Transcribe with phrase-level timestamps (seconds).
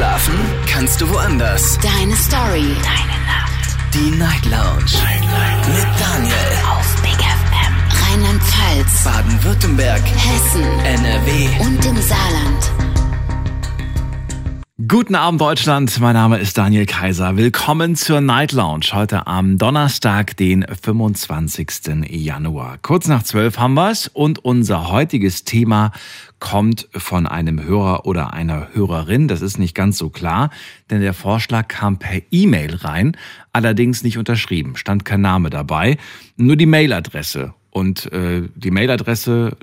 [0.00, 0.32] Schlafen
[0.66, 1.78] kannst du woanders.
[1.82, 2.74] Deine Story.
[2.82, 3.76] Deine Nacht.
[3.92, 4.96] Die Night Lounge.
[5.04, 5.68] Night, Night.
[5.68, 6.34] Mit Daniel.
[6.72, 7.74] Auf Big FM.
[8.08, 9.04] Rheinland-Pfalz.
[9.04, 10.00] Baden-Württemberg.
[10.00, 10.62] Hessen.
[10.86, 11.48] NRW.
[11.66, 12.90] Und im Saarland.
[14.88, 17.36] Guten Abend Deutschland, mein Name ist Daniel Kaiser.
[17.36, 22.08] Willkommen zur Night Lounge heute am Donnerstag, den 25.
[22.08, 22.78] Januar.
[22.80, 25.92] Kurz nach zwölf haben wir's und unser heutiges Thema
[26.40, 29.28] kommt von einem Hörer oder einer Hörerin.
[29.28, 30.50] Das ist nicht ganz so klar,
[30.90, 33.16] denn der Vorschlag kam per E-Mail rein,
[33.52, 35.98] allerdings nicht unterschrieben, stand kein Name dabei,
[36.36, 37.54] nur die Mailadresse.
[37.70, 39.56] Und äh, die Mailadresse,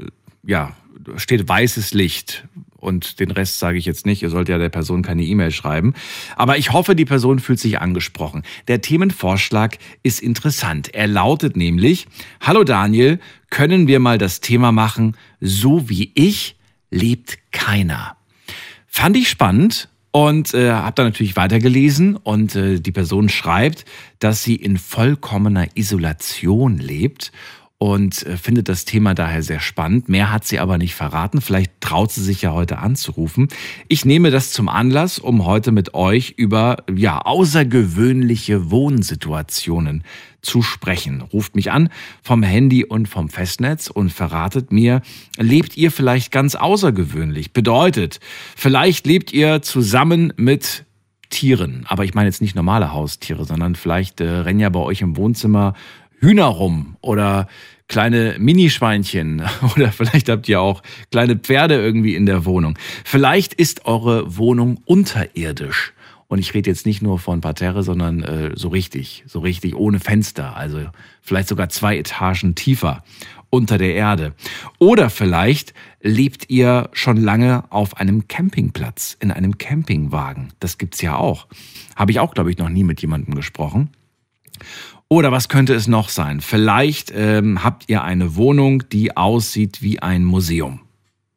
[0.43, 0.73] ja,
[1.17, 4.21] steht weißes Licht und den Rest sage ich jetzt nicht.
[4.21, 5.93] Ihr sollt ja der Person keine E-Mail schreiben.
[6.35, 8.43] Aber ich hoffe, die Person fühlt sich angesprochen.
[8.67, 10.93] Der Themenvorschlag ist interessant.
[10.93, 12.07] Er lautet nämlich,
[12.41, 16.56] Hallo Daniel, können wir mal das Thema machen, so wie ich
[16.89, 18.17] lebt keiner.
[18.87, 23.85] Fand ich spannend und äh, habe dann natürlich weitergelesen und äh, die Person schreibt,
[24.19, 27.31] dass sie in vollkommener Isolation lebt
[27.79, 30.09] und äh, findet das Thema daher sehr spannend.
[30.09, 31.41] Mehr hat sie aber nicht verraten.
[31.41, 33.49] Vielleicht traut sie sich ja heute anzurufen.
[33.87, 40.03] Ich nehme das zum Anlass, um heute mit euch über ja außergewöhnliche Wohnsituationen
[40.41, 41.21] zu sprechen.
[41.21, 41.89] Ruft mich an
[42.23, 45.01] vom Handy und vom Festnetz und verratet mir,
[45.37, 47.53] lebt ihr vielleicht ganz außergewöhnlich?
[47.53, 48.19] Bedeutet,
[48.55, 50.85] vielleicht lebt ihr zusammen mit
[51.29, 55.01] Tieren, aber ich meine jetzt nicht normale Haustiere, sondern vielleicht äh, rennen ja bei euch
[55.01, 55.73] im Wohnzimmer
[56.19, 57.47] Hühner rum oder
[57.87, 59.43] kleine Minischweinchen
[59.75, 62.77] oder vielleicht habt ihr auch kleine Pferde irgendwie in der Wohnung.
[63.03, 65.93] Vielleicht ist eure Wohnung unterirdisch.
[66.29, 70.01] Und ich rede jetzt nicht nur von Parterre, sondern äh, so richtig, so richtig ohne
[70.01, 70.81] Fenster, also
[71.21, 73.01] vielleicht sogar zwei Etagen tiefer
[73.49, 74.33] unter der Erde.
[74.77, 80.51] Oder vielleicht lebt ihr schon lange auf einem Campingplatz, in einem Campingwagen.
[80.59, 81.47] Das gibt's ja auch.
[81.95, 83.89] Habe ich auch, glaube ich, noch nie mit jemandem gesprochen.
[85.09, 86.41] Oder was könnte es noch sein?
[86.41, 90.81] Vielleicht ähm, habt ihr eine Wohnung, die aussieht wie ein Museum.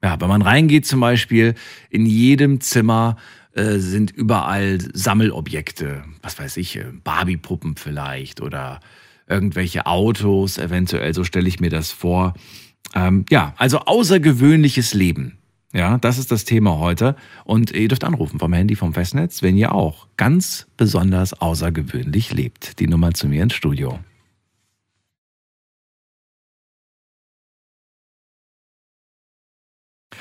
[0.03, 1.55] Ja, wenn man reingeht zum Beispiel,
[1.89, 3.17] in jedem Zimmer
[3.53, 6.05] äh, sind überall Sammelobjekte.
[6.23, 8.81] Was weiß ich, äh, Barbie-Puppen vielleicht oder
[9.29, 12.35] irgendwelche Autos eventuell, so stelle ich mir das vor.
[12.95, 15.39] Ähm, ja, also außergewöhnliches Leben.
[15.73, 17.15] Ja, das ist das Thema heute.
[17.45, 22.81] Und ihr dürft anrufen vom Handy, vom Festnetz, wenn ihr auch ganz besonders außergewöhnlich lebt.
[22.81, 24.01] Die Nummer zu mir ins Studio.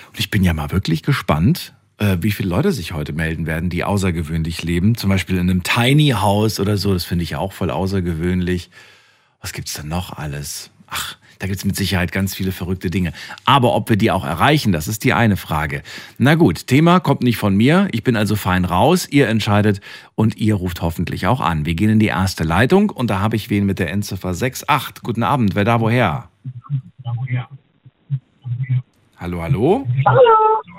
[0.08, 3.70] Und ich bin ja mal wirklich gespannt, äh, wie viele Leute sich heute melden werden,
[3.70, 4.96] die außergewöhnlich leben.
[4.96, 6.94] Zum Beispiel in einem Tiny House oder so.
[6.94, 8.70] Das finde ich ja auch voll außergewöhnlich.
[9.42, 10.72] Was gibt's denn noch alles?
[10.88, 13.14] Ach, da gibt's mit Sicherheit ganz viele verrückte Dinge.
[13.46, 15.84] Aber ob wir die auch erreichen, das ist die eine Frage.
[16.18, 17.88] Na gut, Thema kommt nicht von mir.
[17.94, 19.08] Ich bin also fein raus.
[19.10, 19.80] Ihr entscheidet
[20.16, 21.66] und ihr ruft hoffentlich auch an.
[21.66, 25.02] Wir gehen in die erste Leitung und da habe ich wen mit der Endziffer 68.
[25.02, 25.56] Guten Abend.
[25.56, 26.28] Wer da woher?
[29.18, 29.88] Hallo, hallo?
[30.06, 30.22] Hallo.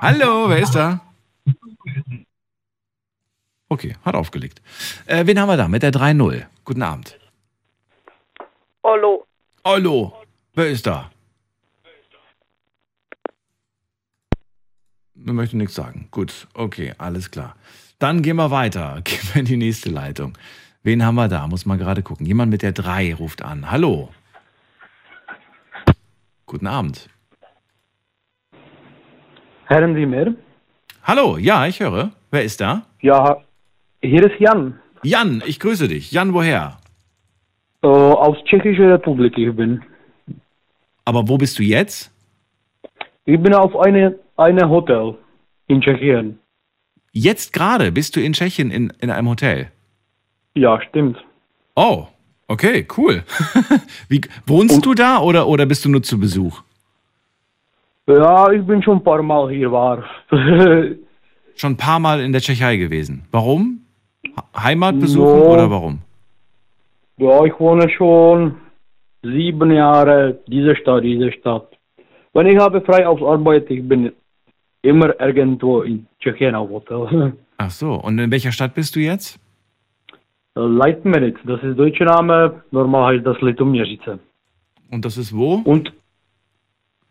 [0.03, 1.01] Hallo, wer ist da?
[3.71, 4.61] Okay, hat aufgelegt.
[5.07, 6.45] Äh, wen haben wir da mit der 3-0?
[6.65, 7.19] Guten Abend.
[8.85, 9.25] Hallo.
[9.65, 10.15] Hallo,
[10.61, 11.11] wer ist da?
[15.15, 16.09] Ich möchte nichts sagen.
[16.11, 17.57] Gut, okay, alles klar.
[17.99, 19.01] Dann gehen wir weiter.
[19.05, 20.37] Gehen wir in die nächste Leitung.
[20.83, 21.47] Wen haben wir da?
[21.47, 22.27] Muss mal gerade gucken.
[22.27, 23.71] Jemand mit der 3 ruft an.
[23.71, 24.11] Hallo.
[26.47, 27.09] Guten Abend.
[29.67, 30.35] Hören Sie mir?
[31.05, 32.13] Hallo, ja, ich höre.
[32.31, 32.83] Wer ist da?
[33.01, 33.43] Ja,
[34.03, 34.79] hier ist Jan.
[35.03, 36.13] Jan, ich grüße dich.
[36.13, 36.79] Jan, woher?
[37.83, 39.83] Äh, aus Tschechischer Republik ich bin.
[41.11, 42.13] Aber wo bist du jetzt?
[43.25, 45.17] Ich bin auf eine, eine Hotel
[45.67, 46.39] in Tschechien.
[47.11, 49.73] Jetzt gerade bist du in Tschechien in, in einem Hotel.
[50.55, 51.17] Ja, stimmt.
[51.75, 52.07] Oh,
[52.47, 53.25] okay, cool.
[54.09, 56.63] Wie, wohnst Und- du da oder, oder bist du nur zu Besuch?
[58.07, 60.05] Ja, ich bin schon ein paar Mal hier war.
[61.57, 63.25] Schon ein paar Mal in der Tschechei gewesen.
[63.33, 63.81] Warum?
[64.57, 65.47] Heimat besuchen Ja.
[65.55, 65.99] oder warum?
[67.17, 68.55] ja, ich wohne schon
[69.23, 71.69] sieben Jahre diese Stadt, diese Stadt.
[72.33, 74.13] Wenn ich habe frei auf Arbeit, ich bin
[74.83, 77.33] immer irgendwo in Tschechien auf Hotel.
[77.59, 79.39] Ach so, und in welcher Stadt bist du jetzt?
[80.55, 84.19] Leitmeritz, das ist deutscher Name, normal heißt das Litoměřice.
[84.91, 85.55] Und das ist wo?
[85.65, 85.93] Und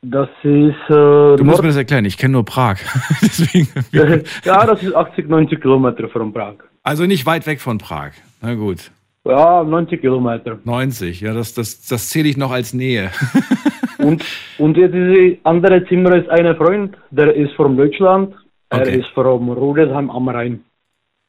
[0.02, 2.78] das ist äh, Du musst Nord mir das erklären, ich kenne nur Prag.
[3.22, 3.68] Deswegen,
[4.44, 6.56] ja, das ist 80, 90 Kilometer von Prag.
[6.84, 8.12] also nicht weit weg von Prag.
[8.42, 8.92] Na gut.
[9.26, 10.58] Ja, 90 Kilometer.
[10.64, 13.12] 90, ja, das, das, das zähle ich noch als Nähe.
[14.00, 14.24] Und,
[14.60, 18.34] und jetzt dieses andere Zimmer ist ein Freund, der ist von Deutschland.
[18.70, 19.00] Er Okay.
[19.02, 20.64] ist von Rudesheim am Rhein.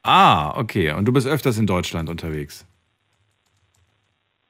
[0.03, 0.93] Ah, okay.
[0.93, 2.65] Und du bist öfters in Deutschland unterwegs?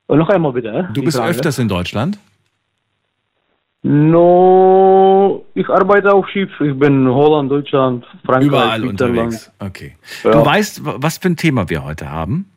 [0.06, 0.88] Und noch einmal bitte.
[0.94, 2.20] Du bist öfters in Deutschland?
[3.82, 6.52] No, ich arbeite auf Schiff.
[6.62, 9.52] Ich bin in Holland, Deutschland, Frankreich, Überall unterwegs.
[9.58, 9.96] Okay.
[10.24, 10.32] Ja.
[10.32, 12.51] Du weißt, wa- was für ein Thema wir heute haben?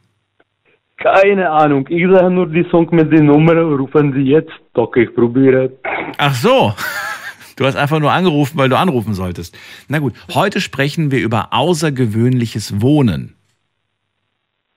[0.97, 1.87] Keine Ahnung.
[1.89, 3.59] Ich sage nur die Song mit den Nummern.
[3.75, 4.53] Rufen Sie jetzt.
[4.75, 5.73] Okay, ich probiere.
[6.19, 6.73] Ach so.
[7.57, 9.57] Du hast einfach nur angerufen, weil du anrufen solltest.
[9.89, 13.35] Na gut, heute sprechen wir über außergewöhnliches Wohnen.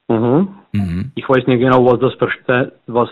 [0.09, 0.49] Mhm.
[0.73, 1.11] Mhm.
[1.15, 2.73] Ich weiß nicht genau, was das versteht.
[2.87, 3.09] Was,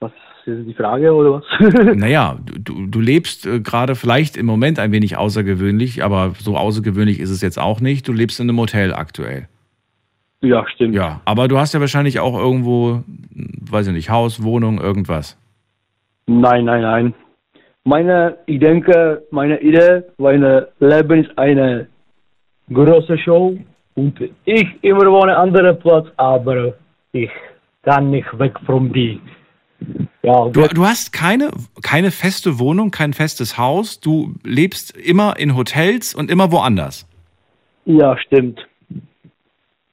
[0.00, 0.12] was
[0.46, 1.94] ist die Frage oder was?
[1.96, 6.56] Naja, du, du, du lebst äh, gerade vielleicht im Moment ein wenig außergewöhnlich, aber so
[6.56, 8.08] außergewöhnlich ist es jetzt auch nicht.
[8.08, 9.48] Du lebst in einem Hotel aktuell.
[10.42, 10.94] Ja, stimmt.
[10.94, 13.02] Ja, aber du hast ja wahrscheinlich auch irgendwo,
[13.70, 15.36] weiß ich nicht, Haus, Wohnung, irgendwas.
[16.26, 17.14] Nein, nein, nein.
[17.84, 21.88] Meine, ich denke, meine Idee, meine Leben ist eine
[22.72, 23.56] große Show
[23.94, 26.74] und ich immer wohne an anderen Platz, aber
[27.12, 27.30] ich
[27.82, 29.20] kann nicht weg von die.
[30.22, 31.50] Ja, Du, du hast keine,
[31.82, 33.98] keine feste Wohnung, kein festes Haus.
[33.98, 37.08] Du lebst immer in Hotels und immer woanders.
[37.86, 38.60] ja, stimmt.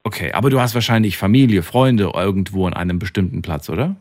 [0.07, 3.97] Okay, aber du hast wahrscheinlich Familie, Freunde irgendwo an einem bestimmten Platz, oder?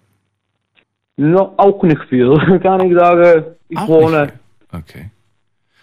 [1.16, 2.32] No, auch nicht viel,
[2.62, 3.44] kann ich sagen.
[3.68, 4.32] Ich Auch wohne.
[4.70, 5.10] Okay.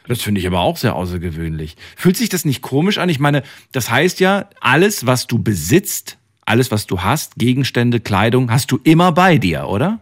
[0.08, 1.76] Das finde ich aber auch sehr außergewöhnlich.
[1.98, 3.10] Fühlt sich das nicht komisch an?
[3.10, 3.44] Ich meine,
[3.74, 8.80] das heißt ja, alles, was du besitzt, alles, was du hast, Gegenstände, Kleidung, hast du
[8.86, 10.00] immer bei dir, oder?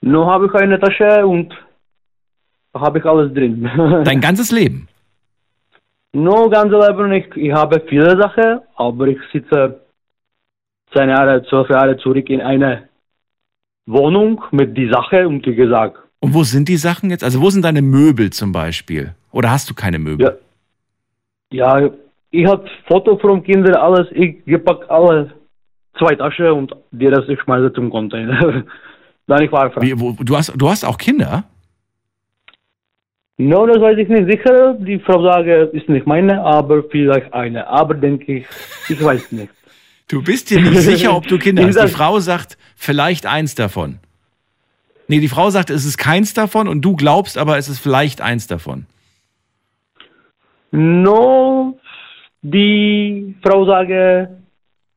[0.00, 1.52] Nur habe ich eine Tasche und
[2.72, 3.68] habe ich alles drin.
[4.06, 4.88] Dein ganzes Leben.
[6.12, 7.36] Nur ganz Leben nicht.
[7.36, 9.80] Ich habe viele Sachen, aber ich sitze
[10.92, 12.88] zehn Jahre, zwölf Jahre zurück in eine
[13.86, 17.24] Wohnung mit die Sache und wie gesagt, Und wo sind die Sachen jetzt?
[17.24, 19.14] Also wo sind deine Möbel zum Beispiel?
[19.32, 20.38] Oder hast du keine Möbel?
[21.52, 21.90] ja, ja,
[22.30, 25.32] ich habe Foto von Kindern, alles, ich gepackt alle
[25.98, 28.64] zwei Taschen und die Rest ich schmeiße zum Container.
[29.26, 29.82] Dann ich war frei.
[29.82, 31.44] Wie, wo, du, hast, du hast auch Kinder?
[33.42, 34.74] No, das weiß ich nicht sicher.
[34.74, 37.66] Die Frau sage, ist nicht meine, aber vielleicht eine.
[37.66, 38.46] Aber denke ich,
[38.90, 39.50] ich weiß nicht.
[40.08, 41.82] Du bist dir nicht sicher, ob du Kinder hast.
[41.82, 43.98] Die Frau sagt, vielleicht eins davon.
[45.08, 48.20] Nee, die Frau sagt, es ist keins davon und du glaubst aber, es ist vielleicht
[48.20, 48.84] eins davon.
[50.70, 51.78] No,
[52.42, 54.28] die Frau sage,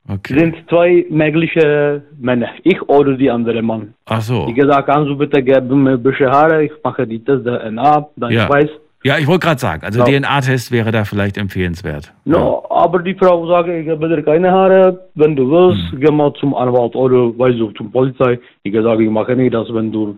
[0.10, 0.38] Okay.
[0.38, 2.50] sind zwei mögliche Männer.
[2.64, 3.94] Ich oder die andere Mann.
[4.06, 4.48] Ach so.
[4.48, 8.08] Wie gesagt, kannst du bitte geben mir ein bisschen Haare, ich mache die Test DNA,
[8.18, 8.44] dann Ja.
[8.44, 8.70] ich weiß.
[9.06, 10.06] Ja, ich wollte gerade sagen, also Ja.
[10.06, 12.14] DNA-Test wäre da vielleicht empfehlenswert.
[12.26, 16.00] No, aber die Frau sage, ich gebe dir keine Haare, wenn du willst, Hm.
[16.02, 18.40] geh mal zum Anwalt oder weißt du, zum Polizei.
[18.64, 20.18] Ich sage, ich mache nicht das, wenn du,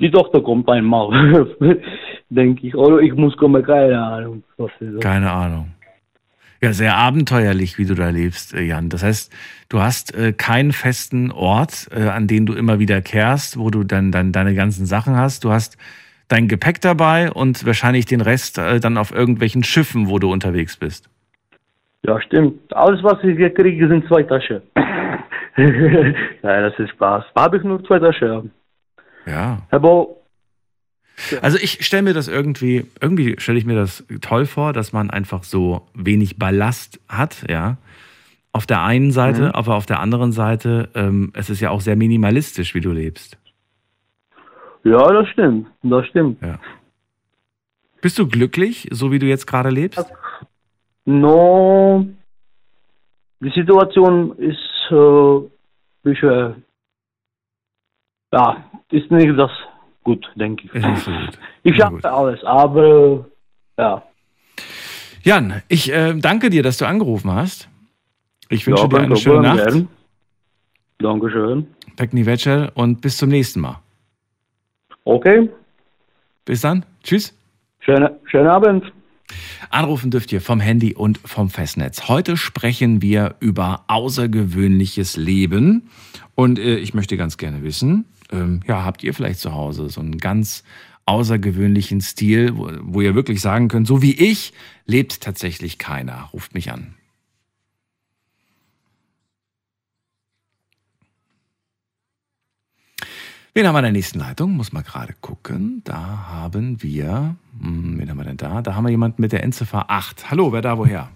[0.00, 1.08] die Tochter kommt einmal,
[2.30, 4.42] denke ich, oder ich muss kommen, keine Ahnung.
[4.56, 5.00] Was ist das?
[5.00, 5.66] Keine Ahnung.
[6.62, 8.88] Ja, sehr abenteuerlich, wie du da lebst, äh, Jan.
[8.88, 9.32] Das heißt,
[9.68, 13.84] du hast äh, keinen festen Ort, äh, an den du immer wieder kehrst, wo du
[13.84, 15.44] dann, dann deine ganzen Sachen hast.
[15.44, 15.76] Du hast
[16.28, 20.76] dein Gepäck dabei und wahrscheinlich den Rest äh, dann auf irgendwelchen Schiffen, wo du unterwegs
[20.76, 21.08] bist.
[22.02, 22.74] Ja, stimmt.
[22.74, 24.62] Alles, was ich gekriegt sind zwei Taschen.
[25.56, 27.24] Nein, das ist Spaß.
[27.36, 28.50] Habe ich nur zwei Taschen.
[29.26, 29.58] Ja.
[29.70, 30.08] Aber
[31.40, 35.10] Also ich stelle mir das irgendwie, irgendwie stelle ich mir das toll vor, dass man
[35.10, 37.78] einfach so wenig Ballast hat, ja.
[38.52, 41.96] Auf der einen Seite, aber auf der anderen Seite, ähm, es ist ja auch sehr
[41.96, 43.38] minimalistisch, wie du lebst.
[44.84, 45.66] ja, das stimmt.
[45.82, 46.40] Das stimmt.
[46.42, 46.58] Ja.
[48.00, 50.04] Bist du glücklich, so wie du jetzt gerade lebst?
[51.04, 52.06] No,
[53.40, 55.40] die Situation ist äh,
[56.02, 56.64] bisschen,
[58.32, 59.50] ja, ist nicht das
[60.06, 60.72] gut, denke ich.
[60.72, 61.38] Gut.
[61.64, 63.26] Ich schaffe alles, aber
[63.76, 64.02] ja.
[65.24, 67.68] Jan, ich äh, danke dir, dass du angerufen hast.
[68.48, 69.66] Ich wünsche ja, dir eine schöne Nacht.
[69.66, 69.88] gern.
[70.98, 71.66] Dankeschön.
[71.96, 73.80] Pekni Večer und bis zum nächsten Mal.
[75.04, 75.48] Okay,
[76.44, 76.84] Bis dann.
[77.02, 77.34] Tschüss.
[77.80, 78.92] schöne, schönen Abend.
[79.70, 82.08] Anrufen dürft ihr vom Handy und vom Festnetz.
[82.08, 85.90] Heute sprechen wir über außergewöhnliches Leben.
[86.36, 90.00] Und äh, ich möchte ganz gerne wissen, ähm, ja, habt ihr vielleicht zu Hause so
[90.00, 90.64] einen ganz
[91.06, 94.52] außergewöhnlichen Stil, wo, wo ihr wirklich sagen könnt, so wie ich,
[94.84, 96.30] lebt tatsächlich keiner.
[96.32, 96.94] Ruft mich an.
[103.56, 104.52] Wen haben wir in der nächsten Leitung?
[104.54, 105.80] Muss mal gerade gucken.
[105.84, 108.60] Da haben wir, hm, wen haben wir denn da?
[108.60, 110.30] Da haben wir jemanden mit der Endziffer 8.
[110.30, 111.08] Hallo, wer da woher?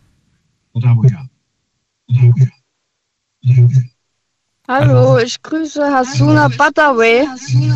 [4.69, 7.27] Hallo, ich grüße Hasuna Butterway.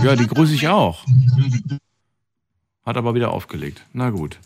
[0.05, 1.05] Ja, die grüße ich auch.
[2.85, 3.85] Hat aber wieder aufgelegt.
[3.93, 4.39] Na gut.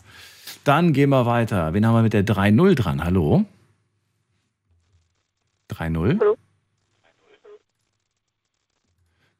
[0.63, 1.73] Dann gehen wir weiter.
[1.73, 3.03] Wen haben wir mit der 3.0 dran?
[3.03, 3.45] Hallo?
[5.69, 6.19] 3-0.
[6.19, 6.37] Hallo.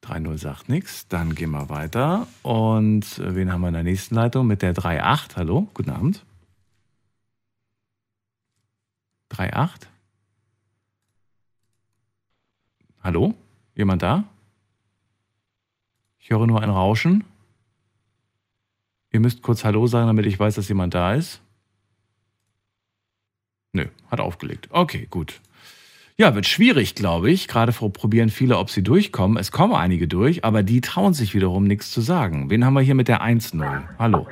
[0.03, 1.07] 3-0 sagt nichts.
[1.07, 2.27] Dann gehen wir weiter.
[2.43, 4.47] Und äh, wen haben wir in der nächsten Leitung?
[4.47, 5.35] Mit der 3-8.
[5.35, 6.25] Hallo, guten Abend.
[9.31, 9.87] 3-8.
[13.01, 13.33] Hallo?
[13.75, 14.25] Jemand da?
[16.19, 17.23] Ich höre nur ein Rauschen.
[19.11, 21.41] Ihr müsst kurz Hallo sagen, damit ich weiß, dass jemand da ist.
[23.71, 24.67] Nö, hat aufgelegt.
[24.71, 25.39] Okay, gut.
[26.17, 27.47] Ja, wird schwierig, glaube ich.
[27.47, 29.37] Gerade probieren viele, ob sie durchkommen.
[29.37, 32.49] Es kommen einige durch, aber die trauen sich wiederum nichts zu sagen.
[32.49, 33.83] Wen haben wir hier mit der 1-0?
[33.97, 34.27] Hallo.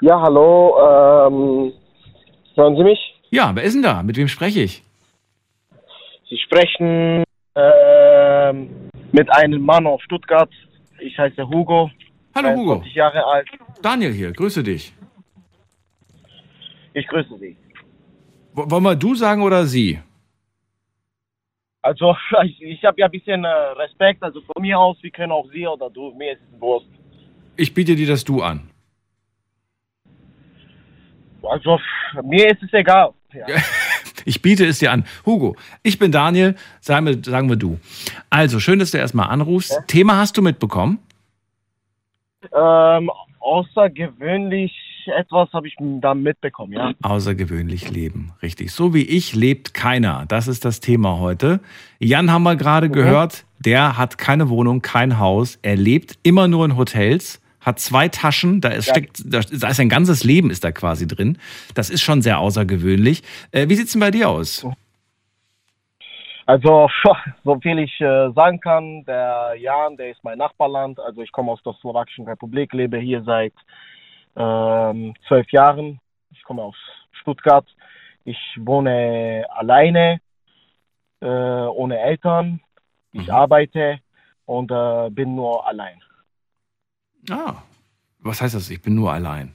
[0.00, 0.76] Ja, hallo.
[0.78, 1.72] Ähm,
[2.54, 2.98] hören Sie mich?
[3.30, 4.02] Ja, wer ist denn da?
[4.02, 4.84] Mit wem spreche ich?
[6.32, 7.24] Sie sprechen
[7.54, 10.48] ähm, mit einem Mann aus Stuttgart.
[10.98, 11.90] Ich heiße Hugo.
[12.34, 12.72] Hallo Hugo.
[12.72, 13.48] 21 Jahre alt.
[13.82, 14.94] Daniel hier, grüße dich.
[16.94, 17.54] Ich grüße Sie.
[18.54, 20.00] W wollen wir du sagen oder sie?
[21.82, 23.48] Also, ich, ich habe ja ein bisschen äh,
[23.82, 24.22] Respekt.
[24.22, 26.14] Also von mir aus, wir können auch Sie oder du.
[26.14, 26.88] Mir ist es Wurst.
[27.56, 28.70] Ich biete dir das Du an.
[31.42, 31.78] Also,
[32.22, 33.12] mir ist es egal.
[33.34, 33.46] Ja.
[34.24, 35.04] Ich biete es dir an.
[35.26, 37.78] Hugo, ich bin Daniel, sagen wir, sagen wir du.
[38.30, 39.78] Also, schön, dass du erstmal anrufst.
[39.86, 40.98] Thema hast du mitbekommen?
[42.54, 43.10] Ähm,
[43.40, 44.72] außergewöhnlich
[45.06, 46.92] etwas habe ich da mitbekommen, ja.
[47.02, 48.72] Außergewöhnlich leben, richtig.
[48.72, 50.24] So wie ich lebt keiner.
[50.28, 51.60] Das ist das Thema heute.
[51.98, 55.58] Jan haben wir gerade gehört, der hat keine Wohnung, kein Haus.
[55.62, 58.94] Er lebt immer nur in Hotels, hat zwei Taschen, da ist, Ja.
[58.94, 61.38] steckt, da ist ein ganzes Leben ist da quasi drin.
[61.74, 63.22] Das ist schon sehr außergewöhnlich.
[63.52, 64.66] Äh, wie sieht's denn bei dir aus?
[66.46, 66.90] Also,
[67.44, 70.98] so viel ich äh, sagen kann, der Jan, der ist mein Nachbarland.
[70.98, 73.54] Also, ich komme aus der Slowakischen Republik, lebe hier seit
[74.36, 76.00] ähm, zwölf Jahren.
[76.32, 76.74] Ich komme aus
[77.12, 77.66] Stuttgart.
[78.24, 80.20] Ich wohne alleine,
[81.20, 82.60] äh, ohne Eltern.
[83.12, 83.30] Ich Mhm.
[83.34, 83.98] arbeite
[84.46, 86.00] und äh, bin nur allein.
[87.30, 87.54] Ah,
[88.20, 88.70] was heißt das?
[88.70, 89.54] Ich bin nur allein.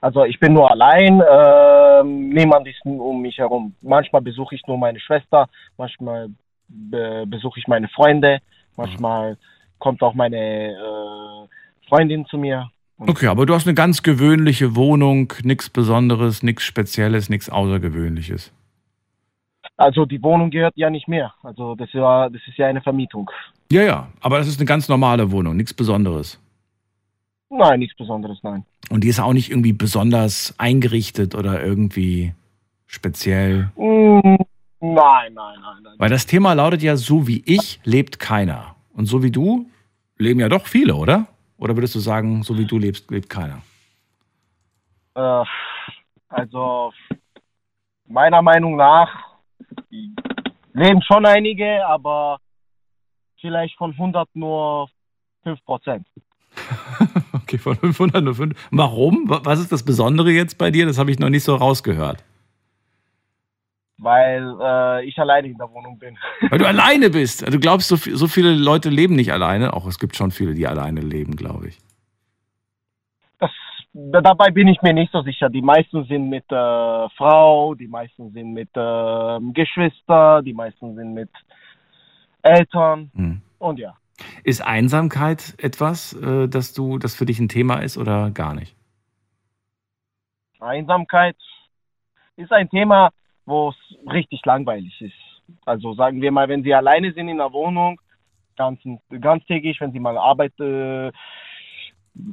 [0.00, 3.74] Also ich bin nur allein, ähm, niemand ist um mich herum.
[3.80, 6.28] Manchmal besuche ich nur meine Schwester, manchmal
[6.68, 8.40] be besuche ich meine Freunde,
[8.76, 9.38] manchmal
[9.78, 12.70] kommt auch meine äh, Freundin zu mir.
[12.98, 18.52] Okay, aber du hast eine ganz gewöhnliche Wohnung, nichts Besonderes, nichts Spezielles, nichts Außergewöhnliches.
[19.76, 21.34] Also die Wohnung gehört ja nicht mehr.
[21.42, 23.30] Also das war, das ist ja eine Vermietung.
[23.70, 26.40] Ja, ja, aber das ist eine ganz normale Wohnung, nichts Besonderes.
[27.50, 28.64] Nein, nichts Besonderes, nein.
[28.90, 32.34] Und die ist auch nicht irgendwie besonders eingerichtet oder irgendwie
[32.86, 33.70] speziell.
[33.76, 34.36] Mm,
[34.80, 35.94] nein, nein, nein, nein.
[35.98, 38.76] Weil das Thema lautet ja, so wie ich lebt keiner.
[38.92, 39.68] Und so wie du
[40.18, 41.26] leben ja doch viele, oder?
[41.58, 43.62] Oder würdest du sagen, so wie du lebst, lebt keiner?
[45.14, 45.44] Äh,
[46.28, 46.92] also
[48.06, 49.08] meiner Meinung nach
[50.72, 52.38] leben schon einige, aber
[53.40, 54.88] vielleicht von 100 nur
[55.44, 56.06] 5 Prozent.
[57.32, 58.68] Okay, von 500 nur 5.
[58.72, 59.28] Warum?
[59.28, 60.84] Wa- Was ist das Besondere jetzt bei dir?
[60.86, 62.24] Das habe ich noch nicht so rausgehört.
[63.98, 66.16] weil äh, ich alleine in der Wohnung bin.
[66.50, 67.44] Weil du alleine bist.
[67.44, 69.74] Also Du glaubst, so, so viele Leute leben nicht alleine.
[69.74, 71.78] Auch es gibt schon viele, die alleine leben, glaube ich.
[73.38, 73.50] Das,
[73.94, 75.48] dabei bin ich mir nicht so sicher.
[75.48, 81.14] Die meisten sind mit äh, Frau, die meisten sind mit äh, Geschwister, die meisten sind
[81.14, 81.30] mit
[82.46, 83.42] Eltern Hm.
[83.58, 83.96] und ja.
[84.44, 88.74] Ist Einsamkeit etwas, äh, dass du, das für dich ein Thema ist oder gar nicht?
[90.60, 91.36] Einsamkeit
[92.36, 93.10] ist ein Thema,
[93.44, 95.14] wo es richtig langweilig ist.
[95.64, 98.00] Also sagen wir mal, wenn Sie alleine sind in der Wohnung,
[98.56, 98.80] ganz,
[99.20, 101.12] ganztägig, wenn Sie mal Arbeit, äh,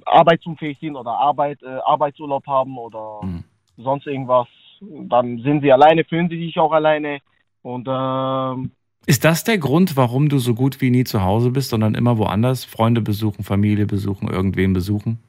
[0.06, 3.44] arbeitsunfähig sind oder Arbeit, äh, Arbeitsurlaub haben oder Hm.
[3.78, 4.48] sonst irgendwas,
[4.82, 7.20] dann sind Sie alleine, fühlen Sie sich auch alleine
[7.62, 8.72] und ähm,
[9.06, 12.18] Ist das der Grund, warum du so gut wie nie zu Hause bist, sondern immer
[12.18, 12.64] woanders?
[12.64, 15.20] Freunde besuchen, Familie besuchen, irgendwen besuchen?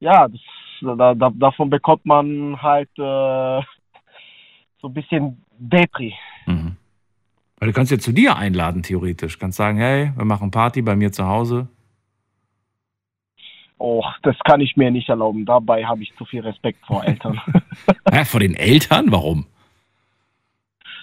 [0.00, 0.40] ja, das,
[0.80, 3.62] da, da, davon bekommt man halt äh,
[4.80, 6.14] so ein bisschen Depri.
[6.46, 6.76] Mhm.
[7.58, 9.38] Weil du kannst ja zu dir einladen, theoretisch.
[9.38, 11.68] Kannst sagen, hey, wir machen Party bei mir zu Hause.
[13.80, 15.44] Och, das kann ich mir nicht erlauben.
[15.44, 17.40] Dabei habe ich zu viel Respekt vor Eltern.
[18.12, 19.10] Hä, vor den Eltern?
[19.10, 19.46] Warum?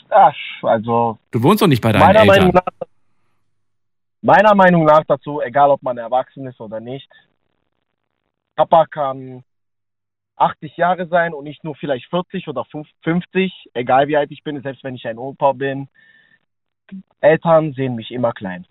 [0.10, 2.38] Ja, also Du wohnst doch nicht bei deinen meiner Eltern.
[2.38, 2.88] Meinung, nach,
[4.22, 7.10] meiner Meinung nach dazu, egal ob man erwachsen ist oder nicht,
[8.56, 9.44] Papa kann
[10.38, 12.66] 80 Jahre sein und nicht nur vielleicht 40 oder
[13.04, 15.88] 50, egal wie alt ich bin, selbst wenn ich ein Opa bin.
[17.22, 18.66] Eltern sehen mich immer klein.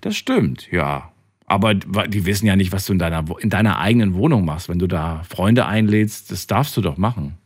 [0.00, 1.12] Das stimmt, ja.
[1.46, 4.68] Aber die wissen ja nicht, was du in deiner, in deiner eigenen Wohnung machst.
[4.68, 7.38] Wenn du da Freunde einlädst, das darfst du doch machen.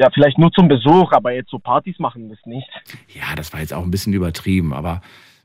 [0.00, 2.66] Ja, vielleicht nur zum Besuch, aber jetzt so Partys machen das nicht.
[3.08, 5.02] Ja, das war jetzt auch ein bisschen übertrieben, aber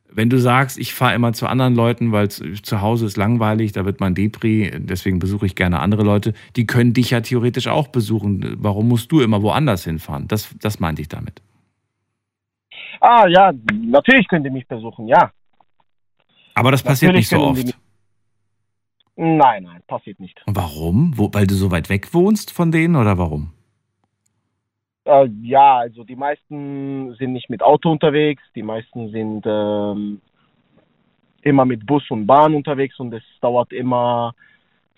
[0.10, 3.84] wenn du sagst, ich fahre immer zu anderen Leuten, weil zu Hause ist langweilig, da
[3.84, 7.90] wird man Depri, deswegen besuche ich gerne andere Leute, die können dich ja theoretisch auch
[7.90, 8.56] besuchen.
[8.58, 10.30] Warum musst du immer woanders hinfahren?
[10.30, 11.42] Das, das meinte ich damit.
[13.02, 15.32] Ah, ja, natürlich könnt ihr mich besuchen, ja.
[16.54, 17.78] Aber das passiert Natürlich nicht so oft.
[19.18, 20.42] Nein, nein, passiert nicht.
[20.46, 21.12] Und warum?
[21.18, 23.52] Wo, weil du so weit weg wohnst von denen oder warum?
[25.06, 30.20] Äh, ja, also die meisten sind nicht mit Auto unterwegs, die meisten sind ähm,
[31.42, 34.34] immer mit Bus und Bahn unterwegs und es dauert immer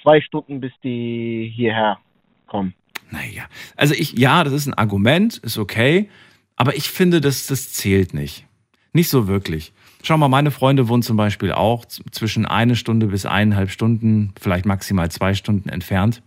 [0.02, 2.00] zwei Stunden, bis die hierher
[2.48, 2.74] kommen.
[3.12, 3.44] Naja,
[3.76, 6.10] also ich, ja, das ist ein Argument, ist okay,
[6.56, 8.46] aber ich finde, das, das zählt nicht.
[8.94, 9.74] Nicht so wirklich.
[10.04, 14.66] Schau mal, meine Freunde wohnen zum Beispiel auch zwischen eine Stunde bis eineinhalb Stunden, vielleicht
[14.66, 16.24] maximal zwei Stunden entfernt.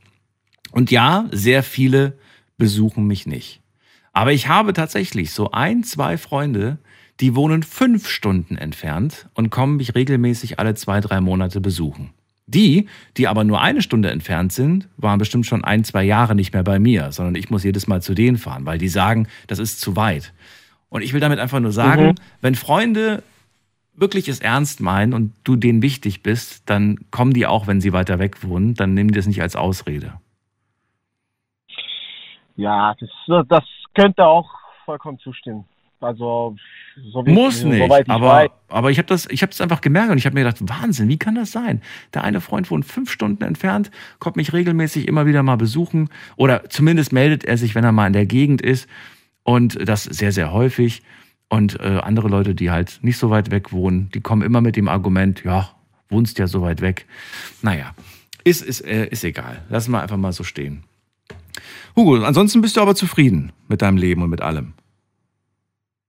[0.70, 2.18] Und ja, sehr viele
[2.58, 3.60] besuchen mich nicht.
[4.20, 6.76] Aber ich habe tatsächlich so ein, zwei Freunde,
[7.20, 12.10] die wohnen fünf Stunden entfernt und kommen mich regelmäßig alle zwei, drei Monate besuchen.
[12.46, 12.86] Die,
[13.16, 16.62] die aber nur eine Stunde entfernt sind, waren bestimmt schon ein, zwei Jahre nicht mehr
[16.62, 19.80] bei mir, sondern ich muss jedes Mal zu denen fahren, weil die sagen, das ist
[19.80, 20.34] zu weit.
[20.90, 22.14] Und ich will damit einfach nur sagen, Mhm.
[22.42, 23.22] wenn Freunde
[23.94, 27.94] wirklich es ernst meinen und du denen wichtig bist, dann kommen die auch, wenn sie
[27.94, 30.12] weiter weg wohnen, dann nehmen die das nicht als Ausrede.
[32.56, 34.50] Ja, das, das könnte auch
[34.84, 35.64] vollkommen zustimmen.
[36.00, 36.56] Also,
[37.12, 38.50] so wie, Muss nicht, ich aber, weiß.
[38.68, 41.08] aber ich habe das, ich habe es einfach gemerkt und ich habe mir gedacht, Wahnsinn,
[41.08, 41.82] wie kann das sein?
[42.14, 46.70] Der eine Freund wohnt fünf Stunden entfernt, kommt mich regelmäßig immer wieder mal besuchen oder
[46.70, 48.88] zumindest meldet er sich, wenn er mal in der Gegend ist
[49.42, 51.02] und das sehr, sehr häufig.
[51.50, 54.76] Und äh, andere Leute, die halt nicht so weit weg wohnen, die kommen immer mit
[54.76, 55.68] dem Argument, ja,
[56.08, 57.06] wohnst ja so weit weg.
[57.60, 57.92] Naja,
[58.44, 59.62] ist, ist, äh, ist egal.
[59.68, 60.84] Lassen wir einfach mal so stehen.
[61.96, 64.74] Hugo, ansonsten bist du aber zufrieden mit deinem Leben und mit allem.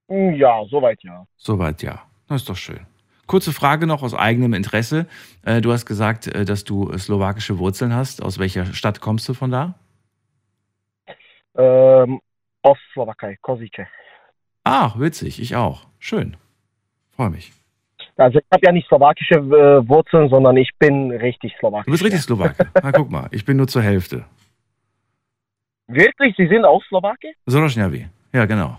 [0.10, 1.26] Hm, Ja, soweit ja.
[1.38, 2.02] Soweit ja.
[2.28, 2.86] Das ist doch schön.
[3.28, 5.06] Kurze Frage noch aus eigenem Interesse.
[5.46, 8.22] Äh, Du hast gesagt, äh, dass du äh, slowakische Wurzeln hast.
[8.22, 9.76] Aus welcher Stadt kommst du von da?
[11.56, 12.20] Ähm,
[12.62, 13.88] aus Slowakei, Kozice.
[14.64, 15.42] Ah, witzig.
[15.42, 15.86] Ich auch.
[16.00, 16.38] Schön.
[17.12, 17.52] Freue mich.
[18.18, 19.42] Also ich habe ja nicht slowakische
[19.88, 21.86] Wurzeln, sondern ich bin richtig slowakisch.
[21.86, 22.56] Du bist richtig Slowake.
[22.84, 24.26] Na, guck mal, ich bin nur zur Hälfte.
[25.94, 26.36] Wirklich?
[26.38, 27.34] Sie sind auch Slowake?
[27.46, 28.08] Soroschnjavi.
[28.34, 28.78] Ja, genau.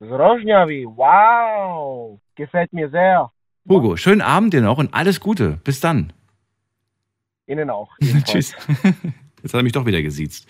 [0.00, 2.18] Zrożnjawi, wow.
[2.34, 3.30] Gefällt mir sehr.
[3.68, 5.58] Hugo, schönen Abend dir noch und alles Gute.
[5.64, 6.12] Bis dann.
[7.46, 7.90] Ihnen auch.
[8.24, 8.54] Tschüss.
[9.42, 10.46] Jetzt hat er mich doch wieder gesiezt.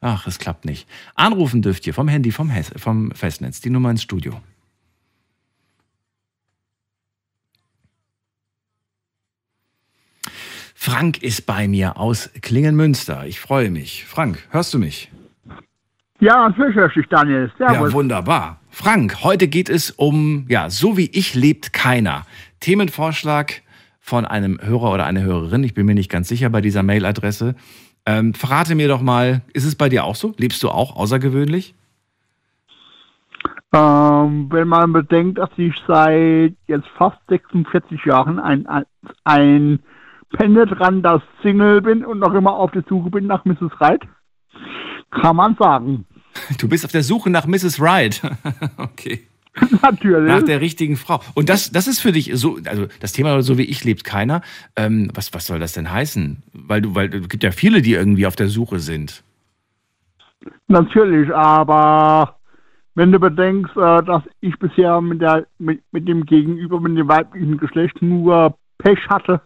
[0.00, 0.88] Ach, es klappt nicht.
[1.14, 3.60] Anrufen dürft ihr vom Handy, vom, Hes vom Festnetz.
[3.60, 4.40] Die Nummer ins Studio.
[10.80, 13.26] Frank ist bei mir aus Klingenmünster.
[13.26, 14.04] Ich freue mich.
[14.04, 15.10] Frank, hörst du mich?
[16.20, 17.50] Ja, natürlich höre ich dich, Daniel.
[17.58, 17.90] Servus.
[17.90, 18.60] Ja, wunderbar.
[18.70, 22.22] Frank, heute geht es um, ja, so wie ich lebt keiner.
[22.60, 23.62] Themenvorschlag
[23.98, 25.64] von einem Hörer oder einer Hörerin.
[25.64, 27.56] Ich bin mir nicht ganz sicher bei dieser Mailadresse.
[28.06, 30.32] Ähm, verrate mir doch mal, ist es bei dir auch so?
[30.36, 31.74] Lebst du auch außergewöhnlich?
[33.72, 38.64] Ähm, wenn man bedenkt, dass ich seit jetzt fast 46 Jahren ein,
[39.24, 39.80] ein,
[40.32, 43.72] ein penetranter Single bin und noch immer auf der Suche bin nach Mrs.
[43.78, 44.02] Wright,
[45.10, 46.06] kann man sagen.
[46.58, 47.80] Du bist auf der Suche nach Mrs.
[47.80, 48.20] Wright.
[48.76, 49.26] okay.
[49.82, 50.28] Natürlich.
[50.28, 51.20] Nach der richtigen Frau.
[51.34, 54.42] Und das, das ist für dich so, also das Thema so wie ich lebt keiner.
[54.76, 56.42] Ähm, was, was soll das denn heißen?
[56.52, 59.24] Weil du, weil es gibt ja viele, die irgendwie auf der Suche sind.
[60.68, 62.36] Natürlich, aber
[62.94, 67.08] wenn du bedenkst, äh, dass ich bisher mit, der, mit, mit dem Gegenüber, mit dem
[67.08, 69.40] weiblichen Geschlecht nur Pech hatte,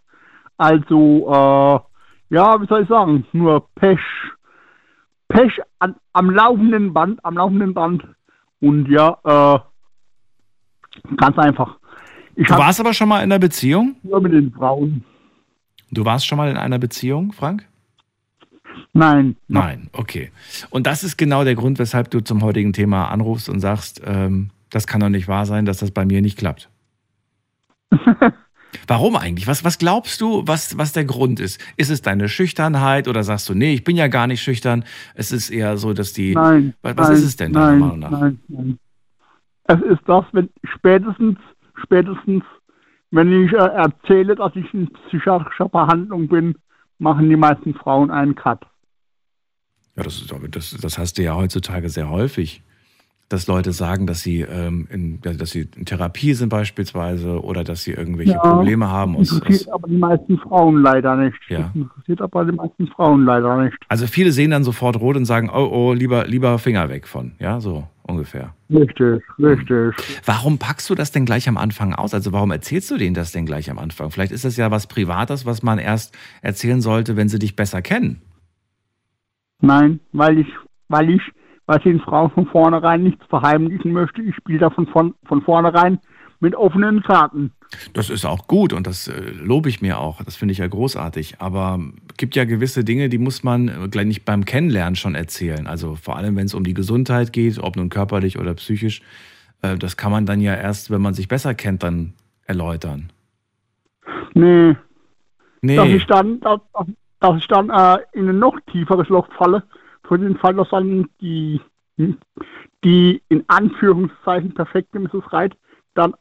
[0.56, 4.00] also, äh, ja, wie soll ich sagen, nur Pech,
[5.28, 8.04] Pech an, am laufenden Band, am laufenden Band.
[8.60, 9.58] Und ja, äh,
[11.16, 11.78] ganz einfach.
[12.36, 13.96] Ich Du warst aber schon mal in einer Beziehung?
[14.02, 15.04] nur mit den Frauen.
[15.90, 17.66] Du warst schon mal in einer Beziehung, Frank?
[18.94, 20.32] Nein, Nein, okay.
[20.70, 24.50] Und das ist genau der Grund, weshalb du zum heutigen Thema anrufst und sagst, ähm,
[24.70, 26.70] das kann doch nicht wahr sein, dass das bei mir nicht klappt.
[28.86, 29.46] Warum eigentlich?
[29.46, 31.60] Was, was glaubst du, was, was der Grund ist?
[31.76, 34.84] Ist es deine Schüchternheit oder sagst du, nee, ich bin ja gar nicht schüchtern?
[35.14, 36.34] Es ist eher so, dass die.
[36.34, 36.74] Nein.
[36.82, 38.10] was was nein, ist es denn deiner nein, Meinung nach?
[38.10, 38.78] Nein, nein.
[39.64, 41.38] Es ist das, wenn spätestens,
[41.82, 42.44] spätestens,
[43.10, 46.56] wenn ich äh, erzähle, dass ich in psychiatrischer Behandlung bin,
[46.98, 48.64] machen die meisten Frauen einen Cut.
[49.96, 52.62] Ja, das, das, das hast du ja heutzutage sehr häufig.
[53.32, 57.82] Dass Leute sagen, dass sie, ähm, in, dass sie in Therapie sind beispielsweise oder dass
[57.82, 59.16] sie irgendwelche Ja, Probleme haben.
[59.16, 61.36] Aus, interessiert aus, aber die meisten Frauen leider nicht.
[61.48, 61.58] Ja.
[61.58, 63.76] Das interessiert aber die meisten Frauen leider nicht.
[63.88, 67.32] also viele sehen dann sofort rot und sagen, oh, oh, lieber, lieber Finger weg von.
[67.38, 68.54] Ja, so ungefähr.
[68.70, 69.94] Richtig, richtig.
[70.24, 72.14] Warum packst du das denn gleich am Anfang aus?
[72.14, 74.10] Also warum erzählst du denen das denn gleich am Anfang?
[74.10, 77.82] Vielleicht ist das ja was Privates, was man erst erzählen sollte, wenn sie dich besser
[77.82, 78.20] kennen.
[79.60, 80.48] Nein, weil ich,
[80.88, 81.22] weil ich,
[81.66, 84.22] weil ich den Frauen von vornherein nichts verheimlichen möchte.
[84.22, 85.98] Ich spiele da von, von, von vornherein
[86.40, 87.52] mit offenen Karten.
[87.92, 90.22] Das ist auch gut und das äh, lobe ich mir auch.
[90.24, 91.36] Das finde ich ja großartig.
[91.38, 91.78] Aber
[92.10, 95.66] es gibt ja gewisse Dinge, die muss man äh, gleich nicht beim Kennenlernen schon erzählen.
[95.66, 99.02] Also vor allem, wenn es um die Gesundheit geht, ob nun körperlich oder psychisch.
[99.62, 102.14] Äh, das kann man dann ja erst, wenn man sich besser kennt, dann
[102.46, 103.10] erläutern.
[104.34, 104.74] Nee,
[105.62, 106.60] Nee, dass ich dann, dass,
[107.20, 109.62] dass ich dann äh, in ein noch tieferes Loch falle,
[110.06, 111.60] für den Fall, dass dann die,
[112.84, 115.32] die in Anführungszeichen perfekte Mrs.
[115.32, 115.54] Reit
[115.94, 116.14] dann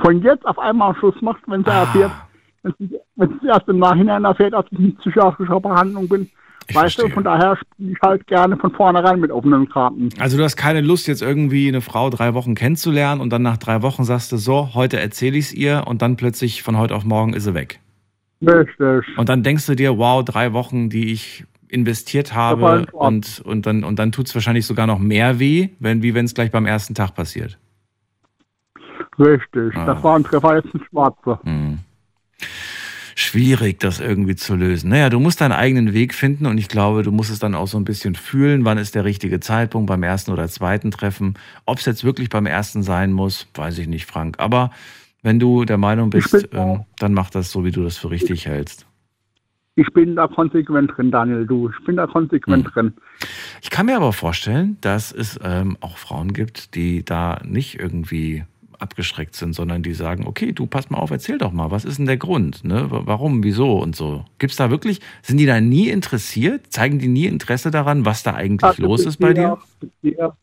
[0.00, 1.80] von jetzt auf einmal Schluss macht, wenn sie Ah.
[1.80, 2.12] erfährt,
[2.62, 6.28] wenn sie, wenn sie erst im Nachhinein erfährt, dass ich in psychiatrischer Behandlung bin.
[6.70, 7.14] Ich weißt du, verstehe.
[7.14, 10.10] von daher spiele ich halt gerne von vornherein mit offenen Karten.
[10.20, 13.56] also du hast keine Lust, jetzt irgendwie eine Frau drei Wochen kennenzulernen und dann nach
[13.56, 16.94] drei Wochen sagst du so, heute erzähle ich es ihr und dann plötzlich von heute
[16.94, 17.80] auf morgen ist sie weg.
[18.42, 19.16] Richtig.
[19.16, 23.84] Und dann denkst du dir, wow, drei Wochen, die ich investiert habe und, und dann,
[23.84, 26.66] und dann tut es wahrscheinlich sogar noch mehr weh, wenn, wie wenn es gleich beim
[26.66, 27.58] ersten Tag passiert.
[29.18, 29.76] Richtig.
[29.76, 29.86] Ah.
[29.86, 31.40] Das war ein Treffer jetzt ein Schwarzer.
[31.44, 31.78] Hm.
[33.14, 34.90] Schwierig, das irgendwie zu lösen.
[34.90, 37.66] Naja, du musst deinen eigenen Weg finden und ich glaube, du musst es dann auch
[37.66, 41.34] so ein bisschen fühlen, wann ist der richtige Zeitpunkt beim ersten oder zweiten Treffen.
[41.66, 44.38] Ob es jetzt wirklich beim ersten sein muss, weiß ich nicht, Frank.
[44.38, 44.70] Aber
[45.22, 48.46] wenn du der Meinung bist, ähm, dann mach das so, wie du das für richtig
[48.46, 48.86] hältst.
[49.78, 51.70] Ich bin da konsequent drin, Daniel, du.
[51.70, 52.72] Ich bin da konsequent Hm.
[52.72, 52.92] drin.
[53.62, 58.42] Ich kann mir aber vorstellen, dass es ähm, auch Frauen gibt, die da nicht irgendwie
[58.80, 61.98] abgeschreckt sind, sondern die sagen, okay, du pass mal auf, erzähl doch mal, was ist
[61.98, 62.64] denn der Grund?
[62.64, 62.88] Ne?
[62.90, 64.24] Warum, wieso und so?
[64.40, 66.72] Gibt es da wirklich, sind die da nie interessiert?
[66.72, 69.58] Zeigen die nie Interesse daran, was da eigentlich Also los ist bei dir?
[70.02, 70.36] Bisher,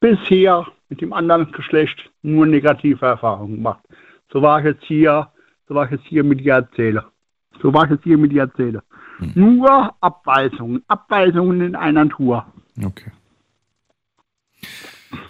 [0.00, 3.84] bisher mit dem anderen Geschlecht nur negative Erfahrungen gemacht.
[4.32, 5.28] So war ich jetzt hier,
[5.68, 7.04] so war ich jetzt hier mit dir erzähle.
[7.62, 8.82] So war ich jetzt hier mit dir erzähle.
[9.18, 9.32] Hm.
[9.34, 12.46] Nur Abweisungen, Abweisungen in einer Tour.
[12.84, 13.10] Okay.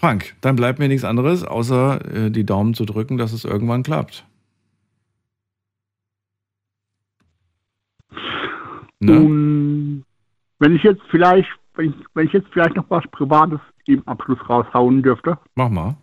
[0.01, 3.83] Frank, dann bleibt mir nichts anderes, außer äh, die Daumen zu drücken, dass es irgendwann
[3.83, 4.27] klappt.
[9.01, 9.19] Ne?
[9.19, 10.05] Und
[10.59, 14.39] wenn ich jetzt vielleicht, wenn ich, wenn ich jetzt vielleicht noch was Privates im Abschluss
[14.49, 15.97] raushauen dürfte, Mach mal.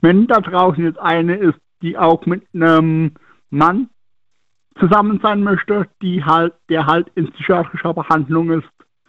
[0.00, 3.12] wenn da draußen jetzt eine ist, die auch mit einem
[3.50, 3.90] Mann
[4.78, 8.68] zusammen sein möchte, die halt, der halt in psychiatrischer Behandlung ist,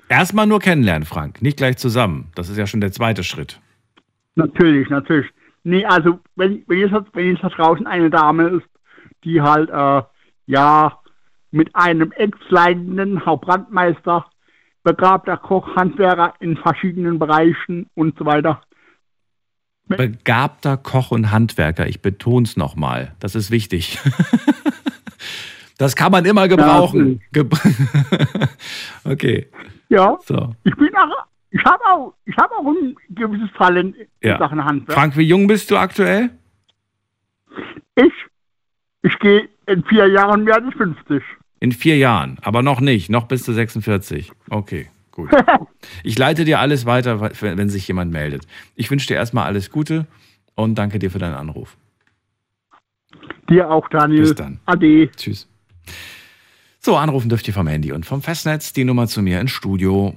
[0.09, 2.31] Erstmal nur kennenlernen, Frank, nicht gleich zusammen.
[2.35, 3.59] Das ist ja schon der zweite Schritt.
[4.35, 5.29] natürlich, natürlich.
[5.63, 8.67] Nee, also wenn, wenn, jetzt, wenn jetzt da draußen eine Dame ist,
[9.25, 10.03] die halt, äh,
[10.45, 10.99] ja,
[11.51, 14.25] mit einem ex-leitenden Hauptbrandmeister,
[14.83, 18.61] begabter Koch, Handwerker in verschiedenen Bereichen und so weiter,
[19.89, 23.99] Begabter Koch und Handwerker, ich betone es nochmal, das ist wichtig.
[25.77, 27.21] Das kann man immer gebrauchen.
[27.31, 27.45] Ge
[29.03, 29.47] okay,
[29.89, 30.55] Ja, so.
[30.63, 34.37] ich bin auch, ich habe auch, ich habe auch ein gewisses Talent in Ja.
[34.39, 34.97] Sachen Handwerk.
[34.97, 36.31] Frank, wie jung bist du aktuell?
[37.95, 38.13] Ich,
[39.03, 41.21] ich gehe in vier Jahren werde ich 50.
[41.59, 44.31] In vier Jahren, aber noch nicht, noch bis zu 46.
[44.49, 45.29] Okay, gut.
[46.03, 48.45] Ich leite dir alles weiter, wenn wenn sich jemand meldet.
[48.75, 50.05] Ich wünsche dir erstmal alles Gute
[50.55, 51.77] und danke dir für deinen Anruf.
[53.49, 54.21] Dir auch, Daniel.
[54.21, 54.59] Bis dann.
[54.65, 55.09] Ade.
[55.15, 55.47] Tschüss.
[56.79, 60.13] So, anrufen dürft ihr vom Handy und vom Festnetz die Nummer zu mir ins Studio.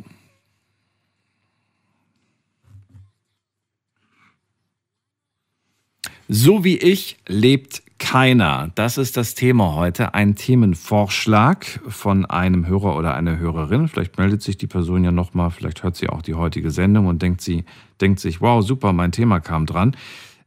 [6.28, 8.70] So wie ich lebt keiner.
[8.76, 10.14] Das ist das Thema heute.
[10.14, 13.88] Ein Themenvorschlag von einem Hörer oder einer Hörerin.
[13.88, 17.20] Vielleicht meldet sich die Person ja nochmal, vielleicht hört sie auch die heutige Sendung und
[17.20, 17.64] denkt, sie,
[18.00, 19.96] denkt sich, wow, super, mein Thema kam dran.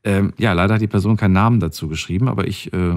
[0.04, 2.96] Ähm, ja, leider hat die Person keinen Namen dazu geschrieben, aber ich äh,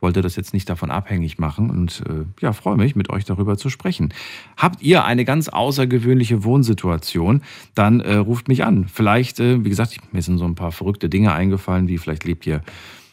[0.00, 3.56] wollte das jetzt nicht davon abhängig machen und äh, ja, freue mich, mit euch darüber
[3.56, 4.12] zu sprechen.
[4.56, 7.42] Habt ihr eine ganz außergewöhnliche Wohnsituation,
[7.74, 8.88] dann äh, ruft mich an.
[8.88, 12.46] Vielleicht, äh, wie gesagt, mir sind so ein paar verrückte Dinge eingefallen, wie vielleicht lebt
[12.46, 12.62] ihr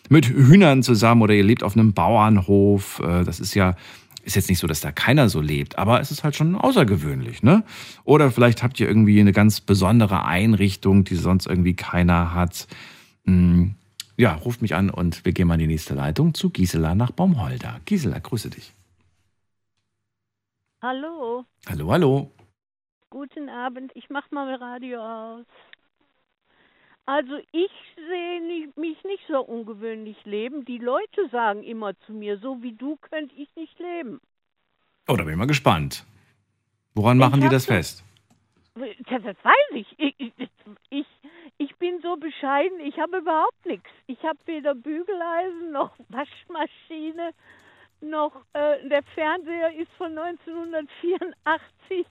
[0.10, 3.02] mit Hühnern zusammen oder ihr lebt auf einem Bauernhof.
[3.04, 3.76] Äh, das ist ja
[4.24, 7.44] ist jetzt nicht so, dass da keiner so lebt, aber es ist halt schon außergewöhnlich,
[7.44, 7.64] ne?
[8.04, 12.68] Oder vielleicht habt ihr irgendwie eine ganz besondere Einrichtung, die sonst irgendwie keiner hat.
[13.26, 13.76] Hm,
[14.18, 17.12] ja, ruft mich an und wir gehen mal in die nächste Leitung zu Gisela nach
[17.12, 17.80] Baumholder.
[17.86, 18.74] Gisela, grüße dich.
[20.82, 21.46] Hallo.
[21.70, 22.32] Hallo, hallo.
[23.10, 23.92] Guten Abend.
[23.96, 25.46] Ich mach mal Radio aus.
[27.06, 30.66] Also ich sehe mich nicht so ungewöhnlich leben.
[30.66, 34.20] Die Leute sagen immer zu mir, so wie du könnte ich nicht leben.
[35.08, 36.06] Oh, da bin ich mal gespannt.
[36.96, 38.04] Woran machen Ich die hab das fest?
[38.76, 39.88] Das, das weiß ich.
[39.98, 40.50] Ich, ich.
[40.90, 41.08] ich
[41.58, 43.90] ich bin so bescheiden, ich habe überhaupt nichts.
[44.06, 47.32] Ich habe weder Bügeleisen noch Waschmaschine,
[48.00, 52.06] noch äh, der Fernseher ist von 1984.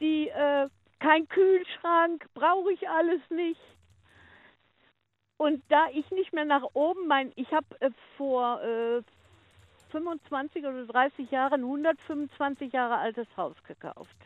[0.00, 0.68] Die, äh,
[1.00, 3.60] kein Kühlschrank, brauche ich alles nicht.
[5.36, 9.02] Und da ich nicht mehr nach oben, mein, ich habe äh, vor äh,
[9.90, 14.16] 25 oder 30 Jahren ein 125 Jahre altes Haus gekauft.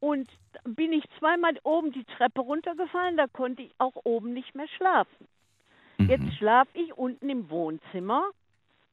[0.00, 0.28] Und
[0.64, 5.26] bin ich zweimal oben die Treppe runtergefallen, da konnte ich auch oben nicht mehr schlafen.
[5.98, 6.10] Mhm.
[6.10, 8.24] Jetzt schlafe ich unten im Wohnzimmer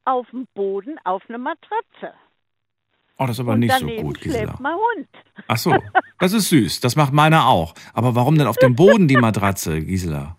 [0.05, 2.13] auf dem Boden auf einer Matratze.
[3.17, 4.43] Oh, das ist aber Und nicht so gut, Gisela.
[4.45, 5.07] schläft mein Hund.
[5.47, 5.75] Ach so,
[6.19, 6.79] das ist süß.
[6.79, 7.73] Das macht meiner auch.
[7.93, 10.37] Aber warum denn auf dem Boden die Matratze, Gisela?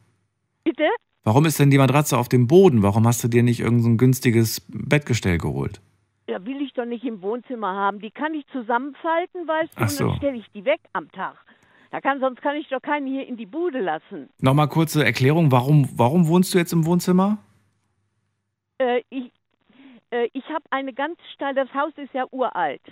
[0.65, 0.89] Bitte?
[1.23, 2.83] Warum ist denn die Matratze auf dem Boden?
[2.83, 5.81] Warum hast du dir nicht irgendein so günstiges Bettgestell geholt?
[6.29, 8.01] Ja, will ich doch nicht im Wohnzimmer haben.
[8.01, 10.09] Die kann ich zusammenfalten, weißt du, Ach und so.
[10.09, 11.37] dann stelle ich die weg am Tag.
[11.91, 14.29] Da kann, sonst kann ich doch keinen hier in die Bude lassen.
[14.41, 17.39] Nochmal kurze Erklärung, warum, warum wohnst du jetzt im Wohnzimmer?
[18.79, 19.31] Äh, ich
[20.11, 22.83] äh, ich habe eine ganz steile, das Haus ist ja uralt.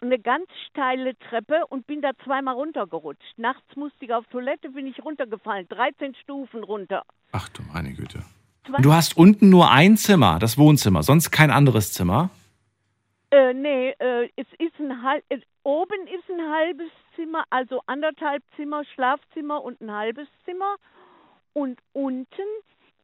[0.00, 3.38] Eine ganz steile Treppe und bin da zweimal runtergerutscht.
[3.38, 5.66] Nachts musste ich auf Toilette, bin ich runtergefallen.
[5.68, 7.02] 13 Stufen runter.
[7.32, 8.22] Ach du meine Güte.
[8.68, 12.30] Und du hast unten nur ein Zimmer, das Wohnzimmer, sonst kein anderes Zimmer?
[13.34, 18.44] Äh, nee, äh, es ist ein halb, äh, oben ist ein halbes Zimmer, also anderthalb
[18.54, 20.76] Zimmer, Schlafzimmer und ein halbes Zimmer.
[21.52, 22.48] Und unten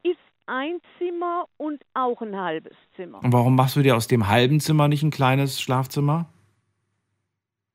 [0.04, 3.24] ist ein Zimmer und auch ein halbes Zimmer.
[3.24, 6.28] Und warum machst du dir aus dem halben Zimmer nicht ein kleines Schlafzimmer?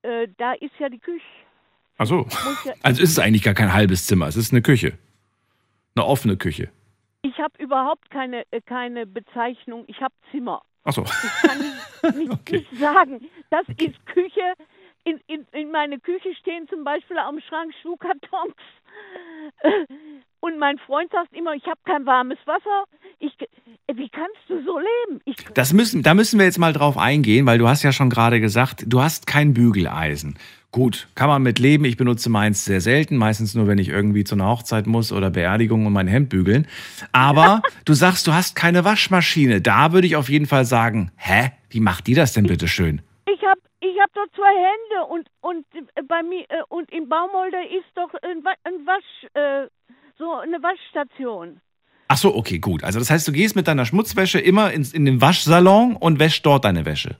[0.00, 1.26] Äh, da ist ja die Küche.
[1.98, 2.26] Ach so.
[2.64, 4.96] Ja, Also ist es eigentlich gar kein halbes Zimmer, es ist eine Küche.
[5.94, 6.70] Eine offene Küche.
[7.20, 10.62] ich habe überhaupt keine, äh, keine Bezeichnung, ich habe Zimmer.
[10.86, 11.02] Ach so.
[11.02, 11.58] Ich kann
[12.12, 12.58] nicht, nicht, Okay.
[12.70, 13.20] nicht sagen,
[13.50, 14.54] das ist Küche.
[15.04, 18.54] In, in, in meine Küche stehen zum Beispiel am Schrank Schuhkartons.
[20.40, 22.84] Und mein Freund sagt immer, ich habe kein warmes Wasser.
[23.18, 25.20] Ich, äh, wie kannst du so leben?
[25.24, 28.10] Ich, Das müssen, da müssen wir jetzt mal drauf eingehen, weil du hast ja schon
[28.10, 30.38] gerade gesagt, du hast kein Bügeleisen.
[30.72, 31.84] Gut, kann man mit leben.
[31.86, 35.30] Ich benutze meins sehr selten, meistens nur, wenn ich irgendwie zu einer Hochzeit muss oder
[35.30, 36.66] Beerdigung und mein Hemd bügeln.
[37.12, 39.62] Aber du sagst, du hast keine Waschmaschine.
[39.62, 41.52] Da würde ich auf jeden Fall sagen, hä?
[41.70, 43.00] Wie macht die das denn bitte schön?
[43.28, 45.64] ich habe ich hab doch zwei Hände und, und
[45.96, 49.68] äh, bei mir äh, und im Baumholder ist doch ein, Wa- ein Wasch, äh,
[50.18, 51.60] so eine Waschstation.
[52.08, 52.84] Ach so, okay, gut.
[52.84, 56.44] Also das heißt, du gehst mit deiner Schmutzwäsche immer ins, in den Waschsalon und wäschst
[56.46, 57.16] dort deine Wäsche.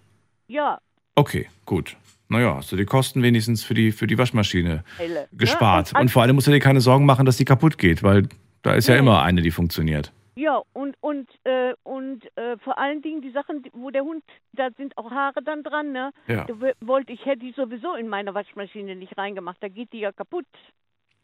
[0.48, 0.78] Ja,
[1.18, 1.96] Okay, gut.
[2.28, 5.28] Naja, hast du die Kosten wenigstens für die, für die Waschmaschine Helle.
[5.32, 5.92] gespart.
[5.92, 8.28] Ja, und vor allem musst du dir keine Sorgen machen, dass die kaputt geht, weil
[8.62, 9.00] da ist ja Nee.
[9.00, 10.12] immer eine, die funktioniert.
[10.38, 14.68] Ja, und und äh, und äh, vor allen Dingen die Sachen, wo der Hund, da
[14.76, 16.10] sind auch Haare dann dran, ne?
[16.26, 16.44] Ja.
[16.44, 20.12] Da wollte ich hätte die sowieso in meine Waschmaschine nicht reingemacht, da geht die ja
[20.12, 20.44] kaputt.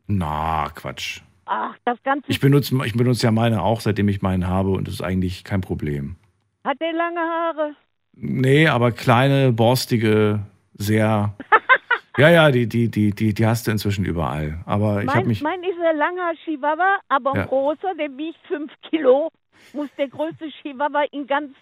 [0.06, 1.20] Na, Quatsch.
[1.44, 4.86] Ach, das Ganze Ich benutze, ich benutze ja meine auch, seitdem ich meinen habe und
[4.86, 6.16] das ist eigentlich kein Problem.
[6.64, 7.74] hat der lange Haare.
[8.14, 10.40] Nee, aber kleine, borstige,
[10.74, 11.34] sehr.
[12.18, 14.60] ja, ja, die, die, die, die, die hast du inzwischen überall.
[14.66, 15.42] Aber ich habe Mein, mich.
[15.42, 17.42] mein ist ein langer Chihuahua, aber Ja.
[17.42, 19.30] ein großer, der wiegt fünf Kilo.
[19.72, 21.54] Muss der größte Chihuahua in ganz,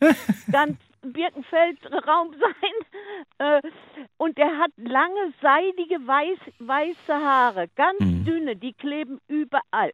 [0.52, 2.76] ganz Birkenfeld-Raum sein.
[3.38, 3.60] Äh,
[4.18, 7.68] und der hat lange, seidige, weiß, weiße Haare.
[7.76, 8.24] Ganz Mhm.
[8.24, 9.92] dünne, die kleben überall.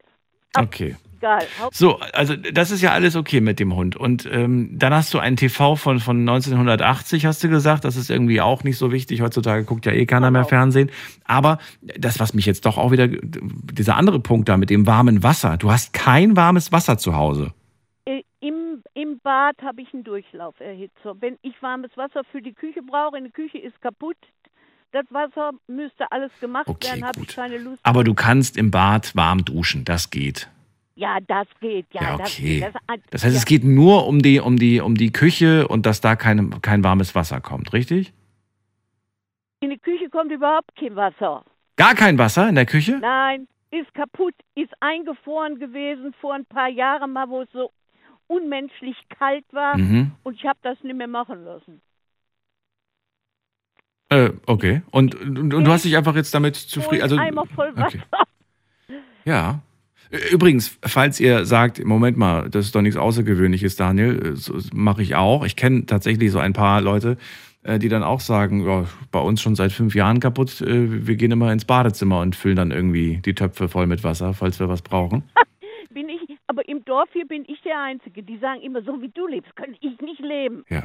[0.56, 0.96] Okay.
[1.22, 1.46] Egal.
[1.70, 3.94] So, also das ist ja alles okay mit dem Hund.
[3.94, 7.84] Und ähm, dann hast du einen TV von, von 1980, hast du gesagt.
[7.84, 9.20] Das ist irgendwie auch nicht so wichtig.
[9.20, 10.44] Heutzutage guckt ja eh keiner mehr.
[10.44, 10.90] Fernsehen.
[11.24, 15.22] Aber das, was mich jetzt doch auch wieder, dieser andere Punkt da mit dem warmen
[15.22, 15.56] Wasser.
[15.56, 17.52] Du hast kein warmes Wasser zu Hause.
[18.04, 21.14] Äh, Im, Im Bad habe ich einen Durchlauferhitzer.
[21.20, 24.16] Wenn ich warmes Wasser für die Küche brauche, eine Küche ist kaputt,
[24.92, 27.80] das Wasser müsste alles gemacht Okay, werden, habe ich keine Lust.
[27.82, 29.84] Aber du kannst im Bad warm duschen.
[29.84, 30.48] Das geht.
[30.94, 31.86] Ja, das geht.
[31.92, 32.60] Ja, Ja, das okay.
[32.60, 32.62] geht.
[32.74, 35.86] Das, Das heißt, ja, es geht nur um die, um die, um die Küche und
[35.86, 38.12] dass da kein, kein warmes Wasser kommt, richtig?
[39.60, 41.44] In die Küche kommt überhaupt kein Wasser.
[41.76, 42.98] Gar kein Wasser in der Küche?
[43.00, 47.72] Nein, ist kaputt, ist eingefroren gewesen vor ein paar Jahren mal, wo es so
[48.26, 50.12] unmenschlich kalt war Mhm.
[50.24, 51.80] und ich habe das nicht mehr machen lassen.
[54.12, 54.82] Äh, okay.
[54.90, 57.02] Und, und, und du hast dich einfach jetzt damit zufrieden.
[57.02, 57.98] Also, Eimer voll Wasser.
[58.10, 58.98] okay.
[59.24, 59.60] Ja.
[60.30, 65.02] Übrigens, falls ihr sagt, Moment mal, das ist doch nichts Außergewöhnliches, Daniel, äh, so mache
[65.02, 65.44] ich auch.
[65.44, 67.16] Ich kenne tatsächlich so ein paar Leute,
[67.62, 71.16] äh, die dann auch sagen, ja, bei uns schon seit fünf Jahren kaputt, äh, wir
[71.16, 74.68] gehen immer ins Badezimmer und füllen dann irgendwie die Töpfe voll mit Wasser, falls wir
[74.68, 75.22] was brauchen.
[75.90, 78.22] Bin ich, aber im Dorf hier bin ich der Einzige.
[78.22, 80.64] Die sagen immer, so wie du lebst, kann ich nicht leben.
[80.70, 80.84] Ja.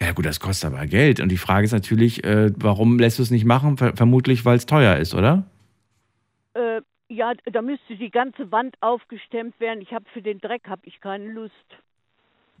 [0.00, 1.20] Ja gut, das kostet aber Geld.
[1.20, 3.76] Und die Frage ist natürlich, äh, warum lässt du es nicht machen?
[3.78, 5.44] Ver vermutlich, weil es teuer ist, oder?
[6.54, 9.80] Äh, ja, da müsste die ganze Wand aufgestemmt werden.
[9.80, 11.54] Ich habe für den Dreck habe ich keine Lust.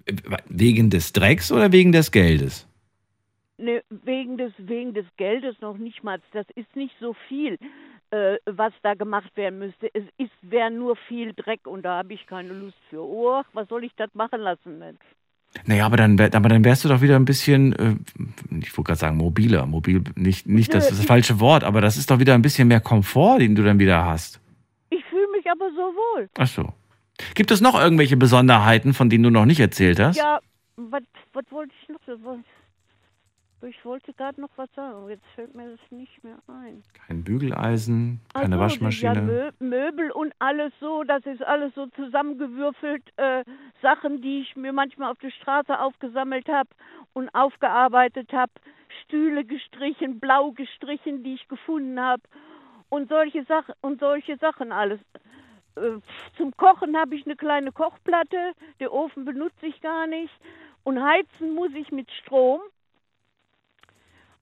[0.06, 0.14] Äh,
[0.48, 2.66] Wegen des Drecks oder wegen des Geldes?
[3.58, 6.20] Ne, wegen des wegen des Geldes noch nicht mal.
[6.32, 7.58] Das ist nicht so viel,
[8.10, 9.88] äh, was da gemacht werden müsste.
[9.94, 13.00] Es ist wäre nur viel Dreck und da habe ich keine Lust für.
[13.00, 15.00] Oh, was soll ich das machen lassen, Mensch?
[15.64, 17.94] Naja, aber dann, aber dann wärst du doch wieder ein bisschen, äh,
[18.60, 19.66] ich wollte gerade sagen, mobiler.
[19.66, 22.68] Mobil, nicht, nicht das, ist das falsche Wort, aber das ist doch wieder ein bisschen
[22.68, 24.40] mehr Komfort, den du dann wieder hast.
[24.90, 26.28] Ich fühle mich aber so wohl.
[26.38, 26.72] Ach so.
[27.34, 30.16] Gibt es noch irgendwelche Besonderheiten, von denen du noch nicht erzählt hast?
[30.16, 30.40] Ja,
[30.76, 32.00] was was wollte ich noch?
[33.62, 36.82] Ich wollte gerade noch was sagen, aber jetzt fällt mir das nicht mehr ein.
[36.92, 39.14] Kein Bügeleisen, keine Ach so, Waschmaschine.
[39.14, 43.02] Ja, Mö Möbel und alles so, das ist alles so zusammengewürfelt.
[43.16, 43.44] Äh,
[43.80, 46.68] Sachen, die ich mir manchmal auf der Straße aufgesammelt habe
[47.14, 48.52] und aufgearbeitet habe.
[49.04, 52.22] Stühle gestrichen, blau gestrichen, die ich gefunden habe.
[52.88, 55.00] Und solche Sachen und solche Sachen alles.
[55.76, 55.98] Äh,
[56.36, 58.52] zum Kochen habe ich eine kleine Kochplatte.
[58.80, 60.32] Der Ofen benutze ich gar nicht.
[60.84, 62.60] Und heizen muss ich mit Strom.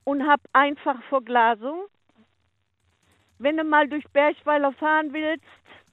[0.05, 1.87] Und habe einfach Verglasung
[3.37, 5.43] wenn du mal durch Bergweiler fahren willst,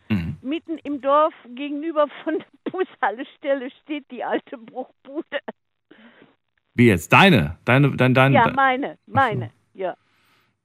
[0.09, 0.37] Mhm.
[0.42, 5.40] mitten im Dorf gegenüber von der Bushaltestelle steht die alte Bruchbude.
[6.75, 7.12] Wie jetzt?
[7.12, 7.59] Deine?
[7.64, 9.96] Deine, dein, dein, Ja, meine, meine, ja.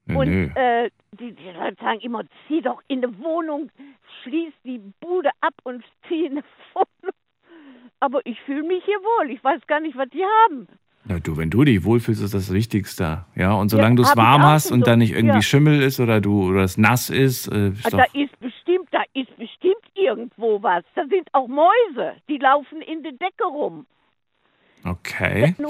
[0.05, 0.49] Nö, Und nö.
[0.55, 3.71] äh, die, die Leute sagen immer, zieh doch in eine Wohnung,
[4.23, 7.15] schließ die Bude ab und zieh in eine Wohnung.
[7.99, 9.31] Aber ich fühle mich hier wohl.
[9.31, 10.67] Ich weiß gar nicht, was die haben.
[11.09, 13.23] Na, du, wenn du dich wohlfühlst, ist das Wichtigste.
[13.35, 14.85] Ja, und solange du es warm hast und so.
[14.85, 15.41] da nicht irgendwie Ja.
[15.41, 19.03] Schimmel ist oder du oder es nass ist, äh, ist Ah, Da ist bestimmt, da
[19.13, 20.83] ist bestimmt irgendwo was.
[20.95, 23.85] Da sind auch Mäuse, die laufen in der Decke rum.
[24.83, 25.55] okay.
[25.57, 25.65] Ein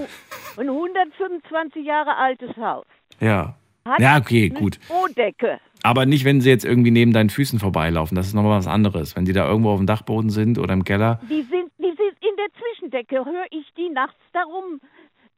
[0.58, 2.86] ein 125 Jahre altes Haus.
[3.20, 3.56] Ja.
[3.86, 4.80] Hat Ja, okay, eine gut.
[4.86, 5.60] Strohdecke.
[5.84, 8.16] Aber nicht, wenn sie jetzt irgendwie neben deinen Füßen vorbeilaufen.
[8.16, 9.16] Das ist nochmal was anderes.
[9.16, 11.20] Wenn die da irgendwo auf dem Dachboden sind oder im Keller.
[11.30, 13.24] Die sind, die sind in der Zwischendecke.
[13.24, 14.82] Höre ich die nachts darum.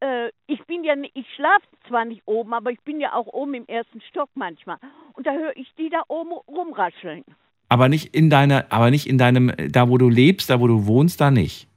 [0.01, 3.53] Äh, ich bin ja, ich schlafe zwar nicht oben, aber ich bin ja auch oben
[3.53, 4.77] im ersten Stock manchmal.
[5.13, 7.23] Und da höre ich die da oben rumrascheln.
[7.67, 10.87] Aber nicht in deiner, aber nicht in deinem, da wo du lebst, da wo du
[10.87, 11.67] wohnst, da nicht.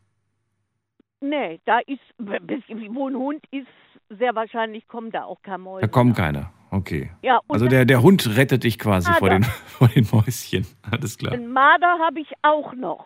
[1.20, 3.66] Nee, da ist, wo ein Hund ist,
[4.08, 5.82] sehr wahrscheinlich kommen da auch keine Mäuse.
[5.82, 6.50] Da kommen keine.
[6.70, 7.10] Okay.
[7.20, 10.66] Ja, Also der, der Hund rettet dich quasi vor den, vor den Mäuschen.
[10.90, 11.34] Alles klar.
[11.34, 13.04] Ein Marder habe ich auch noch.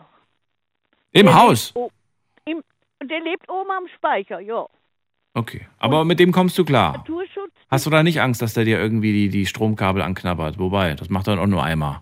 [1.11, 1.73] Im Der Haus?
[1.75, 1.91] Lebt,
[2.45, 2.63] im,
[3.07, 4.67] der lebt oben am Speicher, ja.
[5.37, 5.67] Okay.
[5.77, 7.05] Aber mit dem kommst du klar.
[7.69, 10.57] Hast du da nicht Angst, dass der dir irgendwie die, die Stromkabel anknabbert?
[10.57, 12.01] Wobei, das macht dann auch nur einmal.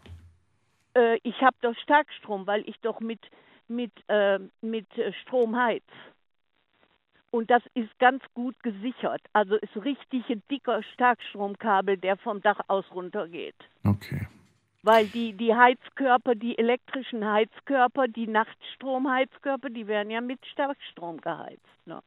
[0.93, 3.19] Äh, ich habe doch Starkstrom, weil ich doch mit,
[3.67, 5.83] mit, äh, mit äh, Strom heiz.
[7.29, 9.21] Und das ist ganz gut gesichert.
[9.33, 13.55] Also ist richtig ein dicker Starkstromkabel, der vom Dach aus runtergeht.
[13.83, 14.27] Okay.
[14.81, 21.67] Weil die, die Heizkörper, die elektrischen Heizkörper, die Nachtstromheizkörper, die werden ja mit Starkstrom geheizt.
[21.85, 21.99] Ne?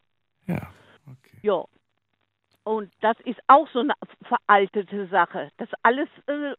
[0.47, 0.71] Ja.
[1.43, 1.65] Ja.
[2.65, 5.51] Und das ist auch so eine veraltete Sache.
[5.57, 6.55] Das ist alles äh,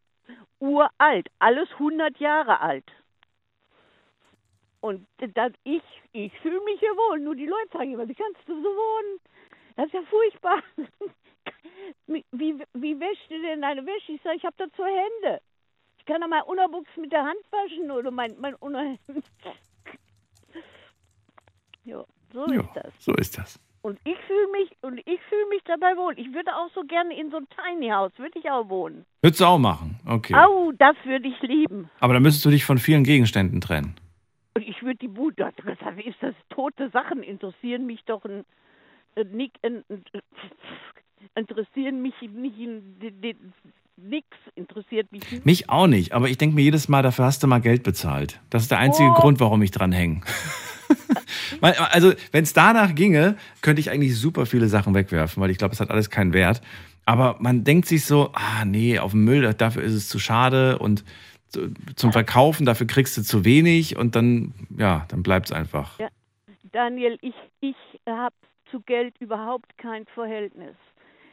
[0.60, 2.92] uralt, alles 100 Jahre alt.
[4.82, 5.84] Und das, ich,
[6.14, 7.20] ich fühle mich hier wohl.
[7.20, 9.20] Nur die Leute sagen immer, wie kannst du so wohnen?
[9.76, 10.64] Das ist ja furchtbar.
[12.08, 12.26] wie,
[12.74, 14.14] wie, wäschst du denn deine Wäsche?
[14.14, 15.42] Ich sage, ich habe dazu Hände.
[15.98, 19.00] Ich kann doch mal Unterbuchs mit der Hand waschen oder mein, mein Unterhemd.
[21.84, 23.06] ja, so Ja, ist das.
[23.06, 23.60] so ist das.
[23.82, 26.14] Und ich fühle mich und ich fühle mich dabei wohl.
[26.18, 29.06] Ich würde auch so gerne in so einem Tiny House, würde ich auch wohnen.
[29.22, 30.00] Würdest du auch machen?
[30.06, 30.34] Okay.
[30.36, 31.90] Au, das würde ich lieben.
[32.02, 33.96] Aber dann müsstest du dich von vielen Gegenständen trennen.
[34.56, 35.54] Und ich würde die Bude, das
[36.06, 38.44] ist das tote Sachen interessieren mich doch ein,
[39.16, 40.04] ein, Nick- ein, ein,
[41.36, 42.58] interessieren mich nicht
[44.02, 45.46] nix interessiert mich nicht.
[45.46, 48.40] Mich auch nicht, aber ich denke mir jedes Mal, dafür hast du mal Geld bezahlt.
[48.50, 49.14] Das ist der einzige Oh.
[49.14, 50.22] Grund, warum ich dran hänge.
[51.62, 55.74] Also, wenn es danach ginge, könnte ich eigentlich super viele Sachen wegwerfen, weil ich glaube,
[55.74, 56.62] es hat alles keinen Wert.
[57.06, 60.78] Aber man denkt sich so, ah nee, auf dem Müll, dafür ist es zu schade
[60.80, 61.04] und
[61.48, 65.98] zu, zum Verkaufen, dafür kriegst du zu wenig und dann, ja, dann bleibt es einfach.
[66.00, 66.10] Ja.
[66.72, 67.76] Daniel, ich, ich
[68.08, 68.36] habe
[68.70, 70.76] zu Geld überhaupt kein Verhältnis.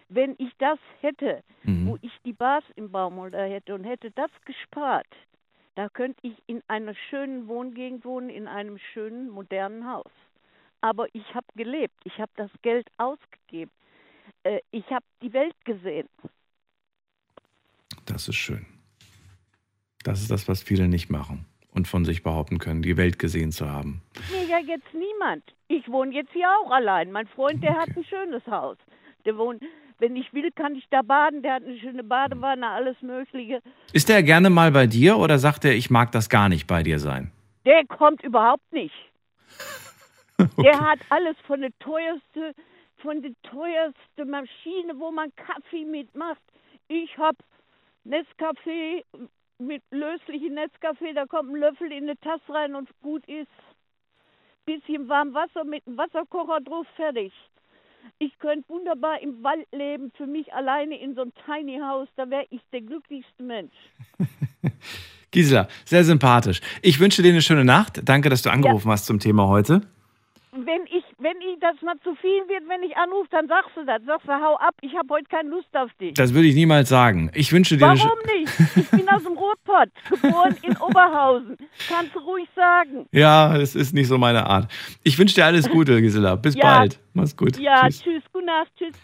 [0.09, 1.87] Wenn ich das hätte, Mhm.
[1.89, 5.07] wo ich die Bars im Baumholder hätte und hätte das gespart,
[5.77, 10.11] da könnte ich in einer schönen Wohngegend wohnen, in einem schönen, modernen Haus.
[10.81, 13.70] Aber ich habe gelebt, ich habe das Geld ausgegeben.
[14.43, 16.09] äh, ich habe die Welt gesehen.
[18.07, 18.66] Das ist schön.
[20.03, 23.53] Das ist das, was viele nicht machen und von sich behaupten können, die Welt gesehen
[23.53, 24.03] zu haben.
[24.31, 25.45] Nee, ja jetzt niemand.
[25.68, 27.12] Ich wohne jetzt hier auch allein.
[27.12, 28.79] Mein Freund, der hat ein schönes Haus.
[29.27, 29.62] Der wohnt,
[29.99, 31.43] wenn ich will, kann ich da baden.
[31.43, 33.61] Der hat eine schöne Badewanne, alles Mögliche.
[33.93, 36.83] Ist der gerne mal bei dir oder sagt er, ich mag das gar nicht bei
[36.83, 37.33] dir sein?
[37.64, 38.95] Der kommt überhaupt nicht.
[40.62, 42.53] Der hat alles von der teuerste,
[42.99, 46.43] von der teuerste Maschine, wo man Kaffee mitmacht.
[46.89, 47.37] Ich hab
[48.05, 49.03] Nescafé
[49.59, 53.49] mit löslichen Nescafé, da kommt ein Löffel in eine Tasse rein und gut ist.
[54.66, 57.33] Bisschen warm Wasser mit einem Wasserkocher drauf, fertig.
[58.19, 62.29] Ich könnte wunderbar im Wald leben, für mich alleine in so einem Tiny House, da
[62.31, 63.75] wäre ich der glücklichste Mensch.
[65.31, 66.61] Gisela, sehr sympathisch.
[66.83, 68.01] Ich wünsche dir eine schöne Nacht.
[68.05, 69.83] Danke, dass du angerufen hast zum Thema heute.
[70.53, 73.85] Wenn ich, wenn ich das mal zu viel wird, wenn ich anrufe, dann sagst du
[73.85, 74.01] das.
[74.07, 76.14] Sagst du, hau ab, ich habe heute keine Lust auf dich.
[76.14, 77.31] Das würde ich niemals sagen.
[77.35, 78.53] Ich wünsche dir Warum nicht?
[78.77, 81.57] Ich bin aus dem Ruhrpott, geboren in Oberhausen.
[81.89, 83.07] Kannst du ruhig sagen.
[83.11, 84.70] Ja, das ist nicht so meine Art.
[85.03, 86.37] Ich wünsche dir alles Gute, Gisela.
[86.37, 86.79] Bis Ja.
[86.79, 87.01] bald.
[87.14, 87.59] Mach's gut.
[87.59, 88.03] Ja, Tschüss.
[88.03, 88.95] tschüss, gute Nacht, tschüss.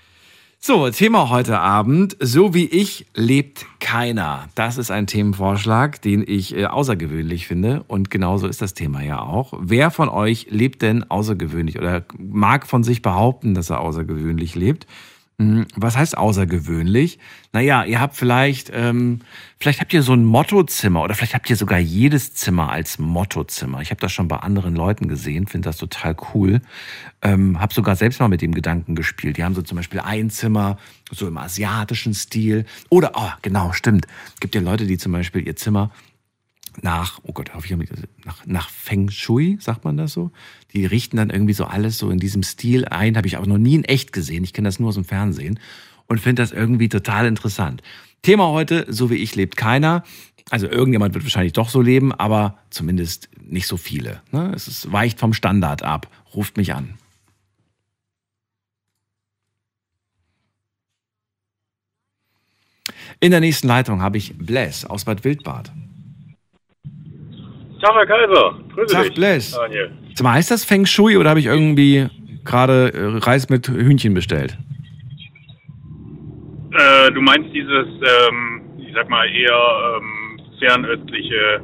[0.64, 2.16] So, Thema heute Abend.
[2.20, 4.48] So wie ich lebt keiner.
[4.54, 7.84] Das ist ein Themenvorschlag, den ich äh, außergewöhnlich finde.
[7.88, 9.54] Und genauso ist das Thema ja auch.
[9.58, 14.86] Wer von euch lebt denn außergewöhnlich oder mag von sich behaupten, dass er außergewöhnlich lebt?
[15.38, 17.18] Hm, Was heißt außergewöhnlich?
[17.52, 19.20] Naja, ihr habt vielleicht, ähm,
[19.58, 23.80] vielleicht habt ihr so ein Mottozimmer oder vielleicht habt ihr sogar jedes Zimmer als Mottozimmer.
[23.80, 26.60] Ich habe das schon bei anderen Leuten gesehen, finde das total cool.
[27.22, 29.36] Ähm, habe sogar selbst mal mit dem Gedanken gespielt.
[29.36, 30.78] Die haben so zum Beispiel ein Zimmer
[31.10, 34.06] so im asiatischen Stil oder, oh, genau, stimmt.
[34.40, 35.90] Gibt ja Leute, die zum Beispiel ihr Zimmer
[36.80, 37.90] nach, oh Gott, hoffe ich,
[38.24, 40.30] nach, nach Feng Shui, sagt man das so?
[40.72, 43.58] Die richten dann irgendwie so alles so in diesem Stil ein, habe ich aber noch
[43.58, 44.44] nie in echt gesehen.
[44.44, 45.58] Ich kenne das nur aus dem Fernsehen
[46.06, 47.82] und finde das irgendwie total interessant.
[48.22, 50.04] Thema heute, so wie ich lebt keiner.
[50.50, 54.22] Also irgendjemand wird wahrscheinlich doch so leben, aber zumindest nicht so viele.
[54.30, 54.52] Ne?
[54.54, 56.08] Es ist, weicht vom Standard ab.
[56.34, 56.94] Ruft mich an.
[63.20, 65.72] In der nächsten Leitung habe ich Bless aus Bad Wildbad.
[67.82, 68.54] Tag, Herr Kaiser.
[68.74, 69.50] Grüße Tag, dich, Bless.
[69.52, 69.90] Daniel.
[70.14, 72.06] Sag mal, heißt das Feng Shui oder habe ich irgendwie
[72.44, 74.56] gerade äh, Reis mit Hühnchen bestellt?
[76.72, 81.60] Äh, du meinst dieses, ähm, ich sag mal, eher ähm, fernöstliche,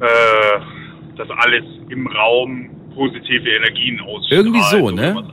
[0.00, 4.32] äh, dass alles im Raum positive Energien ausstrahlt.
[4.32, 5.24] Irgendwie so, ne?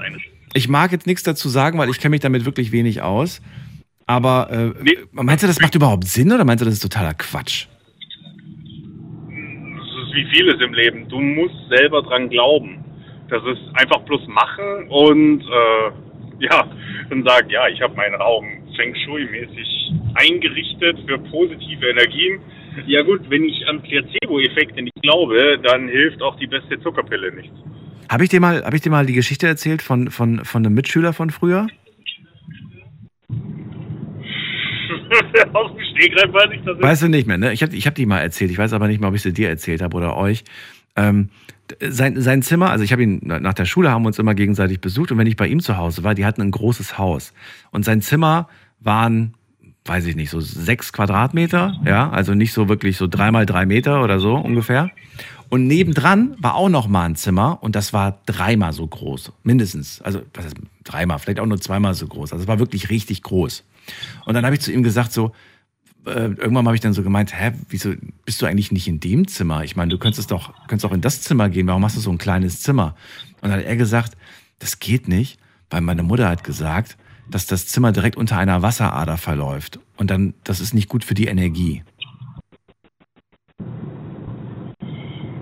[0.53, 3.41] Ich mag jetzt nichts dazu sagen, weil ich kenne mich damit wirklich wenig aus.
[4.05, 7.67] Aber äh, meinst du, das macht überhaupt Sinn oder meinst du, das ist totaler Quatsch?
[10.12, 11.07] Ist wie vieles im Leben.
[11.07, 12.84] Du musst selber dran glauben.
[13.30, 16.68] Das ist einfach bloß machen und äh, ja,
[17.09, 18.45] dann sagen, ja, ich habe meinen Raum
[18.76, 22.41] Feng Shui-mäßig eingerichtet für positive Energien.
[22.88, 27.55] Ja gut, wenn ich an Placebo-Effekte nicht glaube, dann hilft auch die beste Zuckerpille nichts.
[28.09, 30.76] Habe ich dir mal, habe ich dir mal die Geschichte erzählt von, von, von einem
[30.76, 31.68] Mitschüler von früher?
[35.53, 36.82] Aus dem Stegreif weiß ich das.
[36.82, 37.53] Weißt du nicht mehr, ne?
[37.53, 38.51] Ich habe ich hab die mal erzählt.
[38.51, 40.43] Ich weiß aber nicht mehr, ob ich sie dir erzählt habe oder euch.
[40.95, 41.30] Ähm,
[41.80, 44.82] sein, sein Zimmer, also ich habe ihn nach der Schule haben wir uns immer gegenseitig
[44.82, 47.34] besucht und wenn ich bei ihm zu Hause war, die hatten ein großes Haus
[47.72, 48.49] und sein Zimmer
[48.82, 49.36] waren,
[49.86, 53.66] weiß ich nicht, so sechs Quadratmeter, ja, also nicht so wirklich so drei mal drei
[53.66, 54.91] Meter oder so ungefähr.
[55.49, 60.01] Und nebendran war auch noch mal ein Zimmer und das war dreimal so groß, mindestens.
[60.01, 62.32] Also was heißt dreimal, vielleicht auch nur zweimal so groß.
[62.34, 63.64] Also es war wirklich richtig groß.
[64.26, 65.32] Und dann habe ich zu ihm gesagt so,
[66.06, 67.94] äh, irgendwann habe ich dann so gemeint, hä, wieso
[68.26, 69.64] bist du eigentlich nicht in dem Zimmer?
[69.64, 71.68] Ich meine, du könntest doch, könntest auch in das Zimmer gehen.
[71.68, 72.96] Warum hast du so ein kleines Zimmer?
[73.42, 74.18] Und dann hat er gesagt,
[74.60, 76.98] das geht nicht, weil meine Mutter hat gesagt,
[77.30, 79.80] dass das Zimmer direkt unter einer Wasserader verläuft.
[79.98, 81.84] Und dann, das ist nicht gut für die Energie.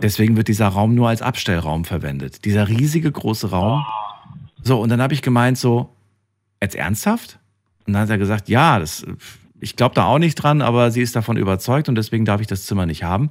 [0.01, 2.45] Deswegen wird dieser Raum nur als Abstellraum verwendet.
[2.45, 3.85] Dieser riesige große Raum.
[4.61, 5.93] So, und dann habe ich gemeint, so,
[6.61, 7.39] jetzt ernsthaft?
[7.85, 9.05] Und dann hat er gesagt, ja, das,
[9.59, 12.47] ich glaube da auch nicht dran, aber sie ist davon überzeugt und deswegen darf ich
[12.47, 13.29] das Zimmer nicht haben.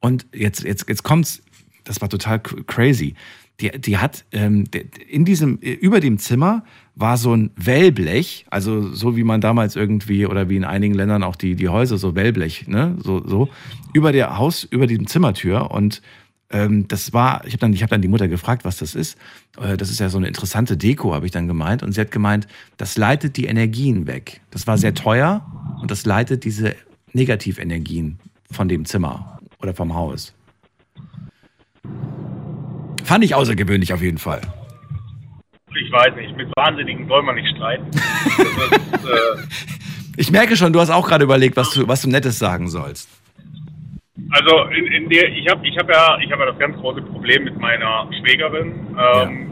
[0.00, 1.42] Und jetzt, jetzt, jetzt kommt's,
[1.84, 3.14] das war total crazy.
[3.60, 4.64] Die, die hat ähm,
[5.08, 6.64] in diesem, über dem Zimmer
[6.94, 11.22] war so ein Wellblech, also so wie man damals irgendwie oder wie in einigen Ländern
[11.22, 13.48] auch die, die Häuser so Wellblech, ne, so, so,
[13.92, 16.02] über der Haus, über die Zimmertür und
[16.88, 19.18] das war, ich habe dann, ich hab dann die Mutter gefragt, was das ist.
[19.60, 21.82] Äh, das ist ja so eine interessante Deko, habe ich dann gemeint.
[21.82, 22.46] Und sie hat gemeint,
[22.76, 24.40] das leitet die Energien weg.
[24.50, 25.46] Das war sehr teuer
[25.80, 26.76] und das leitet diese
[27.12, 28.18] Negativenergien
[28.50, 30.34] von dem Zimmer oder vom Haus.
[33.04, 34.40] Fand ich außergewöhnlich auf jeden Fall.
[35.74, 37.88] Ich weiß nicht, mit Wahnsinnigen soll man nicht streiten.
[38.92, 39.42] Ist, äh,
[40.16, 43.08] Ich merke schon, du hast auch gerade überlegt, was du, was du Nettes sagen sollst.
[44.30, 47.02] Also in, in der, ich habe ich hab ja, ich hab ja das ganz große
[47.02, 48.72] Problem mit meiner Schwägerin.
[48.96, 49.48] Ähm,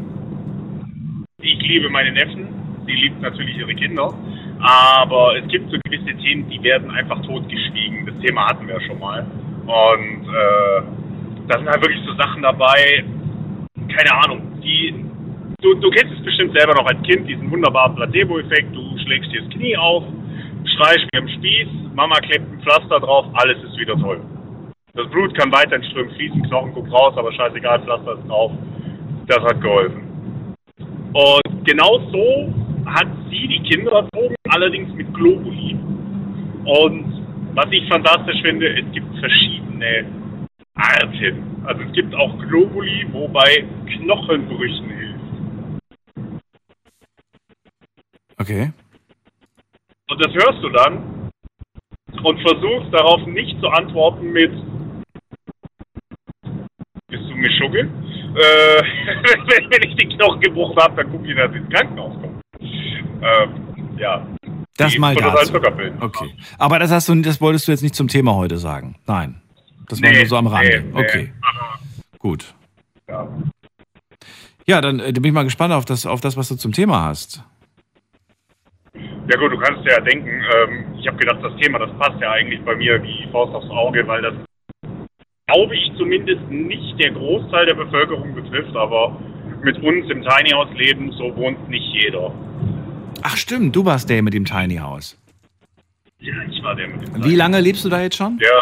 [1.42, 2.48] Ich liebe meine Neffen,
[2.86, 4.12] sie liebt natürlich ihre Kinder,
[4.60, 8.04] aber es gibt so gewisse Themen, die werden einfach totgeschwiegen.
[8.06, 9.24] Das Thema hatten wir ja schon mal.
[9.64, 10.82] Und äh,
[11.48, 13.04] da sind halt wirklich so Sachen dabei,
[13.88, 14.94] keine Ahnung, die
[15.62, 19.42] du, du kennst es bestimmt selber noch als Kind, diesen wunderbaren Placebo-Effekt, du schlägst dir
[19.42, 20.04] das Knie auf,
[20.76, 24.20] schreist wie am Spieß, Mama klebt ein Pflaster drauf, alles ist wieder toll.
[25.00, 28.52] Das Blut kann weiterhin strömen, fließen, Knochen guckt raus, aber scheißegal, Pflaster ist drauf.
[29.28, 30.54] Das hat geholfen.
[31.14, 32.52] Und genau so
[32.84, 35.74] hat sie die Kinder erzogen, allerdings mit Globuli.
[36.66, 40.04] Und was ich fantastisch finde, es gibt verschiedene
[40.74, 41.64] Arten.
[41.64, 45.90] Also es gibt auch Globuli, wo bei Knochenbrüchen hilft.
[48.38, 48.70] Okay.
[50.10, 51.30] Und das hörst du dann
[52.22, 54.52] und versuchst darauf nicht zu antworten mit
[57.40, 57.80] Mischugge?
[57.80, 58.82] Äh,
[59.70, 62.40] wenn, ich den Knochen gebrochen habe, dann gucke ich, dass ich ins Krankenhaus komme.
[62.60, 64.26] Ähm, ja.
[64.76, 65.54] Das mal dazu.
[66.00, 66.34] Okay.
[66.58, 68.96] Aber das hast du, das wolltest du jetzt nicht zum Thema heute sagen.
[69.06, 69.42] Nein.
[69.88, 70.80] Das war Nee, nur so am Rande.
[70.80, 71.00] nee, nee.
[71.00, 71.32] Okay.
[72.18, 72.54] Gut.
[73.08, 73.28] Ja.
[74.66, 77.02] Ja, dann äh, bin ich mal gespannt auf das, auf das, was du zum Thema
[77.02, 77.42] hast.
[78.94, 82.32] Ja gut, du kannst ja denken, ähm, ich habe gedacht, das Thema, das passt ja
[82.32, 84.34] eigentlich bei mir wie Faust aufs Auge, weil das,
[85.50, 89.16] glaube ich, zumindest nicht der Großteil der Bevölkerung betrifft, aber
[89.62, 92.32] mit uns im Tiny House leben, so wohnt nicht jeder.
[93.22, 95.18] Ach stimmt, du warst der mit dem Tiny House.
[96.18, 98.38] Ja, ich war der mit dem Wie lange lebst du da jetzt schon?
[98.40, 98.60] Ja.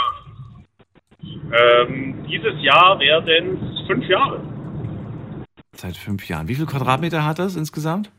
[1.50, 4.40] Ähm, dieses Jahr werden es fünf Jahre.
[5.72, 6.48] Seit fünf Jahren.
[6.48, 8.10] Wie viel Quadratmeter hat das insgesamt?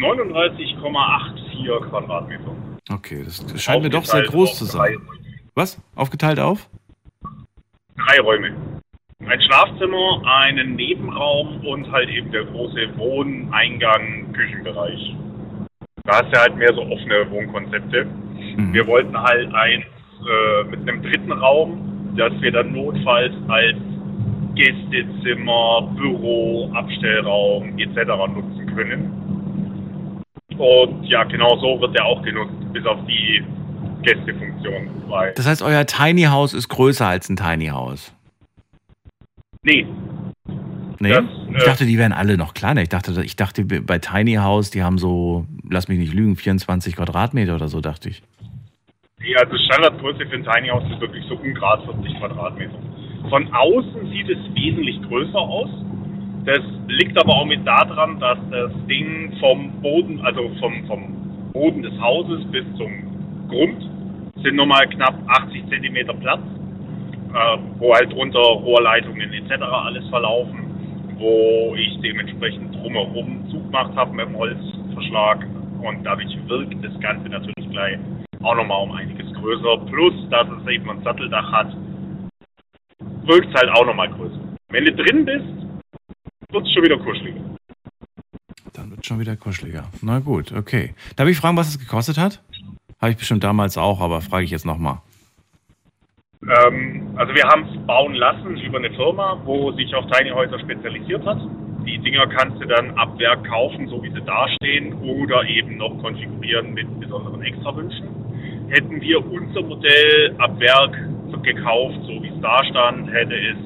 [0.00, 2.54] 39,84 Quadratmeter.
[2.90, 4.98] Okay, das, scheint mir doch sehr groß zu sein.
[5.54, 5.80] Was?
[5.94, 6.68] Aufgeteilt auf?
[7.96, 8.52] Drei Räume.
[9.26, 15.16] Ein Schlafzimmer, einen Nebenraum und halt eben der große Wohn-, Eingang-, Küchenbereich.
[16.04, 18.04] Da hast du halt mehr so offene Wohnkonzepte.
[18.04, 18.72] Mhm.
[18.72, 23.76] Wir wollten halt eins äh, mit einem dritten Raum, das wir dann notfalls als
[24.54, 27.96] Gästezimmer, Büro, Abstellraum etc.
[28.34, 30.22] nutzen können.
[30.56, 33.44] Und ja, genau so wird der auch genutzt, bis auf die
[34.02, 35.02] Gästefunktion.
[35.08, 38.12] Weil, Das heißt, euer Tiny House ist größer als ein Tiny House.
[39.62, 39.86] nee,
[40.98, 41.10] Nee?
[41.10, 42.82] Das, ich äh, dachte, die wären alle noch kleiner.
[42.82, 46.96] Ich dachte, ich dachte, bei Tiny House, die haben so, lass mich nicht lügen, 24
[46.96, 48.22] Quadratmeter oder so, dachte ich.
[49.22, 52.78] Ja, also Standardgröße für ein Tiny House ist wirklich so um Grad 40 Quadratmeter.
[53.28, 55.68] Von außen sieht es wesentlich größer aus.
[56.44, 61.82] Das liegt aber auch mit daran, dass das Ding vom Boden, also vom, vom Boden
[61.82, 63.15] des Hauses bis zum
[63.48, 63.82] Grund
[64.42, 66.40] sind nochmal knapp 80 Zentimeter Platz,
[67.32, 69.62] äh, wo halt drunter Rohrleitungen etc.
[69.62, 75.46] alles verlaufen, wo ich dementsprechend drumherum zugemacht habe mit dem Holzverschlag
[75.82, 77.98] und dadurch wirkt das Ganze natürlich gleich
[78.42, 79.78] auch nochmal um einiges größer.
[79.86, 81.76] Plus, dass es eben ein Satteldach hat,
[83.24, 84.40] wirkt es halt auch nochmal größer.
[84.68, 85.46] Wenn du drin bist,
[86.50, 87.40] wird es schon wieder kuscheliger.
[88.72, 89.84] Dann wird schon wieder kuscheliger.
[90.02, 90.94] Na gut, okay.
[91.16, 92.42] Darf ich fragen, was es gekostet hat?
[93.00, 94.98] Habe ich bestimmt damals auch, aber frage ich jetzt nochmal.
[96.42, 100.58] Ähm, also wir haben es bauen lassen über eine Firma, wo sich auf Tiny Häuser
[100.58, 101.38] spezialisiert hat.
[101.86, 105.96] Die Dinger kannst du dann ab Werk kaufen, so wie sie dastehen, oder eben noch
[106.02, 108.08] konfigurieren mit besonderen Extrawünschen.
[108.68, 110.96] Hätten wir unser Modell ab Werk
[111.46, 113.56] gekauft, so wie es da stand, hätte es,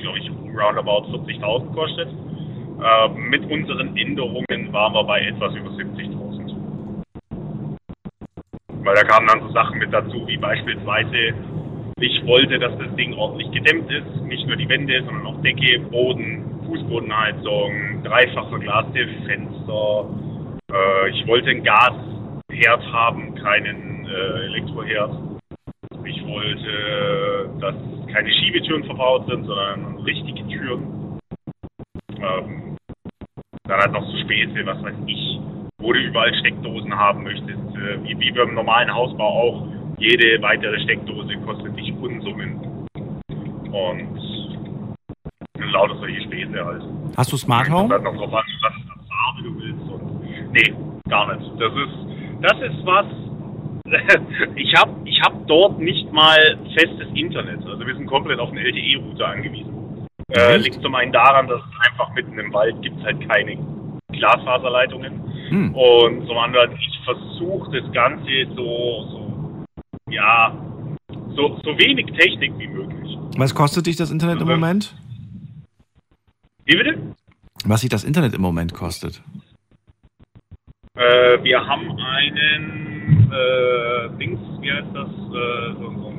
[0.00, 2.08] glaube ich, roundabout 40.000 gekostet.
[2.08, 6.23] Ähm, mit unseren Änderungen waren wir bei etwas über 70.000.
[8.84, 11.34] Weil da kamen dann so Sachen mit dazu, wie beispielsweise,
[12.00, 14.22] ich wollte, dass das Ding ordentlich gedämmt ist.
[14.24, 20.06] Nicht nur die Wände, sondern auch Decke, Boden, Fußbodenheizung, dreifach verglaste Fenster.
[20.70, 25.12] Äh, ich wollte einen Gasherd haben, keinen äh, Elektroherd.
[26.04, 27.74] Ich wollte, dass
[28.12, 31.18] keine Schiebetüren verbaut sind, sondern richtige Türen.
[32.18, 32.76] Ähm,
[33.66, 35.40] dann halt noch so Späße, was weiß ich,
[35.84, 39.68] wo du überall Steckdosen haben möchtest, äh, wie, wie beim normalen Hausbau auch.
[39.98, 42.88] Jede weitere Steckdose kostet dich Unsummen.
[43.70, 44.18] Und
[45.72, 46.82] lauter solche Späße halt.
[47.16, 47.88] Hast du Smart Home?
[47.88, 49.82] dann noch drauf an, was für Farbe du willst.
[49.90, 50.74] Und nee,
[51.08, 51.50] gar nicht.
[51.60, 51.96] Das ist,
[52.40, 53.06] das ist was.
[54.56, 57.64] ich habe ich hab dort nicht mal festes Internet.
[57.66, 60.06] Also wir sind komplett auf einen LTE-Router angewiesen.
[60.30, 63.58] Äh, liegt zum einen daran, dass einfach mitten im Wald gibt es halt keine
[64.10, 65.33] Glasfaserleitungen.
[65.48, 65.74] Hm.
[65.74, 69.64] Und zum anderen, ich versuche das Ganze so, so
[70.10, 70.56] ja,
[71.36, 73.16] so, so wenig Technik wie möglich.
[73.36, 74.94] Was kostet dich das Internet im Also- Moment?
[76.66, 76.98] Wie bitte?
[77.66, 79.22] Was sich das Internet im Moment kostet?
[80.96, 85.08] Äh, wir haben einen äh, Dings, wie heißt das?
[85.08, 86.13] Äh, so, so,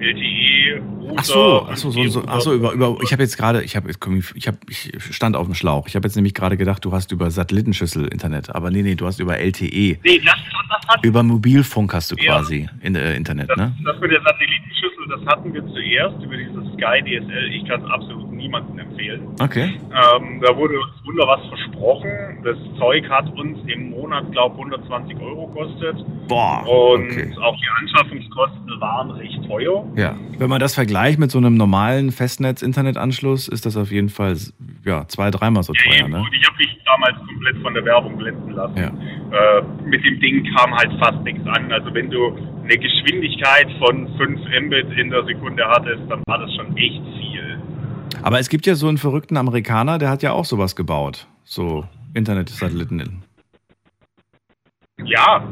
[0.00, 0.82] LTE.
[1.16, 3.76] Ach so, ach so, so, so, ach so über, über, ich habe jetzt gerade, ich
[3.76, 3.98] habe jetzt,
[4.34, 5.86] ich habe, ich stand auf dem Schlauch.
[5.88, 9.06] Ich habe jetzt nämlich gerade gedacht, du hast über Satellitenschüssel Internet, aber nee, nee, du
[9.06, 9.64] hast über LTE.
[10.02, 10.36] Nee, das,
[10.68, 12.36] das hat Über Mobilfunk hast du Ja.
[12.38, 13.76] quasi in, äh, Internet, das, ne?
[13.84, 17.50] das mit der Satellitenschüssel, das hatten wir zuerst über dieses Sky DSL.
[17.54, 19.28] Ich kann es absolut niemandem empfehlen.
[19.40, 19.78] Okay.
[19.90, 22.10] Ähm, da wurde uns wunder was versprochen.
[22.42, 25.96] Das Zeug hat uns im Monat, glaube 120 Euro gekostet.
[26.28, 26.64] Boah.
[26.66, 27.32] Und okay.
[27.40, 29.84] auch die Anschaffungskosten waren recht teuer.
[29.96, 30.16] Ja.
[30.38, 34.36] Wenn man das vergleicht mit so einem normalen Festnetz-Internetanschluss, ist das auf jeden Fall
[34.84, 36.10] ja, zwei, dreimal so teuer, eben.
[36.10, 36.20] ne?
[36.20, 38.76] Und ich habe mich damals komplett von der Werbung blenden lassen.
[38.76, 38.88] Ja.
[38.88, 41.70] Äh, mit dem Ding kam halt fast nichts an.
[41.72, 46.54] Also wenn du eine Geschwindigkeit von 5 Mbit in der Sekunde hattest, dann war das
[46.54, 47.49] schon echt viel.
[48.22, 51.26] Aber es gibt ja so einen verrückten Amerikaner, der hat ja auch sowas gebaut.
[51.44, 51.84] So
[52.14, 53.22] Internet-Satelliten.
[55.04, 55.44] Ja,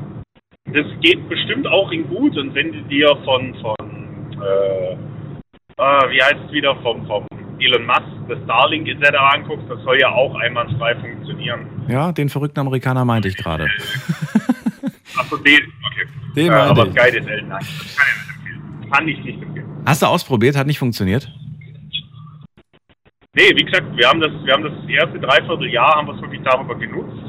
[0.66, 3.76] das geht bestimmt auch in gut und wenn du dir von, von
[4.42, 4.96] äh,
[5.78, 7.24] äh, wie heißt es wieder, vom, vom
[7.60, 9.16] Elon Musk, das Starlink etc.
[9.34, 11.66] anguckst, das soll ja auch einwandfrei funktionieren.
[11.88, 13.64] Ja, den verrückten Amerikaner meinte ich gerade.
[15.16, 16.06] Achso, den, okay.
[16.36, 16.92] Den äh, aber ich.
[16.92, 18.90] Sky DSL, nein, das kann ich nicht empfehlen.
[18.90, 19.66] Kann ich nicht empfehlen.
[19.86, 20.56] Hast du ausprobiert?
[20.56, 21.32] Hat nicht funktioniert?
[23.38, 26.42] Nee, wie gesagt, wir haben das, wir haben das erste Dreivierteljahr haben wir es wirklich
[26.42, 27.22] darüber genutzt.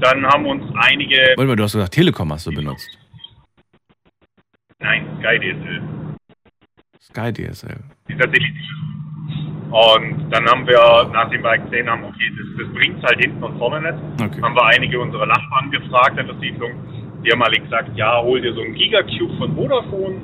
[0.00, 2.98] Dann haben uns einige, Warte mal, du hast gesagt, Telekom hast du benutzt.
[4.78, 5.82] nein, Sky DSL,
[7.00, 7.80] Sky DSL.
[8.08, 8.54] die.
[9.70, 13.58] Und dann haben wir, nachdem wir gesehen haben, okay, das, das bringt halt hinten und
[13.58, 14.42] vorne nicht, Okay.
[14.42, 16.72] haben wir einige unserer Nachbarn gefragt an der Siedlung.
[17.24, 20.20] Die haben alle gesagt, ja, hol dir so einen Gigacube von Vodafone.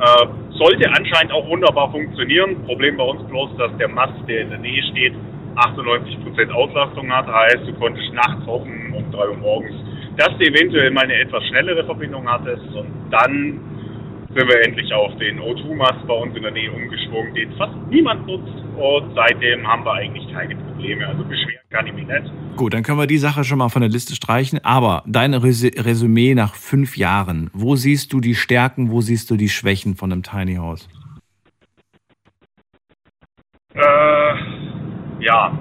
[0.00, 0.26] Äh,
[0.56, 2.64] sollte anscheinend auch wunderbar funktionieren.
[2.64, 5.12] Problem bei uns bloß, dass der Mast, der in der Nähe steht,
[5.56, 7.26] 98% Auslastung hat.
[7.26, 9.76] Heißt, du konntest nachts hoffen um 3 Uhr morgens,
[10.16, 12.64] dass du eventuell mal eine etwas schnellere Verbindung hattest.
[12.74, 13.60] Und dann
[14.34, 18.26] sind wir endlich auf den O2-Mast bei uns in der Nähe umgeschwungen, den fast niemand
[18.26, 18.52] nutzt.
[18.76, 21.06] Und seitdem haben wir eigentlich keine Probleme.
[21.06, 22.32] Also beschweren kann ich mich nicht.
[22.56, 24.64] Gut, dann können wir die Sache schon mal von der Liste streichen.
[24.64, 29.36] Aber dein Resü- Resümee nach fünf Jahren, wo siehst du die Stärken, wo siehst du
[29.36, 30.88] die Schwächen von einem Tiny House?
[33.74, 34.34] Äh,
[35.20, 35.58] ja.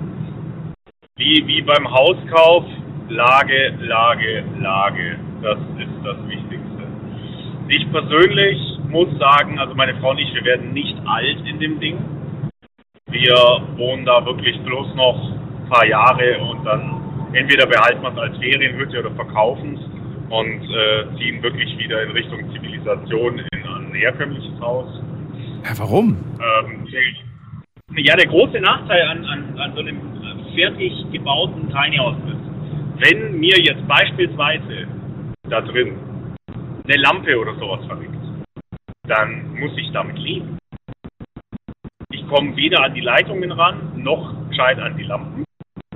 [1.17, 2.65] Wie, wie beim Hauskauf,
[3.09, 5.20] Lage, Lage, Lage.
[5.41, 6.59] Das ist das Wichtigste.
[7.72, 8.57] Ich persönlich
[8.89, 11.97] muss sagen, also meine Frau und ich, wir werden nicht alt in dem Ding.
[13.11, 13.36] Wir
[13.78, 18.38] wohnen da wirklich bloß noch ein paar Jahre und dann entweder behalten wir es als
[18.39, 19.82] Ferienhütte oder verkaufen es
[20.32, 24.88] und äh, ziehen wirklich wieder in Richtung Zivilisation in ein herkömmliches Haus.
[25.63, 26.17] Ja, warum?
[26.41, 26.88] Ähm,
[27.97, 33.09] ja, der große Nachteil an, an, an so einem äh, fertig gebauten Tiny House ist,
[33.09, 34.88] wenn mir jetzt beispielsweise
[35.47, 36.09] da drin
[36.89, 38.15] eine Lampe oder sowas verrückt,
[39.07, 40.57] dann muss ich damit leben.
[42.11, 45.43] Ich komme weder an die Leitungen ran, noch gescheit an die Lampen.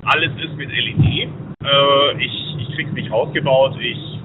[0.04, 1.30] Alles ist mit LED.
[1.64, 3.76] Äh, ich, ich krieg's nicht rausgebaut.
[3.80, 4.20] Ich,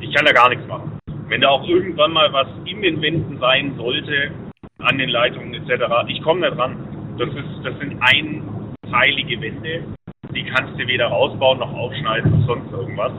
[0.00, 0.98] ich kann da gar nichts machen.
[1.28, 4.30] Wenn da auch irgendwann mal was in den Wänden sein sollte,
[4.78, 7.16] an den Leitungen etc., ich komme nicht ran.
[7.18, 9.84] Das, ist, das sind einteilige Wände.
[10.34, 13.12] Die kannst du weder rausbauen noch aufschneiden sonst irgendwas.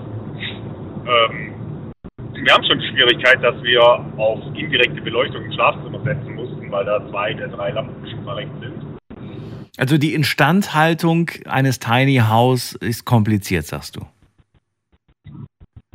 [1.08, 1.57] Ähm,
[2.44, 3.82] wir haben schon die Schwierigkeit, dass wir
[4.18, 8.52] auf indirekte Beleuchtung im Schlafzimmer setzen mussten, weil da zwei der drei Lampen schon verreckt
[8.62, 8.74] sind.
[9.78, 14.02] Also die Instandhaltung eines Tiny House ist kompliziert, sagst du.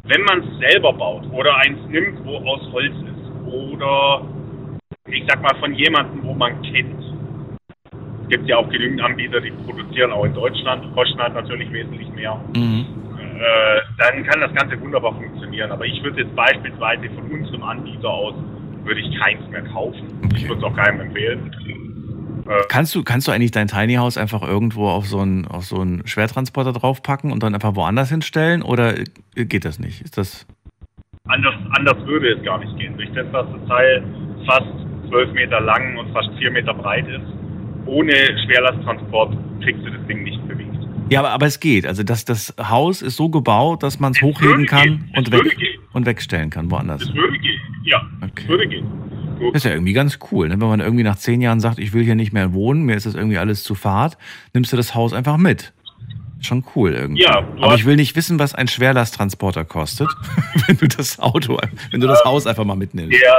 [0.04, 4.22] Wenn man es selber baut oder eins nimmt, wo aus Holz ist oder
[5.06, 7.00] ich sag mal von jemandem, wo man kennt.
[8.22, 12.08] Es gibt ja auch genügend Anbieter, die produzieren auch in Deutschland, kosten halt natürlich wesentlich
[12.10, 12.40] mehr.
[12.56, 13.01] Mhm.
[13.42, 15.72] Äh, dann kann das Ganze wunderbar funktionieren.
[15.72, 18.34] Aber ich würde jetzt beispielsweise von unserem Anbieter aus,
[18.84, 20.06] würde ich keins mehr kaufen.
[20.36, 21.50] Ich würde es auch keinem empfehlen.
[22.46, 25.64] Äh, Kannst du, kannst du eigentlich dein Tiny House einfach irgendwo auf so einen, auf
[25.64, 28.62] so einen Schwertransporter draufpacken und dann einfach woanders hinstellen?
[28.62, 28.94] Oder
[29.34, 30.02] geht das nicht?
[30.02, 30.46] Ist das.
[31.26, 32.96] anders, anders würde es gar nicht gehen.
[32.96, 34.04] Durch das, dass das Teil
[34.46, 34.66] fast
[35.08, 37.26] 12 Meter lang und fast 4 Meter breit ist,
[37.86, 38.12] ohne
[38.46, 40.38] Schwerlasttransport kriegst du das Ding nicht.
[41.10, 41.86] Ja, aber, aber es geht.
[41.86, 45.32] Also das, das Haus ist so gebaut, dass man es Es hochheben kann und, Es
[45.32, 45.56] weg,
[45.92, 47.00] und wegstellen kann, woanders.
[47.00, 47.60] Das würde gehen.
[47.84, 48.30] Ja, Okay.
[48.36, 48.86] das würde gehen.
[49.38, 49.54] gut.
[49.54, 50.60] Das ist ja irgendwie ganz cool, ne?
[50.60, 53.06] wenn man irgendwie nach zehn Jahren sagt, ich will hier nicht mehr wohnen, mir ist
[53.06, 54.16] das irgendwie alles zu fad,
[54.54, 55.72] nimmst du das Haus einfach mit.
[56.40, 57.22] Schon cool irgendwie.
[57.22, 60.08] Ja, Aber ich will nicht wissen, was ein Schwerlasttransporter kostet,
[60.66, 61.56] wenn du das Auto,
[61.92, 63.12] wenn du das Haus einfach mal mitnimmst.
[63.12, 63.34] Der,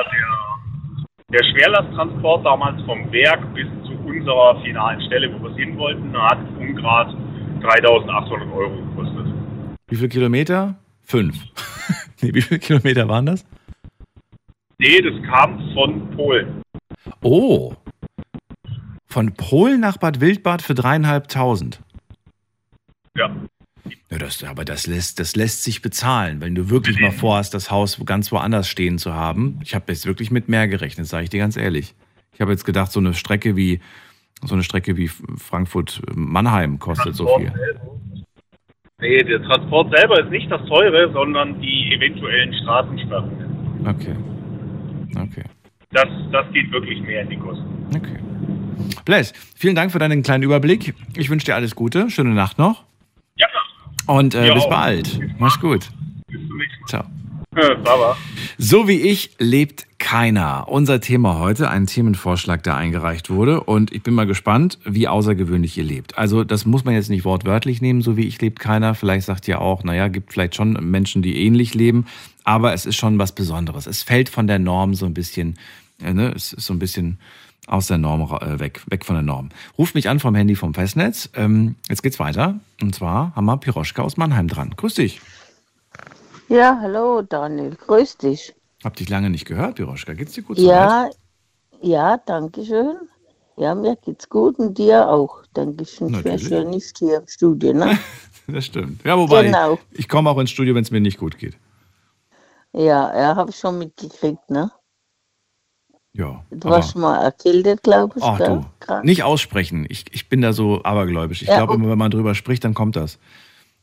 [1.31, 5.77] der, der Schwerlasttransport damals vom Werk bis zu unserer finalen Stelle, wo wir es hin
[5.77, 7.13] wollten, hat um Grad
[7.63, 9.33] 3800 Euro gekostet.
[9.87, 10.75] Wie viele Kilometer?
[11.03, 11.37] Fünf.
[12.21, 13.45] nee, wie viele Kilometer waren das?
[14.79, 16.61] Nee, das kam von Polen.
[17.21, 17.73] Oh.
[19.05, 21.81] Von Polen nach Bad Wildbad für dreieinhalbtausend.
[23.15, 23.33] Ja.
[24.09, 27.69] Ja, das, aber das lässt, das lässt sich bezahlen, wenn du wirklich mal vorhast, das
[27.69, 29.59] Haus ganz woanders stehen zu haben.
[29.63, 31.95] Ich habe jetzt wirklich mit mehr gerechnet, sage ich dir ganz ehrlich.
[32.33, 33.79] Ich habe jetzt gedacht, so eine Strecke wie
[34.43, 37.51] so eine Strecke wie Frankfurt-Mannheim kostet so viel.
[38.99, 43.31] Nee, der Transport selber ist nicht das teure, sondern die eventuellen Straßensperren.
[43.85, 44.15] Okay.
[45.15, 45.43] Okay.
[45.91, 47.65] Das, das geht wirklich mehr in die Kosten.
[47.95, 48.19] Okay.
[49.05, 50.93] Blaise, vielen Dank für deinen kleinen Überblick.
[51.15, 52.09] Ich wünsche dir alles Gute.
[52.09, 52.83] Schöne Nacht noch.
[53.35, 53.47] Ja.
[54.07, 55.19] Und äh, bis bald.
[55.37, 55.89] Mach's gut.
[56.27, 56.87] Bis zum nächsten Mal.
[56.87, 57.05] Ciao.
[57.55, 58.17] Äh, Baba.
[58.57, 60.65] So wie ich lebt keiner.
[60.67, 63.61] Unser Thema heute, ein Themenvorschlag, der eingereicht wurde.
[63.61, 66.17] Und ich bin mal gespannt, wie außergewöhnlich ihr lebt.
[66.17, 68.95] Also das muss man jetzt nicht wortwörtlich nehmen, so wie ich lebt keiner.
[68.95, 72.05] Vielleicht sagt ihr auch, naja, gibt vielleicht schon Menschen, die ähnlich leben.
[72.43, 73.87] Aber es ist schon was Besonderes.
[73.87, 75.57] Es fällt von der Norm so ein bisschen,
[76.01, 76.33] äh, ne?
[76.35, 77.17] es ist so ein bisschen
[77.67, 79.49] aus der Norm äh, weg, weg von der Norm.
[79.77, 81.29] Ruft mich an vom Handy vom Festnetz.
[81.35, 82.59] Ähm, jetzt geht's weiter.
[82.81, 84.73] Und zwar haben wir Piroschka aus Mannheim dran.
[84.75, 85.21] Grüß dich.
[86.49, 88.53] Ja, hallo Daniel, grüß dich.
[88.83, 90.13] Hab dich lange nicht gehört, Piroschka.
[90.13, 90.57] Geht's dir gut?
[90.57, 91.09] Ja,
[91.81, 92.97] ja, danke schön.
[93.55, 95.43] Ja, mir geht's gut und dir auch.
[95.53, 96.07] Danke schön.
[96.13, 96.47] Ich wäre Natürlich.
[96.47, 97.97] schon nicht hier im Studio, ne?
[98.47, 99.05] Das stimmt.
[99.05, 99.79] Ja, wobei, Genau.
[99.91, 101.55] ich, ich komme auch ins Studio, wenn es mir nicht gut geht.
[102.73, 104.69] ja, ja, habe ich schon mitgekriegt, ne?
[106.11, 106.43] Ja.
[106.51, 109.05] Du warst mal erkältet, glaube ich, Ach du, Krank.
[109.05, 109.85] nicht aussprechen.
[109.87, 111.41] Ich, ich bin da so abergläubisch.
[111.41, 111.81] Ich Ja, glaube okay.
[111.81, 113.17] immer, wenn man drüber spricht, dann kommt das.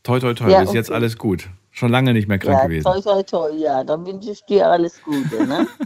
[0.03, 0.97] Toi, toi, toi, Ja, bis jetzt okay.
[0.97, 1.49] alles gut.
[1.71, 2.85] Schon lange nicht mehr krank ja, gewesen.
[2.85, 5.67] toi, toi, toi, ja, dann wünsche ich dir alles Gute, ne?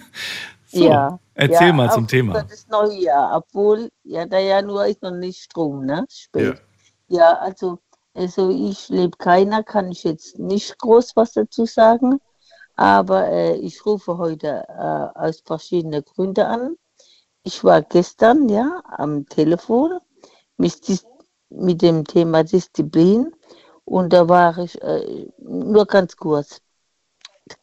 [0.66, 1.20] So, ja.
[1.34, 2.42] erzähl ja, mal zum Thema.
[2.42, 6.04] Das neue Jahr, obwohl, ja, der Januar ist noch nicht rum, ne?
[6.10, 6.60] Spät.
[7.06, 7.78] Ja, also,
[8.12, 12.18] also ich lebe keiner, kann ich jetzt nicht groß was dazu sagen.
[12.76, 16.76] Aber äh, ich rufe heute äh, aus verschiedenen Gründen an.
[17.44, 19.98] Ich war gestern ja am Telefon
[20.56, 20.80] mit,
[21.50, 23.32] mit dem Thema Disziplin
[23.84, 26.60] und da war ich äh, nur ganz kurz.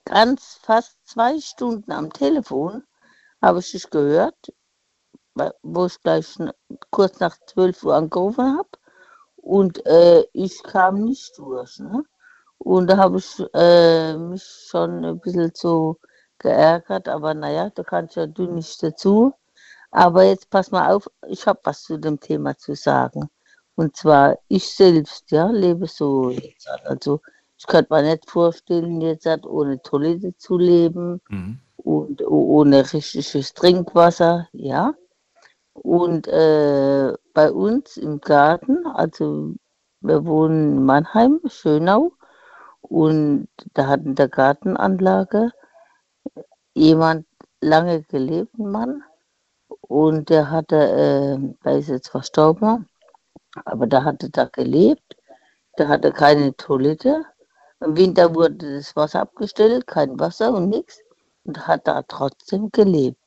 [0.05, 2.83] Ganz fast zwei Stunden am Telefon
[3.41, 4.53] habe ich dich gehört,
[5.63, 6.37] wo ich gleich
[6.91, 8.69] kurz nach 12 Uhr angerufen habe.
[9.37, 11.79] Und äh, ich kam nicht durch.
[11.79, 12.03] Ne?
[12.59, 15.97] Und da habe ich äh, mich schon ein bisschen so
[16.37, 19.33] geärgert, aber naja, da kannst ja du nicht dazu.
[19.89, 23.29] Aber jetzt pass mal auf, ich habe was zu dem Thema zu sagen.
[23.81, 26.69] Und zwar, ich selbst, ja, lebe so jetzt.
[26.85, 27.19] Also,
[27.57, 31.57] ich könnte mir nicht vorstellen, jetzt halt ohne Toilette zu leben Mhm.
[31.77, 34.93] und ohne richtiges Trinkwasser, ja.
[35.73, 39.55] Und äh, bei uns im Garten, also
[40.01, 42.11] wir wohnen in Mannheim, Schönau,
[42.81, 45.51] und da hat in der Gartenanlage
[46.75, 47.25] jemand
[47.61, 49.03] lange gelebt, ein Mann,
[49.81, 52.87] und der hatte, äh, der ist jetzt verstorben,
[53.65, 55.17] aber der hatte da gelebt,
[55.77, 57.25] der hatte keine Toilette.
[57.79, 60.99] Im Winter wurde das Wasser abgestellt, kein Wasser und nichts,
[61.43, 63.19] und hat da trotzdem gelebt.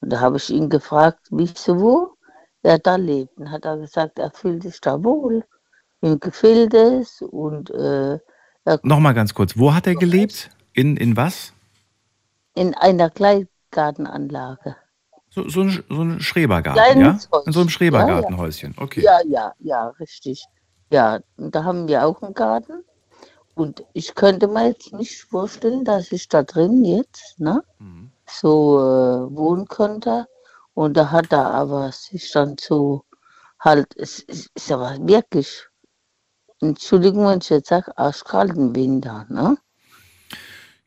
[0.00, 2.16] Und da habe ich ihn gefragt, wieso
[2.62, 3.36] er da lebt.
[3.38, 5.44] Und hat er gesagt, er fühlt sich da wohl,
[6.00, 8.18] ihm gefällt es und äh,
[8.64, 9.56] er Nochmal ganz kurz.
[9.56, 10.50] Wo hat er gelebt?
[10.72, 11.52] In, in was?
[12.54, 14.76] in einer Kleingartenanlage.
[15.30, 17.10] So, so, ein, so ein Schrebergarten, ja?
[17.46, 18.74] In so einem Ja, Schrebergartenhäuschen.
[18.78, 19.00] Okay.
[19.02, 20.44] Ja, ja, ja, richtig.
[20.90, 22.84] Ja, und da haben wir auch einen Garten.
[23.54, 28.10] Und ich könnte mir jetzt nicht vorstellen, dass ich da drin jetzt ne, Mhm.
[28.28, 30.26] so äh, wohnen könnte.
[30.74, 33.04] Und da hat er aber sich dann so
[33.60, 35.66] halt, es es ist aber wirklich,
[36.60, 39.56] Entschuldigung, wenn ich jetzt sage, arschkalten Winter, ne?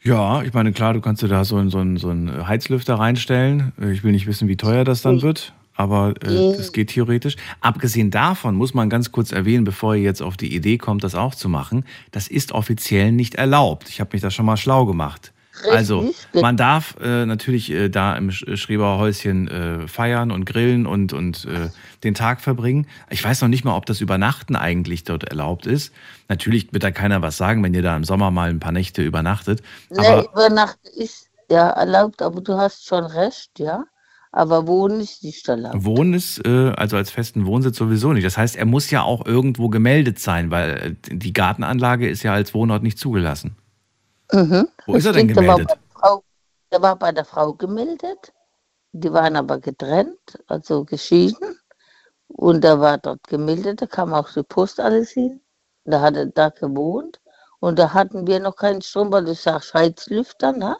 [0.03, 2.95] Ja, ich meine, klar, du kannst dir da so, einen- so, einen- so einen Heizlüfter
[2.95, 3.71] reinstellen.
[3.91, 7.35] Ich will nicht wissen, wie teuer das dann wird, aber äh, das geht theoretisch.
[7.61, 11.15] Abgesehen davon muss man ganz kurz erwähnen, bevor ihr jetzt auf die Idee kommt, das
[11.15, 13.89] auch zu machen, das ist offiziell nicht erlaubt.
[13.89, 15.32] Ich habe mich da schon mal schlau gemacht.
[15.71, 16.41] Also, Richtig.
[16.41, 21.45] man darf äh, natürlich äh, da im Sch- Schreberhäuschen äh, feiern und grillen und, und
[21.45, 21.69] äh,
[22.03, 22.87] den Tag verbringen.
[23.09, 25.93] Ich weiß noch nicht mal, ob das Übernachten eigentlich dort erlaubt ist.
[26.27, 29.03] Natürlich wird da keiner was sagen, wenn ihr da im Sommer mal ein paar Nächte
[29.03, 29.61] übernachtet.
[29.95, 33.83] Aber über Nacht ist ja erlaubt, aber du hast schon recht, ja.
[34.31, 35.85] Aber Wohnen ist nicht erlaubt.
[35.85, 38.25] Wohnen ist äh, also als festen Wohnsitz sowieso nicht.
[38.25, 42.33] Das heißt, er muss ja auch irgendwo gemeldet sein, weil äh, die Gartenanlage ist ja
[42.33, 43.55] als Wohnort nicht zugelassen.
[44.33, 44.67] Mhm.
[44.85, 45.67] Wo ist er denn Stimmt, der war gemeldet?
[45.67, 46.23] bei der Frau-
[46.71, 48.33] Der war bei der Frau gemeldet.
[48.91, 51.59] Die waren aber getrennt, also geschieden.
[52.27, 55.41] Und er war dort gemeldet, da kam auch die Post alles hin.
[55.85, 57.21] Da hat er da gewohnt.
[57.59, 60.75] Und da hatten wir noch keinen Strom, weil du sagst Heizlüfter, ne?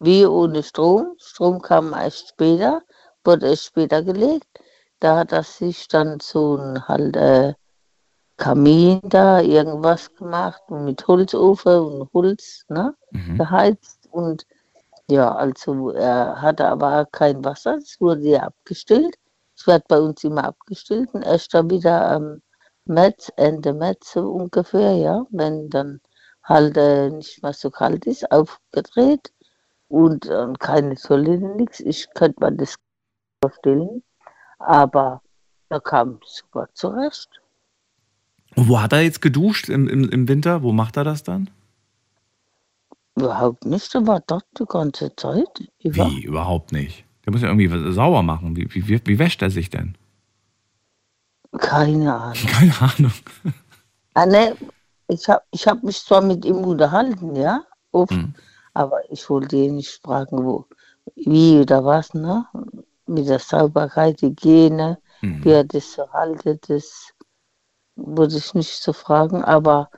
[0.00, 1.14] Wie ohne Strom.
[1.18, 2.82] Strom kam erst später,
[3.24, 4.46] wurde erst später gelegt.
[5.00, 7.54] Da hat er sich dann so ein halt äh,
[8.36, 12.94] Kamin da, irgendwas gemacht und mit Holzofen und Holz, ne?
[13.38, 14.08] Geheizt.
[14.10, 14.46] Und
[15.08, 19.16] ja, also er hatte aber kein Wasser, es wurde ja abgestillt.
[19.56, 22.42] Es wird bei uns immer abgestillt und erst dann wieder am
[22.84, 26.00] März, Ende März so ungefähr, ja, wenn dann
[26.42, 29.32] halt äh, nicht mehr so kalt ist, aufgedreht
[29.88, 31.80] und, und keine Toilette, nichts.
[31.80, 32.76] Ich könnte mir das
[33.42, 34.02] vorstellen,
[34.58, 35.22] aber
[35.68, 37.41] er kam super zurecht.
[38.56, 40.62] Und wo hat er jetzt geduscht im, im, im Winter?
[40.62, 41.50] Wo macht er das dann?
[43.16, 45.68] Überhaupt nicht, er war dort die ganze Zeit.
[45.82, 46.06] Über.
[46.08, 46.22] Wie?
[46.24, 47.04] Überhaupt nicht.
[47.24, 48.56] Der muss ja irgendwie was sauber machen.
[48.56, 49.96] Wie, wie, wie, wie wäscht er sich denn?
[51.58, 52.34] Keine Ahnung.
[52.46, 53.12] Keine Ahnung.
[54.14, 54.56] Ah, ne,
[55.08, 58.34] ich habe ich hab mich zwar mit ihm unterhalten, ja, oft, Hm.
[58.74, 60.66] aber ich wollte ihn nicht fragen, wo,
[61.16, 62.46] wie oder was, ne?
[63.06, 65.44] Mit der Sauberkeit, Hygiene, Hm.
[65.44, 67.12] wie er das so haltet, das
[67.96, 69.90] wollte ich nicht so fragen, aber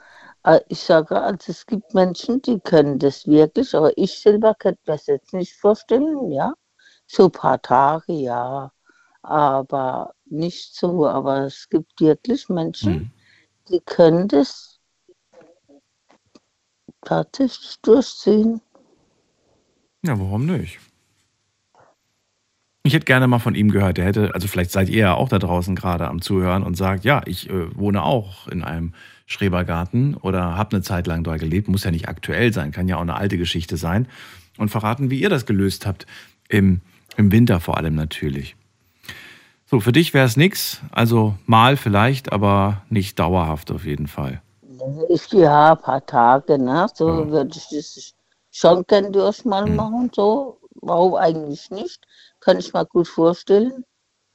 [0.45, 4.81] äh, ich sage, also es gibt Menschen, die können das wirklich, aber ich selber könnte
[4.87, 6.55] mir das jetzt nicht vorstellen, ja.
[7.07, 8.73] So ein paar Tage, ja,
[9.23, 13.13] aber nicht so, aber es gibt wirklich Menschen,
[13.69, 14.81] die können das
[17.03, 18.61] tatsächlich durchziehen.
[20.03, 20.79] Ja, warum nicht?
[22.87, 23.99] Ich hätte gerne mal von ihm gehört.
[23.99, 27.05] Er hätte, also vielleicht seid ihr ja auch da draußen gerade am Zuhören und sagt,
[27.05, 28.93] ja, ich äh, wohne auch in einem
[29.25, 31.67] Schrebergarten oder habe eine Zeit lang da gelebt.
[31.69, 34.07] Muss ja nicht aktuell sein, kann ja auch eine alte Geschichte sein.
[34.59, 36.05] Und verraten, wie ihr das gelöst habt.
[36.51, 36.83] Im,
[37.17, 38.55] im Winter vor allem natürlich.
[39.65, 40.83] So, für dich wäre es nix.
[40.93, 44.43] Also mal vielleicht, aber nicht dauerhaft auf jeden Fall.
[45.09, 46.87] Ich, ja, ein paar Tage, ne?
[46.93, 48.13] So würde ich das
[48.53, 49.75] schon gern durch mal Hm.
[49.75, 50.59] machen, so.
[50.83, 52.07] Warum eigentlich nicht?
[52.45, 53.85] Kann ich mir gut vorstellen.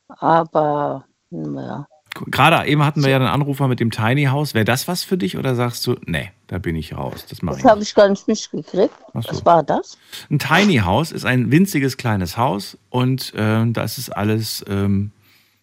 [0.07, 1.87] Aber, ja.
[2.25, 4.53] Gerade eben hatten wir ja einen Anrufer mit dem Tiny House.
[4.53, 7.57] Wäre das was für dich oder sagst du, nee, da bin ich raus, das mache
[7.57, 8.93] ich Das habe ich gar nicht mitgekriegt.
[9.13, 9.29] So.
[9.29, 9.97] Was war das?
[10.29, 15.11] Ein Tiny House ist ein winziges kleines Haus und ähm, da ist es alles, ähm,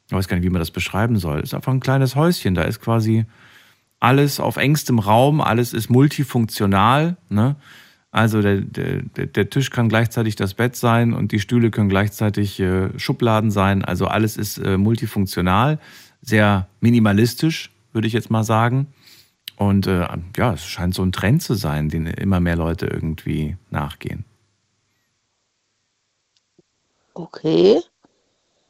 [0.07, 1.41] ich weiß gar nicht, wie man das beschreiben soll.
[1.41, 2.55] Es ist einfach ein kleines Häuschen.
[2.55, 3.27] Da ist quasi
[3.99, 7.17] alles auf engstem Raum, alles ist multifunktional.
[7.29, 7.57] Ne?
[8.17, 12.59] Also der, der, der- Tisch kann gleichzeitig das Bett sein und die Stühle können gleichzeitig
[12.61, 13.85] äh, Schubladen sein.
[13.85, 15.79] Also alles ist äh, multifunktional,
[16.23, 18.87] sehr minimalistisch, würde ich jetzt mal sagen.
[19.59, 23.59] Und äh, ja, es scheint so ein Trend zu sein, den immer mehr Leute irgendwie
[23.69, 24.25] nachgehen.
[27.13, 27.83] Okay.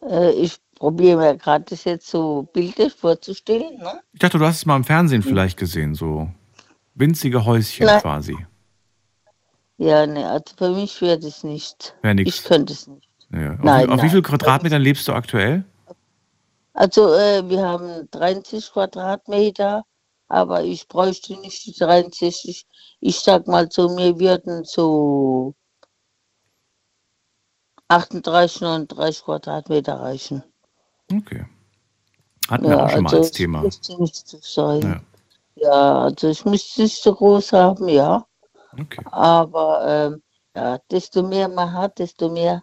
[0.03, 4.01] Äh, ich probiere mir gerade das jetzt so bildlich vorzustellen, ne?
[4.13, 6.29] Ich dachte, du hast es mal im Fernsehen vielleicht gesehen, so
[6.97, 8.01] winzige Häuschen Nein.
[8.01, 8.37] quasi.
[9.79, 11.95] Ja, ne, also für mich wäre das nicht.
[12.03, 12.37] Wär nix.
[12.37, 13.09] Ich könnte es nicht.
[13.31, 13.55] Ja.
[13.55, 14.11] Auf, Nein, wie- auf wie nein.
[14.11, 15.65] viel Quadratmetern lebst du aktuell?
[16.73, 19.85] Also äh, wir haben 30 Quadratmeter,
[20.29, 22.67] aber ich bräuchte nicht die 63.
[23.01, 25.55] Ich sag mal so, mir würden so
[27.89, 30.43] 38, 39 Quadratmeter reichen.
[31.13, 31.47] Okay.
[32.49, 33.63] Hatten wir auch schon mal als Thema.
[33.63, 34.81] nicht so.
[34.81, 35.01] Ja.
[35.57, 38.27] Ja, also ich müsste es nicht so groß haben, ja.
[38.79, 39.05] Okay.
[39.11, 40.23] Aber ähm,
[40.55, 42.63] ja, desto mehr man hat, desto mehr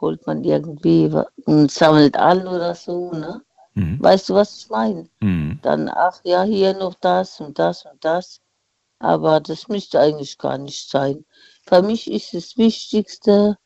[0.00, 1.10] holt man irgendwie
[1.46, 3.42] und sammelt an oder so, ne?
[3.74, 4.02] Mhm.
[4.02, 5.08] Weißt du, was ich meine?
[5.20, 5.60] Mhm.
[5.62, 8.40] Dann, ach ja, hier noch das und das und das.
[8.98, 11.24] Aber das müsste eigentlich gar nicht sein.
[11.66, 13.58] Für mich ist das Wichtigste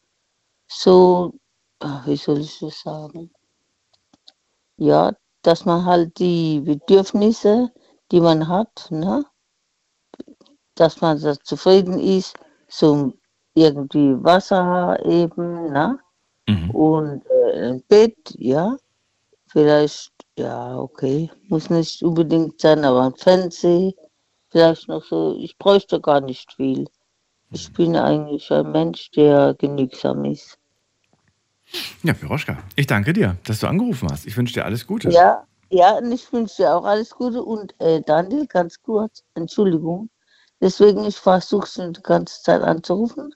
[0.68, 1.34] so,
[1.80, 3.30] ach, wie soll ich das sagen?
[4.76, 7.72] Ja, dass man halt die Bedürfnisse,
[8.10, 9.24] die man hat, ne?
[10.76, 12.34] Dass man da zufrieden ist,
[12.68, 13.12] so
[13.54, 15.98] irgendwie Wasser eben, ne?
[16.72, 18.76] Und äh, ein Bett, ja.
[19.48, 23.92] Vielleicht, ja, okay, muss nicht unbedingt sein, aber ein Fernseher,
[24.50, 25.36] vielleicht noch so.
[25.38, 26.86] Ich bräuchte gar nicht viel.
[27.50, 30.58] Ich bin eigentlich ein Mensch, der genügsam ist.
[32.02, 34.26] Ja, Piroschka, ich danke dir, dass du angerufen hast.
[34.26, 35.10] Ich wünsche dir alles Gute.
[35.10, 37.42] Ja, ja, und ich wünsche dir auch alles Gute.
[37.42, 40.10] Und äh, Daniel, ganz kurz, Entschuldigung.
[40.60, 43.34] Deswegen, ich versuche schon die ganze Zeit anzurufen,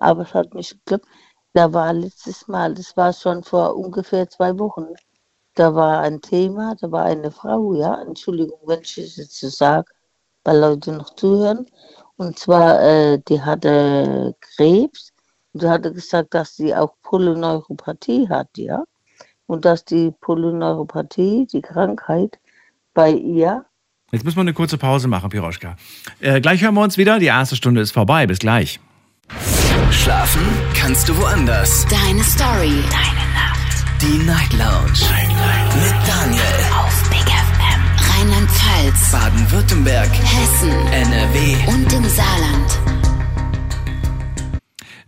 [0.00, 1.06] aber es hat nicht geklappt.
[1.54, 4.86] Da war letztes Mal, das war schon vor ungefähr zwei Wochen,
[5.54, 9.48] da war ein Thema, da war eine Frau, ja, Entschuldigung, wenn ich es jetzt so
[9.48, 9.90] sage,
[10.44, 11.66] weil Leute noch zuhören.
[12.16, 15.12] Und zwar, äh, die hatte Krebs
[15.52, 18.84] und die hatte gesagt, dass sie auch Polyneuropathie hat, ja.
[19.46, 22.38] Und dass die Polyneuropathie, die Krankheit,
[22.94, 23.64] bei ihr.
[24.10, 25.76] Jetzt müssen wir eine kurze Pause machen, Piroschka.
[26.20, 27.18] Äh, gleich hören wir uns wieder.
[27.18, 28.26] Die erste Stunde ist vorbei.
[28.26, 28.80] Bis gleich.
[29.90, 30.42] Schlafen
[30.74, 31.86] kannst du woanders.
[31.88, 32.82] Deine Story.
[32.90, 33.84] Deine Nacht.
[34.00, 34.92] Die Night Lounge.
[35.10, 35.76] Night, Night.
[35.76, 36.42] Mit Daniel.
[36.78, 38.20] Auf Big FM.
[38.20, 39.12] Rheinland-Pfalz.
[39.12, 40.10] Baden-Württemberg.
[40.10, 40.70] Hessen.
[40.92, 41.56] NRW.
[41.66, 43.07] Und im Saarland.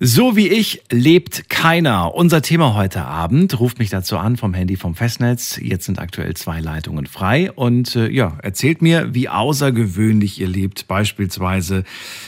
[0.03, 2.15] So wie ich lebt keiner.
[2.15, 5.61] Unser Thema heute Abend ruft mich dazu an vom Handy vom Festnetz.
[5.63, 10.89] Jetzt sind aktuell zwei Leitungen frei und äh, ja, erzählt mir, wie außergewöhnlich ihr lebt.
[10.89, 11.85] Beispielsweise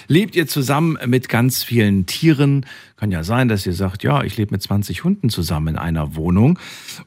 [0.06, 2.66] lebt ihr zusammen mit ganz vielen Tieren.
[2.96, 6.14] Kann ja sein, dass ihr sagt, ja, ich lebe mit 20 Hunden zusammen in einer
[6.14, 6.58] Wohnung.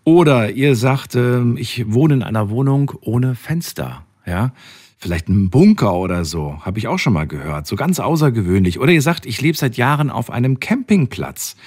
[0.03, 4.03] Oder ihr sagt, äh, ich wohne in einer Wohnung ohne Fenster.
[4.25, 4.51] Ja,
[5.05, 7.67] Vielleicht ein Bunker oder so, habe ich auch schon mal gehört.
[7.67, 8.79] So ganz außergewöhnlich.
[8.79, 11.57] Oder ihr sagt, ich lebe seit Jahren auf einem Campingplatz.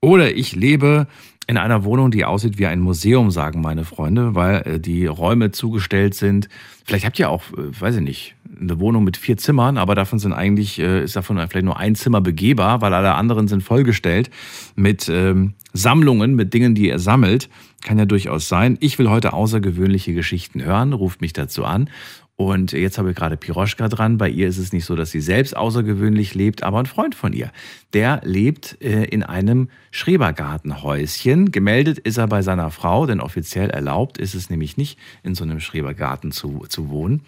[0.00, 1.08] Oder ich lebe
[1.48, 5.50] in einer Wohnung, die aussieht wie ein Museum, sagen meine Freunde, weil äh, die Räume
[5.50, 6.48] zugestellt sind.
[6.84, 10.20] Vielleicht habt ihr auch, äh, weiß ich nicht, eine Wohnung mit vier Zimmern, aber davon
[10.20, 14.30] sind eigentlich, äh, ist davon vielleicht nur ein Zimmer begehbar, weil alle anderen sind vollgestellt
[14.76, 17.48] mit ähm, Sammlungen, mit Dingen, die ihr sammelt.
[17.84, 18.76] Kann ja durchaus sein.
[18.78, 21.90] Ich will heute außergewöhnliche Geschichten hören, ruft mich dazu an.
[22.36, 24.18] Und jetzt habe ich gerade Piroschka dran.
[24.18, 27.32] Bei ihr ist es nicht so, dass sie selbst außergewöhnlich lebt, aber ein Freund von
[27.32, 27.50] ihr.
[27.94, 31.50] Der lebt äh, in einem Schrebergartenhäuschen.
[31.50, 35.44] Gemeldet ist er bei seiner Frau, denn offiziell erlaubt ist es nämlich nicht, in so
[35.44, 37.22] einem Schrebergarten zu, zu wohnen.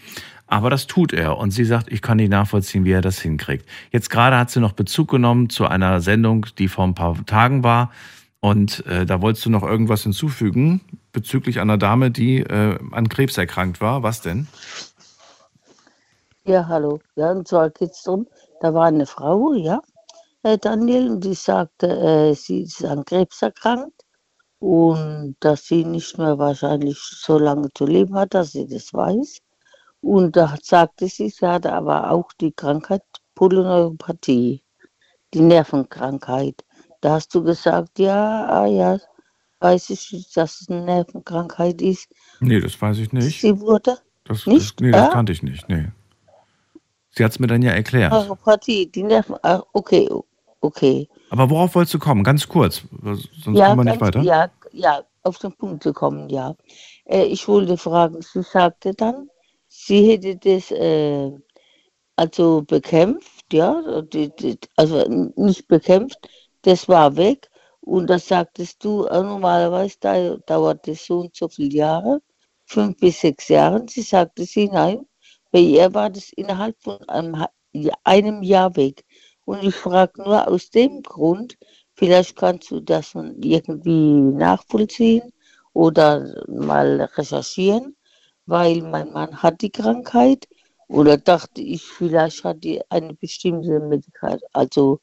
[0.47, 1.39] Aber das tut er.
[1.39, 3.67] Und sie sagt, ich kann nicht nachvollziehen, wie er das hinkriegt.
[3.91, 7.65] Jetzt gerade hat sie noch Bezug genommen zu einer Sendung, die vor ein paar Tagen
[7.65, 7.93] war.
[8.41, 10.81] Und äh, da wolltest du noch irgendwas hinzufügen
[11.13, 14.03] bezüglich einer Dame, die äh, an Krebs erkrankt war.
[14.03, 14.47] Was denn?
[16.49, 16.99] Ja, hallo.
[17.15, 18.27] Ja, und zwar geht es darum,
[18.63, 19.83] da war eine Frau, ja,
[20.43, 24.07] äh, Daniel, und die sagte, äh, sie ist an Krebs erkrankt
[24.59, 29.41] und dass sie nicht mehr wahrscheinlich so lange zu leben hat, dass sie das weiß.
[30.01, 33.03] Und da sagte sie, sie hatte aber auch die Krankheit
[33.35, 34.63] Polyneuropathie,
[35.35, 36.65] die Nervenkrankheit.
[37.03, 38.99] Da hast du gesagt, ja, ah, ja,
[39.61, 42.09] weiß ich, dass es eine Nervenkrankheit ist.
[42.41, 43.39] Nee, das weiß ich nicht.
[43.39, 43.99] Sie wurde?
[44.25, 44.81] Das, nicht?
[44.81, 45.93] Das, nee, das kannte ich nicht, nee.
[47.11, 48.13] Sie hat es mir dann ja erklärt.
[49.73, 50.09] Okay,
[50.61, 51.09] okay.
[51.31, 52.23] Aber worauf wolltest du kommen?
[52.25, 52.83] Ganz kurz,
[53.43, 54.23] sonst ja, kommen wir nicht weiter.
[54.23, 56.55] Ja, ja, auf den Punkt zu kommen, ja.
[57.05, 59.29] Äh, ich wollte fragen, sie sagte dann,
[59.69, 61.33] sie hätte das äh,
[62.17, 63.83] also bekämpft, ja,
[64.77, 65.05] also
[65.37, 66.19] nicht bekämpft,
[66.63, 67.49] das war weg.
[67.81, 72.21] Und das sagtest du, äh, normalerweise dauert das so und so viele Jahre,
[72.67, 73.87] fünf bis sechs Jahre.
[73.89, 75.07] Sie sagte sie, nein,
[75.51, 77.47] bei ihr war das innerhalb von einem,
[78.05, 79.05] einem Jahr weg.
[79.45, 81.57] Und ich frage nur aus dem Grund,
[81.95, 85.33] vielleicht kannst du das irgendwie nachvollziehen
[85.73, 87.97] oder mal recherchieren,
[88.47, 90.47] weil mein Mann hat die Krankheit
[90.89, 95.01] oder dachte ich, vielleicht hat die eine bestimmte Medikament, also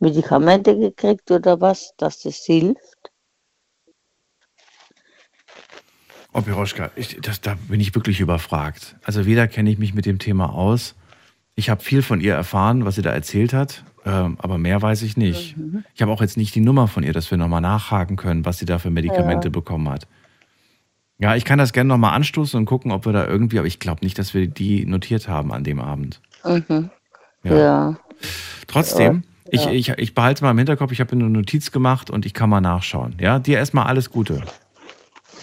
[0.00, 3.10] Medikamente gekriegt oder was, dass das hilft.
[6.32, 8.96] Oh, Piroschka, ich, das, da bin ich wirklich überfragt.
[9.02, 10.94] Also weder kenne ich mich mit dem Thema aus.
[11.54, 15.02] Ich habe viel von ihr erfahren, was sie da erzählt hat, ähm, aber mehr weiß
[15.02, 15.56] ich nicht.
[15.56, 15.84] Mhm.
[15.94, 18.58] Ich habe auch jetzt nicht die Nummer von ihr, dass wir nochmal nachhaken können, was
[18.58, 19.52] sie da für Medikamente ja.
[19.52, 20.06] bekommen hat.
[21.18, 23.80] Ja, ich kann das gerne nochmal anstoßen und gucken, ob wir da irgendwie, aber ich
[23.80, 26.20] glaube nicht, dass wir die notiert haben an dem Abend.
[26.44, 26.90] Mhm.
[27.42, 27.58] Ja.
[27.58, 27.96] ja.
[28.68, 29.22] Trotzdem, ja.
[29.50, 32.50] Ich, ich, ich behalte mal im Hinterkopf, ich habe eine Notiz gemacht und ich kann
[32.50, 33.16] mal nachschauen.
[33.18, 34.42] Ja, dir erstmal alles Gute.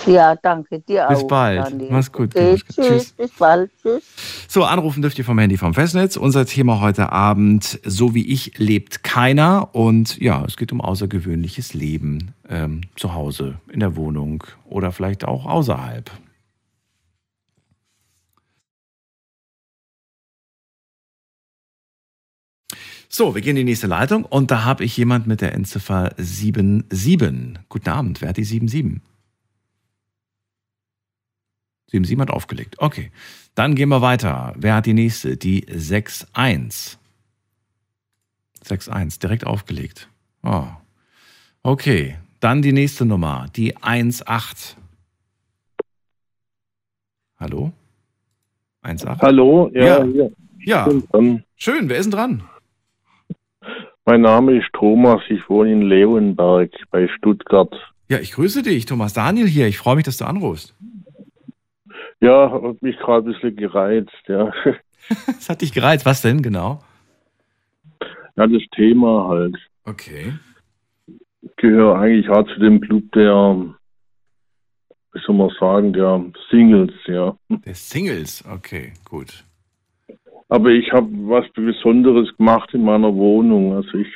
[0.06, 1.22] Ja, danke dir bis auch.
[1.22, 1.66] Bis bald.
[1.66, 1.92] Daniel.
[1.92, 2.36] Mach's gut.
[2.36, 3.12] Okay, tschüss, tschüss.
[3.14, 3.72] Bis bald.
[3.82, 4.04] Tschüss.
[4.48, 6.16] So, anrufen dürft ihr vom Handy vom Festnetz.
[6.18, 9.70] Unser Thema heute Abend, so wie ich, lebt keiner.
[9.74, 15.26] Und ja, es geht um außergewöhnliches Leben ähm, zu Hause, in der Wohnung oder vielleicht
[15.26, 16.12] auch außerhalb.
[23.18, 26.12] So, wir gehen in die nächste Leitung und da habe ich jemand mit der Endziffer
[26.18, 27.60] 77.
[27.70, 29.02] Guten Abend, wer hat die 77?
[32.04, 32.76] 77 hat aufgelegt.
[32.80, 33.12] Okay.
[33.56, 34.54] Dann gehen wir weiter.
[34.58, 35.38] Wer hat die nächste?
[35.38, 36.98] Die 6-1.
[38.66, 40.10] 6-1, direkt aufgelegt.
[40.44, 40.66] Oh.
[41.64, 42.18] Okay.
[42.40, 44.76] Dann die nächste Nummer, die 1-8.
[47.40, 47.72] Hallo?
[48.84, 49.20] 1-8?
[49.22, 50.06] Hallo, ja.
[50.06, 50.28] Ja,
[50.60, 50.88] ja.
[51.56, 51.90] schön.
[51.90, 52.44] Wer ist denn dran?
[54.06, 57.74] Mein Name ist Thomas, ich wohne in Leonberg bei Stuttgart.
[58.08, 59.68] Ja, ich grüße dich, Thomas Daniel hier.
[59.68, 60.76] Ich freue mich, dass du anrufst.
[62.26, 64.52] Ja, hat mich gerade ein bisschen gereizt, ja.
[65.28, 66.08] Das hat dich gereizt.
[66.08, 66.82] Was denn genau?
[68.36, 69.56] Ja, das Thema halt.
[69.84, 70.34] Okay.
[71.44, 73.56] Ich gehöre eigentlich auch zu dem Club der,
[75.14, 77.38] wie soll man sagen, der Singles, ja.
[77.50, 79.44] Der Singles, okay, gut.
[80.50, 83.76] Aber ich habe was Besonderes gemacht in meiner Wohnung.
[83.76, 84.12] Also ich,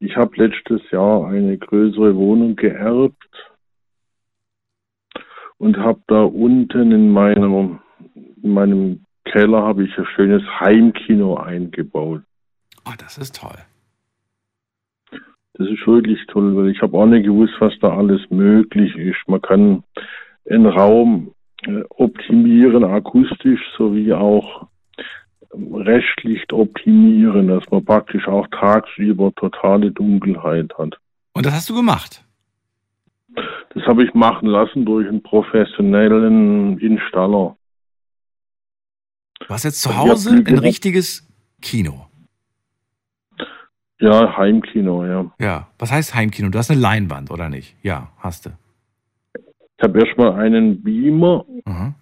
[0.00, 3.53] ich habe letztes Jahr eine größere Wohnung geerbt
[5.58, 7.80] und habe da unten in meinem,
[8.42, 12.22] in meinem Keller habe ich ein schönes Heimkino eingebaut.
[12.86, 13.58] Oh, das ist toll.
[15.54, 19.18] Das ist wirklich toll, weil ich habe auch nicht gewusst, was da alles möglich ist.
[19.28, 19.84] Man kann
[20.50, 21.32] einen Raum
[21.62, 24.66] äh, optimieren, akustisch sowie auch
[25.52, 30.98] Restlicht optimieren, dass man praktisch auch tagsüber totale Dunkelheit hat.
[31.32, 32.23] Und das hast du gemacht?
[33.74, 37.56] Das habe ich machen lassen durch einen professionellen Installer.
[39.40, 41.28] Du hast jetzt zu Hause ein richtiges
[41.60, 42.06] Kino.
[44.00, 45.30] Ja, Heimkino, ja.
[45.40, 46.50] Ja, was heißt Heimkino?
[46.50, 47.76] Du hast eine Leinwand, oder nicht?
[47.82, 48.50] Ja, hast du.
[49.76, 51.94] Ich habe erstmal einen Beamer Mhm.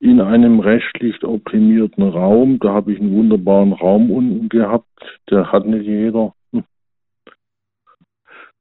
[0.00, 2.58] in einem rechtlich optimierten Raum.
[2.58, 4.86] Da habe ich einen wunderbaren Raum unten gehabt.
[5.30, 6.34] Der hat nicht jeder.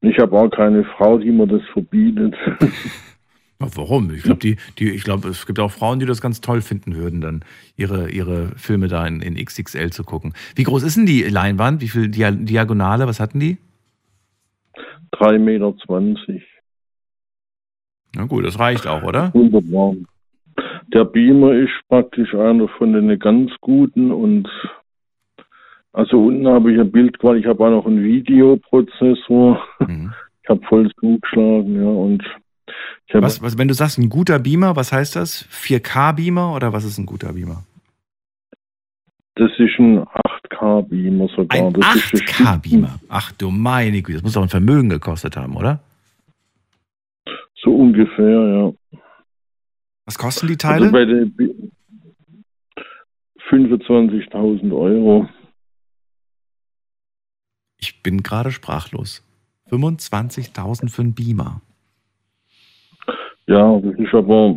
[0.02, 2.36] Ich habe auch keine Frau, die mir das verbietet.
[3.60, 4.12] Warum?
[4.12, 6.96] Ich glaube, die, die, ich glaube, es gibt auch Frauen, die das ganz toll finden
[6.96, 7.46] würden, dann
[7.78, 10.34] ihre, ihre Filme da in, in XXL zu gucken.
[10.56, 11.82] Wie groß ist denn die Leinwand?
[11.82, 13.06] Wie viel Dia Diagonale?
[13.06, 13.58] Was hatten die?
[15.14, 15.74] 3,20 Meter.
[18.16, 19.32] Na gut, das reicht auch, oder?
[19.36, 19.96] Wunderbar.
[20.94, 24.50] Der Beamer ist praktisch einer von den ganz guten und
[25.94, 29.62] also unten habe ich ein Bildqualität, ich habe auch noch einen Videoprozessor.
[30.44, 32.24] Ich habe volles zugeschlagen, ja, und
[33.14, 35.46] Was, was, wenn du sagst, ein guter Beamer, was heißt das?
[35.52, 37.64] 4K-Beamer oder was ist ein guter Beamer?
[39.36, 40.00] das ist ein
[40.52, 41.68] 8K-Beamer sogar.
[41.68, 43.00] Ein das ist das 8K-Beamer.
[43.10, 45.80] Ach du meine Güte, das muss doch ein Vermögen gekostet haben, oder?
[47.56, 49.00] So ungefähr, ja.
[50.06, 51.26] Was kosten die Also Teile?
[51.28, 51.72] Bi-
[53.50, 55.28] 25.000 Euro.
[57.82, 59.24] Ich bin gerade sprachlos.
[59.72, 61.62] 25.000 für einen Beamer.
[63.48, 64.56] Ja, das ist aber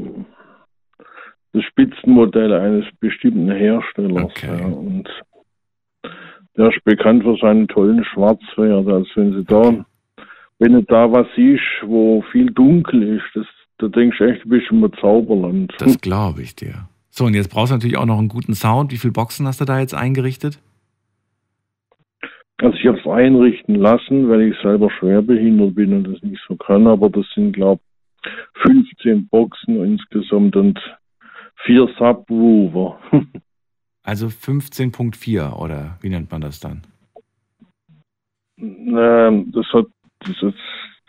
[1.53, 4.33] das Spitzenmodell eines bestimmten Herstellers.
[4.43, 5.09] Ja, und
[6.57, 8.87] der ist bekannt für seinen tollen Schwarzwert.
[8.87, 9.85] Also wenn sie da,
[10.59, 13.47] wenn du da was siehst, wo viel dunkel ist, das,
[13.79, 15.73] da denkst du echt, du bist im Zauberland.
[15.79, 16.89] Das glaube ich dir.
[17.11, 18.93] So, und jetzt brauchst du natürlich auch noch einen guten Sound.
[18.93, 20.61] Wie viele Boxen hast du da jetzt eingerichtet?
[22.59, 26.57] Also ich habe es einrichten lassen, weil ich selber schwerbehindert bin und das nicht so
[26.57, 27.83] kann, aber das sind, glaube
[28.63, 30.79] 15 Boxen insgesamt und
[31.65, 32.99] vier Subwoofer.
[34.07, 36.83] Also 15.4 oder wie nennt man das dann?
[38.59, 39.87] ähm, das hat
[40.21, 40.55] das, das,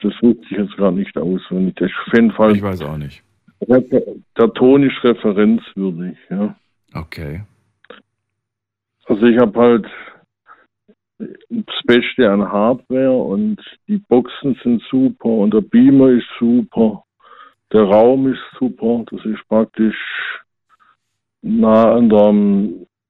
[0.01, 1.75] das wusste ich jetzt gerade nicht auswendig.
[1.75, 2.55] Das ist auf jeden Fall.
[2.55, 3.23] Ich weiß auch nicht.
[3.67, 3.81] Der,
[4.37, 6.55] der Ton ist referenzwürdig, ja.
[6.93, 7.43] Okay.
[9.05, 9.85] Also ich habe halt
[11.18, 13.57] das Beste an Hardware und
[13.88, 17.03] die Boxen sind super und der Beamer ist super.
[17.72, 19.03] Der Raum ist super.
[19.09, 19.95] Das ist praktisch
[21.41, 22.34] nah an der,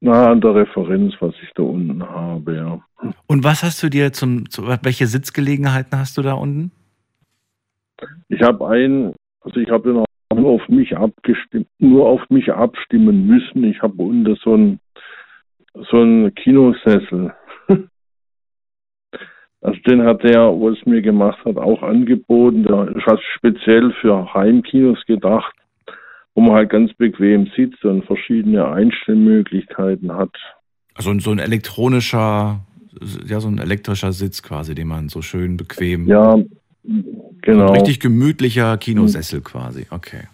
[0.01, 3.11] nah an der Referenz, was ich da unten habe, ja.
[3.27, 6.71] Und was hast du dir zum, zu, welche Sitzgelegenheiten hast du da unten?
[8.29, 10.05] Ich habe ein, also ich habe den
[10.37, 13.63] nur auf mich abgestimmt, nur auf mich abstimmen müssen.
[13.63, 14.79] Ich habe unten so ein
[15.91, 17.33] so ein Kinosessel.
[19.65, 22.61] Also den hat der, wo es mir gemacht hat, auch angeboten.
[22.63, 25.55] Der ist halt speziell für Heimkinos gedacht,
[26.35, 30.29] wo man halt ganz bequem sitzt und verschiedene Einstellmöglichkeiten hat.
[30.93, 32.59] Also so ein elektronischer,
[33.25, 36.05] ja, so ein elektrischer Sitz quasi, den man so schön bequem.
[36.05, 36.45] Ja, So
[37.41, 37.69] genau.
[37.69, 39.87] ein richtig gemütlicher Kinosessel quasi.
[39.89, 40.25] Okay.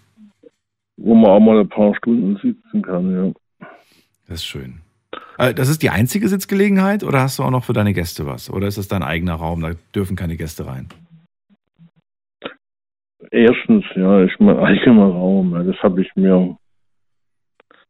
[0.97, 3.67] Wo man auch mal ein paar Stunden sitzen kann, ja.
[4.27, 4.81] Das ist schön.
[5.38, 8.49] Äh, Das ist die einzige Sitzgelegenheit oder hast du auch noch für deine Gäste was?
[8.49, 9.61] Oder ist das dein eigener Raum?
[9.61, 10.88] Da dürfen keine Gäste rein.
[13.31, 15.53] Erstens, ja, ist mein eigener Raum.
[15.53, 16.57] Ja, das habe ich mir,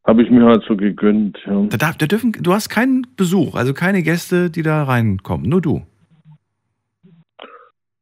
[0.04, 1.38] habe ich mir halt so gegönnt.
[1.46, 1.62] Ja.
[1.68, 5.60] Da, darf, da dürfen, du hast keinen Besuch, also keine Gäste, die da reinkommen, nur
[5.60, 5.82] du.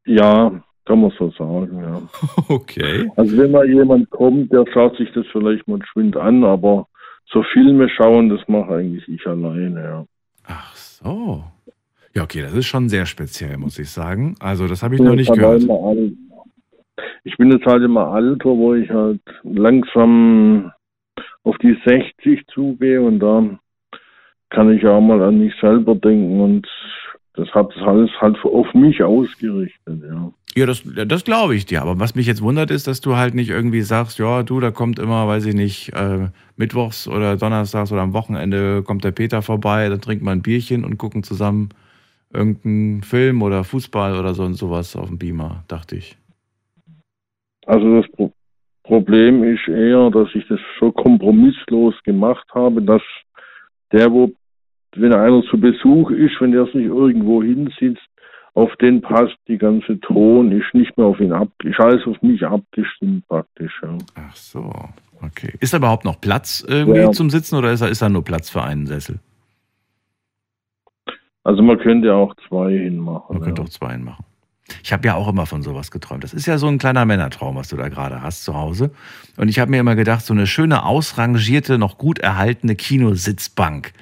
[0.05, 2.03] Ja, kann man so sagen, ja.
[2.49, 3.11] Okay.
[3.17, 6.89] Also wenn mal jemand kommt, der schaut sich das vielleicht mal geschwind an, aber
[7.33, 10.07] so Filme schauen, das mache eigentlich ich alleine, ja.
[10.47, 11.45] Ach so.
[12.15, 14.35] Ja, okay, das ist schon sehr speziell, muss ich sagen.
[14.41, 15.63] Also, das habe ich bin noch nicht halt gehört.
[17.25, 20.73] Ich bin jetzt halt immer Alter, wo ich halt langsam
[21.45, 23.59] auf die 60 zugehe und da
[24.51, 26.67] kann ich auch mal an mich selber denken und
[27.35, 30.33] das hat das alles halt auf mich ausgerichtet, ja.
[30.57, 31.81] Ja, das, das glaube ich dir.
[31.83, 34.71] Aber was mich jetzt wundert, ist, dass du halt nicht irgendwie sagst, ja, du, da
[34.71, 39.43] kommt immer, weiß ich nicht, äh, mittwochs oder donnerstags oder am Wochenende kommt der Peter
[39.43, 41.69] vorbei, dann trinkt man ein Bierchen und gucken zusammen
[42.33, 46.17] irgendeinen Film oder Fußball oder so und sowas auf dem Beamer, dachte ich.
[47.67, 48.33] Also das Pro
[48.83, 53.03] Problem ist eher, dass ich das so kompromisslos gemacht habe, dass
[53.93, 54.33] der, wo,
[54.97, 58.10] wenn einer zu Besuch ist, wenn der sich irgendwo hinsitzt,
[58.55, 62.21] auf den passt die ganze Ton, ist nicht mehr auf ihn ab, ist alles auf
[62.23, 63.73] mich abgestimmt praktisch.
[63.83, 63.97] Ja.
[64.17, 64.73] Ach so,
[65.23, 65.55] okay.
[65.61, 67.13] Ist da überhaupt noch Platz irgendwie Ja.
[67.13, 69.19] zum Sitzen oder ist da, ist da nur Platz für einen Sessel?
[71.45, 73.37] Also man könnte auch zwei hinmachen.
[73.37, 74.25] Man könnte auch zwei machen.
[74.85, 76.23] Ich habe ja auch immer von sowas geträumt.
[76.23, 78.93] Das ist ja so ein kleiner Männertraum, was du da gerade hast zu Hause.
[79.37, 83.93] Und ich habe mir immer gedacht, so eine schöne, ausrangierte, noch gut erhaltene Kinositzbank,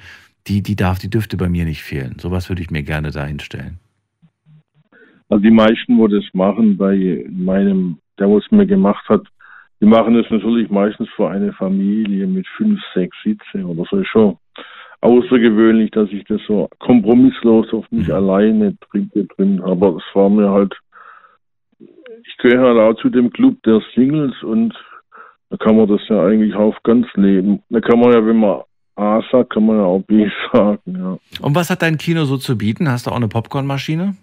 [0.47, 2.17] die, die darf, die dürfte bei mir nicht fehlen.
[2.19, 3.79] Sowas würde ich mir gerne da hinstellen.
[5.29, 9.21] Also die meisten, wo das machen, bei meinem, der, was mir gemacht hat,
[9.81, 13.97] die machen das natürlich meistens für eine Familie mit fünf, sechs Sitze oder so.
[13.97, 14.37] Ist schon
[15.01, 19.71] außergewöhnlich, dass ich das so kompromisslos auf mich alleine drin getrimmt habe.
[19.71, 20.75] Aber es war mir halt,
[21.79, 24.73] ich gehöre halt auch zu dem Club der Singles und
[25.49, 27.63] da kann man das ja eigentlich auf ganz leben.
[27.69, 28.61] Da kann man ja, wenn man
[28.95, 31.17] A sagt, kann man ja auch B sagen, ja.
[31.41, 32.89] Und was hat dein Kino so zu bieten?
[32.89, 34.15] Hast du auch eine Popcornmaschine?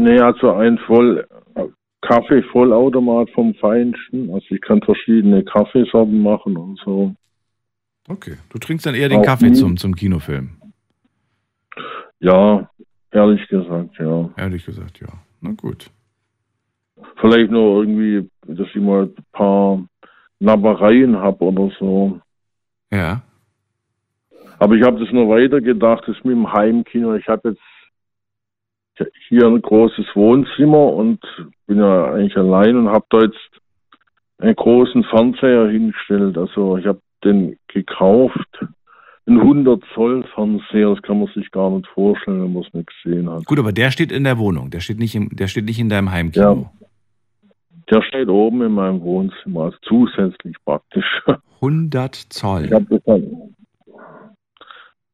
[0.00, 1.26] Nee, also ein voll
[2.02, 4.32] Kaffee-Vollautomat vom Feinsten.
[4.32, 7.14] Also ich kann verschiedene Kaffeesorten machen und so.
[8.08, 8.36] Okay.
[8.50, 9.54] Du trinkst dann eher den Auch Kaffee nie.
[9.54, 10.50] zum, zum Kinofilm.
[12.20, 12.68] Ja,
[13.12, 14.30] ehrlich gesagt, ja.
[14.36, 15.08] Ehrlich gesagt, ja.
[15.40, 15.90] Na gut.
[17.20, 19.82] Vielleicht nur irgendwie, dass ich mal ein paar
[20.38, 22.20] Nappereien habe oder so.
[22.90, 23.22] Ja.
[24.58, 27.14] Aber ich habe das nur weitergedacht, das mit dem Heimkino.
[27.14, 27.62] Ich habe jetzt
[29.28, 31.20] hier ein großes Wohnzimmer und
[31.66, 33.38] bin ja eigentlich allein und habe da jetzt
[34.38, 36.36] einen großen Fernseher hingestellt.
[36.38, 38.38] Also ich habe den gekauft.
[39.26, 42.90] Ein 100 Zoll Fernseher, das kann man sich gar nicht vorstellen, wenn man es nicht
[43.02, 43.44] gesehen hat.
[43.44, 44.70] Gut, aber der steht in der Wohnung.
[44.70, 46.70] Der steht nicht, im, der steht nicht in deinem Heimkino.
[47.90, 51.04] Der steht oben in meinem Wohnzimmer, also zusätzlich praktisch.
[51.56, 52.64] 100 Zoll.
[52.64, 53.54] Ich das, dann-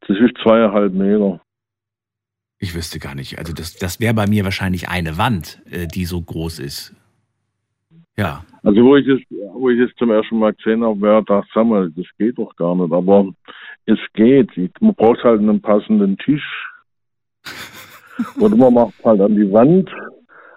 [0.08, 1.40] das ist zweieinhalb Meter.
[2.66, 3.38] Ich wüsste gar nicht.
[3.38, 6.96] Also das, das wäre bei mir wahrscheinlich eine Wand, äh, die so groß ist.
[8.16, 8.44] Ja.
[8.64, 9.20] Also wo ich es,
[9.54, 12.56] wo ich es zum ersten Mal gesehen habe, wäre das, sag mal, das geht doch
[12.56, 12.92] gar nicht.
[12.92, 13.30] Aber
[13.84, 14.50] es geht.
[14.80, 16.42] Man braucht halt einen passenden Tisch.
[18.40, 19.88] Oder man macht halt an die Wand.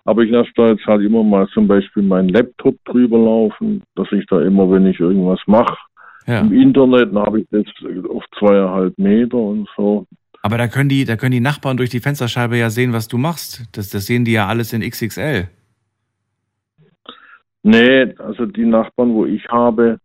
[0.06, 4.12] Aber ich lasse da jetzt halt immer mal zum Beispiel meinen Laptop drüber laufen, dass
[4.14, 5.78] ich da immer, wenn ich irgendwas mache,
[6.26, 6.40] Ja.
[6.40, 7.66] im Internet, dann habe ich das
[8.10, 10.08] auf zweieinhalb Meter und so.
[10.42, 13.18] Aber da können die, da können die Nachbarn durch die Fensterscheibe ja sehen, was du
[13.18, 13.68] machst.
[13.74, 15.50] Das, das sehen die ja alles in XXL.
[17.64, 20.00] Nee, also die Nachbarn, wo ich habe,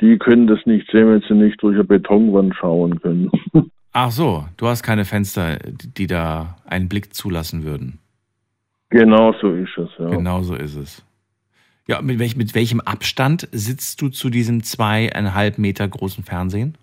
[0.00, 3.30] die können das nicht sehen, wenn sie nicht durch eine Betonwand schauen können.
[3.92, 5.58] Ach so, du hast keine Fenster,
[5.96, 7.98] die da einen Blick zulassen würden.
[8.90, 10.10] genau so ist es, ja.
[10.10, 11.04] Genau so ist es.
[11.88, 16.76] Ja, mit, welch, mit welchem Abstand sitzt du zu diesem zweieinhalb Meter großen Fernsehen?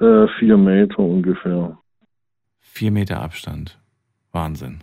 [0.00, 1.76] Äh, vier Meter ungefähr.
[2.60, 3.78] Vier Meter Abstand.
[4.32, 4.78] Wahnsinn.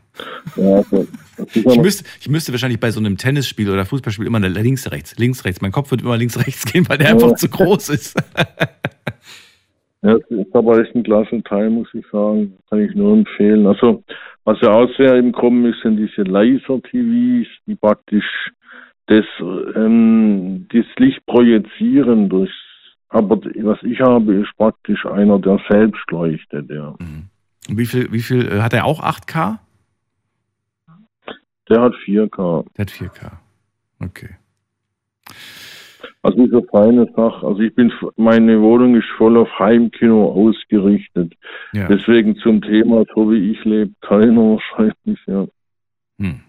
[0.56, 4.40] Ja, also, das Ich müsste, ich müsste wahrscheinlich bei so einem Tennisspiel oder Fußballspiel immer
[4.40, 5.62] links, rechts, links, rechts.
[5.62, 7.36] Mein Kopf wird immer links, rechts gehen, weil der einfach Ja.
[7.36, 8.16] zu groß ist.
[10.02, 12.56] Ja, es ist aber echt ein klasse Teil, muss ich sagen.
[12.70, 13.66] Kann ich nur empfehlen.
[13.66, 14.04] Also,
[14.44, 18.52] was ja auch sehr im Kommen ist, sind diese Laser-TVs, die praktisch
[19.08, 19.26] das,
[19.76, 22.52] ähm, das Licht projizieren durch,
[23.16, 26.90] aber was ich habe, ist praktisch einer, der selbst leuchtet, ja.
[26.90, 27.30] Und
[27.70, 29.60] Wie viel, wie viel, äh, hat er auch 8K?
[31.70, 32.66] Der hat 4K.
[32.78, 33.32] Der hat 4K.
[34.02, 34.36] Okay.
[36.24, 37.48] Also eine feine Sache.
[37.48, 41.34] Also ich bin, meine Wohnung ist voll auf Heimkino ausgerichtet.
[41.72, 41.88] Ja.
[41.88, 45.48] Deswegen zum Thema, so wie ich lebe, keiner wahrscheinlich, ja.
[46.20, 46.42] Hm.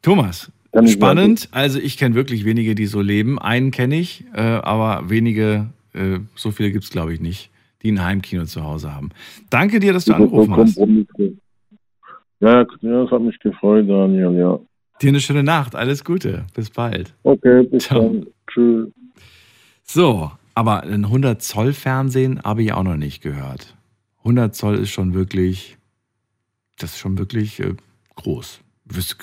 [0.00, 0.50] Thomas,
[0.86, 1.48] spannend.
[1.52, 3.38] Also ich kenne wirklich wenige, die so leben.
[3.38, 7.50] Einen kenne ich, äh, aber wenige, äh, so viele gibt es glaube ich nicht,
[7.82, 9.10] die ein Heimkino zu Hause haben.
[9.50, 10.78] Danke dir, dass du angerufen hast.
[12.40, 14.58] Ja, das hat mich gefreut, Daniel, ja.
[15.02, 15.74] Dir eine schöne Nacht.
[15.74, 16.46] Alles Gute.
[16.54, 17.14] Bis bald.
[17.22, 18.02] Okay, bis Ciao.
[18.02, 18.26] dann.
[18.46, 18.88] Tschüss.
[19.82, 23.76] So, Aber ein 100 Zoll Fernsehen habe ich auch noch nicht gehört.
[24.18, 25.78] 100 Zoll ist schon wirklich,
[26.78, 27.74] das ist schon wirklich äh,
[28.16, 28.60] groß.
[28.92, 29.16] Wüsste,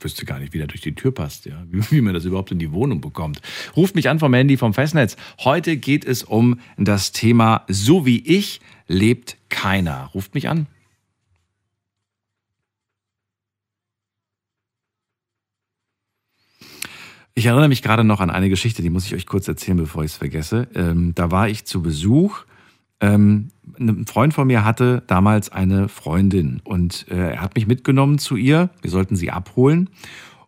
[0.00, 1.64] wüsste gar nicht, wie der durch die Tür passt, ja.
[1.70, 3.40] Wie, wie man das überhaupt in die Wohnung bekommt.
[3.76, 5.16] Ruft mich an vom Handy vom Festnetz.
[5.40, 10.10] Heute geht es um das Thema So wie ich lebt keiner.
[10.14, 10.66] Ruft mich an.
[17.34, 20.04] Ich erinnere mich gerade noch an eine Geschichte, die muss ich euch kurz erzählen, bevor
[20.04, 20.68] ich es vergesse.
[20.74, 22.44] Ähm, da war ich zu Besuch.
[23.00, 28.18] Ähm, ein Freund von mir hatte damals eine Freundin und äh, er hat mich mitgenommen
[28.18, 28.70] zu ihr.
[28.82, 29.90] Wir sollten sie abholen.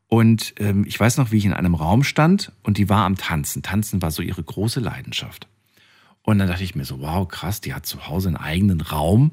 [0.09, 3.17] Und ähm, ich weiß noch, wie ich in einem Raum stand und die war am
[3.17, 3.63] Tanzen.
[3.63, 5.49] Tanzen war so ihre große Leidenschaft.
[6.23, 9.33] Und dann dachte ich mir so, wow, krass, die hat zu Hause einen eigenen Raum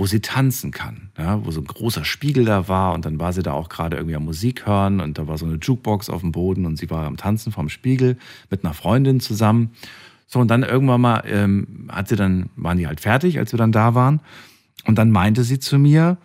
[0.00, 3.34] wo sie tanzen kann, ja, wo so ein großer Spiegel da war und dann war
[3.34, 6.22] sie da auch gerade irgendwie am Musik hören und da war so eine Jukebox auf
[6.22, 8.16] dem Boden und sie war am Tanzen vorm Spiegel
[8.48, 9.72] mit einer Freundin zusammen.
[10.32, 13.58] So und dann irgendwann mal ähm, hat sie dann waren die halt fertig, als wir
[13.58, 14.20] dann da waren
[14.84, 16.18] und dann meinte sie zu mir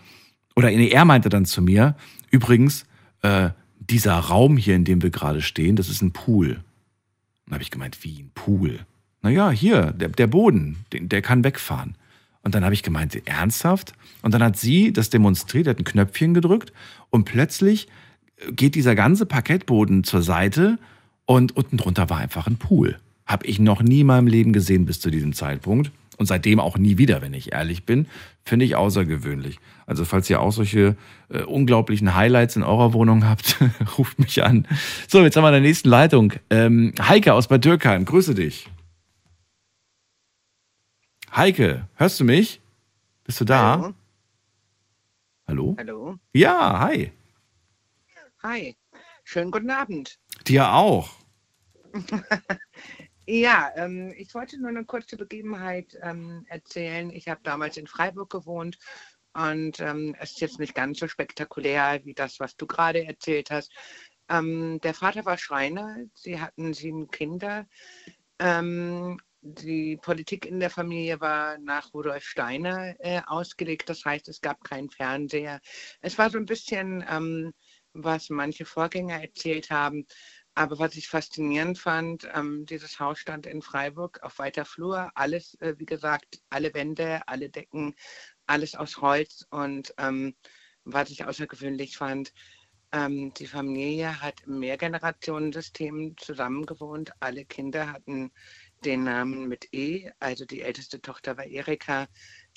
[0.55, 1.95] oder er meinte dann zu mir
[2.29, 2.85] übrigens
[3.23, 3.49] äh,
[3.79, 6.59] dieser Raum hier, in dem wir gerade stehen, das ist ein Pool.
[7.45, 8.79] Dann habe ich gemeint, wie ein Pool?
[9.21, 11.95] Naja, hier, der, der Boden, den, der kann wegfahren.
[12.41, 13.93] Und dann habe ich gemeint, ernsthaft?
[14.21, 16.71] Und dann hat sie das demonstriert, hat ein Knöpfchen gedrückt
[17.09, 17.87] und plötzlich
[18.51, 20.77] geht dieser ganze Parkettboden zur Seite
[21.25, 22.99] und unten drunter war einfach ein Pool.
[23.25, 25.91] Habe ich noch nie in meinem Leben gesehen bis zu diesem Zeitpunkt.
[26.17, 28.07] Und seitdem auch nie wieder, wenn ich ehrlich bin.
[28.45, 29.59] Finde ich außergewöhnlich.
[29.85, 30.95] Also falls ihr auch solche
[31.29, 33.57] äh, unglaublichen Highlights in eurer Wohnung habt,
[33.97, 34.65] ruft mich an.
[35.09, 36.31] So, jetzt haben wir in der nächsten Leitung.
[36.49, 38.69] Ähm, Heike aus Bad Dürkheim, grüße dich.
[41.35, 42.61] Heike, hörst du mich?
[43.25, 43.81] Bist du da?
[43.81, 43.93] Hallo?
[45.47, 45.75] Hallo?
[45.77, 46.15] Hallo?
[46.33, 47.11] Ja, hi.
[48.41, 48.75] Hi.
[49.25, 50.17] Schönen guten Abend.
[50.47, 51.09] Dir auch.
[53.27, 57.09] ja, ähm, ich wollte nur eine kurze Begebenheit ähm, erzählen.
[57.11, 58.77] Ich habe damals in Freiburg gewohnt
[59.33, 63.51] und ähm, es ist jetzt nicht ganz so spektakulär wie das, was du gerade erzählt
[63.51, 63.73] hast.
[64.29, 67.67] Ähm, der Vater war Schreiner, sie hatten sieben Kinder
[68.39, 73.89] ähm, die Politik in der Familie war nach Rudolf Steiner äh, ausgelegt.
[73.89, 75.59] Das heißt, es gab keinen Fernseher.
[76.01, 77.53] Es war so ein bisschen, ähm,
[77.93, 80.05] was manche Vorgänger erzählt haben.
[80.55, 85.11] Aber was ich faszinierend fand, ähm, dieses Haus stand in Freiburg auf weiter Flur.
[85.13, 87.93] Alles, äh, wie gesagt, alle Wände, alle Decken,
[88.47, 89.45] alles aus Holz.
[89.49, 90.35] Und ähm,
[90.85, 92.31] was ich außergewöhnlich fand,
[92.93, 97.11] ähm, die Familie hat im Mehrgenerationensystem zusammengewohnt.
[97.19, 98.31] Alle Kinder hatten
[98.85, 100.09] den Namen mit E.
[100.19, 102.07] Also die älteste Tochter war Erika,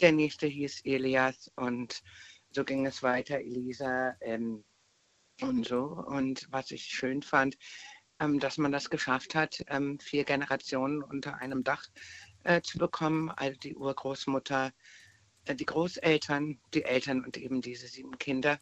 [0.01, 2.03] der nächste hieß Elias und
[2.51, 4.65] so ging es weiter, Elisa ähm,
[5.41, 5.85] und so.
[5.85, 7.57] Und was ich schön fand,
[8.21, 11.87] ähm, dass man das geschafft hat, ähm, vier Generationen unter einem Dach
[12.45, 13.31] äh, zu bekommen.
[13.31, 14.73] Also die Urgroßmutter,
[15.47, 18.59] äh, die Großeltern, die Eltern und eben diese sieben Kinder.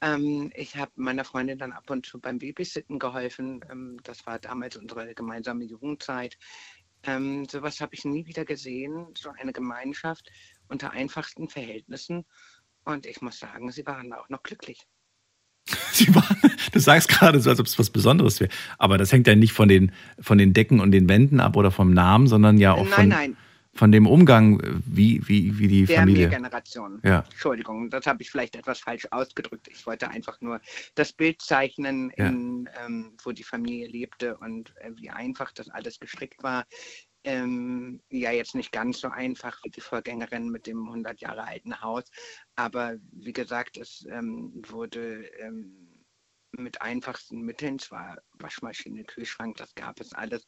[0.00, 3.64] Ähm, ich habe meiner Freundin dann ab und zu beim Babysitten geholfen.
[3.70, 6.36] Ähm, das war damals unsere gemeinsame Jugendzeit.
[7.04, 10.30] Ähm, sowas habe ich nie wieder gesehen, so eine Gemeinschaft
[10.68, 12.24] unter einfachsten Verhältnissen.
[12.84, 14.88] Und ich muss sagen, sie waren auch noch glücklich.
[16.14, 18.50] Waren, du sagst gerade so, als ob es was Besonderes wäre.
[18.78, 21.70] Aber das hängt ja nicht von den, von den Decken und den Wänden ab oder
[21.70, 23.36] vom Namen, sondern ja auch nein, von, nein
[23.74, 26.28] von dem Umgang, wie, wie, wie die der Familie.
[26.28, 27.00] Generation.
[27.02, 27.24] Ja.
[27.30, 29.68] Entschuldigung, das habe ich vielleicht etwas falsch ausgedrückt.
[29.68, 30.60] Ich wollte einfach nur
[30.94, 32.26] das Bild zeichnen, Ja.
[32.26, 36.64] in, ähm, wo die Familie lebte und äh, wie einfach das alles gestrickt war.
[37.24, 41.80] Ähm, ja, jetzt nicht ganz so einfach wie die Vorgängerin mit dem 100 Jahre alten
[41.80, 42.04] Haus,
[42.56, 46.04] aber wie gesagt, es ähm, wurde ähm,
[46.52, 50.44] mit einfachsten Mitteln, zwar Waschmaschine, Kühlschrank, das gab es alles,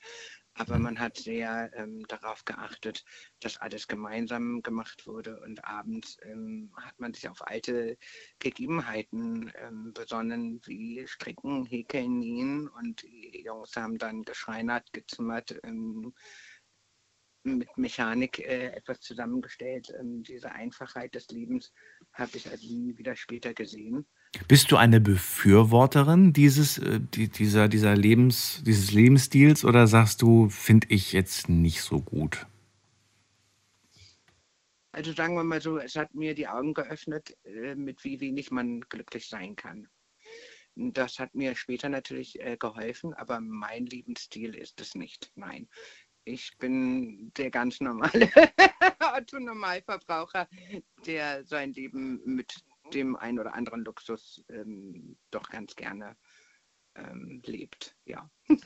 [0.54, 3.04] aber man hat sehr ähm, darauf geachtet,
[3.40, 7.98] dass alles gemeinsam gemacht wurde und abends ähm, hat man sich auf alte
[8.38, 15.58] Gegebenheiten ähm, besonnen, wie Stricken, Häkeln, Nähen und die Jungs haben dann geschreinert, gezimmert,
[17.44, 19.92] mit Mechanik äh, etwas zusammengestellt.
[19.98, 21.72] Ähm, diese Einfachheit des Lebens
[22.12, 24.06] habe ich also nie wieder später gesehen.
[24.48, 30.48] Bist du eine Befürworterin dieses, äh, die- dieser, dieser Lebens, dieses Lebensstils oder sagst du,
[30.48, 32.46] finde ich jetzt nicht so gut?
[34.92, 38.50] Also sagen wir mal so, es hat mir die Augen geöffnet, äh, mit wie wenig
[38.50, 39.88] man glücklich sein kann.
[40.76, 45.30] Das hat mir später natürlich äh, geholfen, aber mein Lebensstil ist es nicht.
[45.36, 45.68] Nein.
[46.24, 48.30] Ich bin der ganz normale
[49.16, 50.48] Otto-Normalverbraucher,
[51.06, 52.54] der sein Leben mit
[52.94, 56.16] dem ein oder anderen Luxus ähm, doch ganz gerne
[56.94, 57.94] ähm, lebt.
[58.04, 58.28] Ja.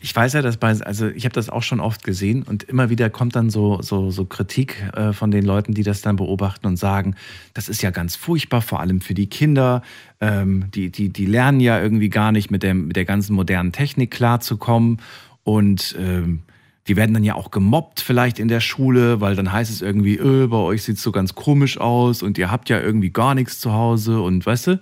[0.00, 2.90] Ich weiß ja, dass bei, also ich habe das auch schon oft gesehen und immer
[2.90, 6.66] wieder kommt dann so, so, so Kritik äh, von den Leuten, die das dann beobachten
[6.66, 7.16] und sagen,
[7.54, 9.82] das ist ja ganz furchtbar, vor allem für die Kinder.
[10.20, 13.72] Ähm, die, die, die lernen ja irgendwie gar nicht mit der, mit der ganzen modernen
[13.72, 15.00] Technik klarzukommen
[15.42, 16.42] und ähm,
[16.88, 20.16] die werden dann ja auch gemobbt vielleicht in der Schule, weil dann heißt es irgendwie,
[20.16, 23.34] öh, bei euch sieht es so ganz komisch aus und ihr habt ja irgendwie gar
[23.34, 24.80] nichts zu Hause und weißt du,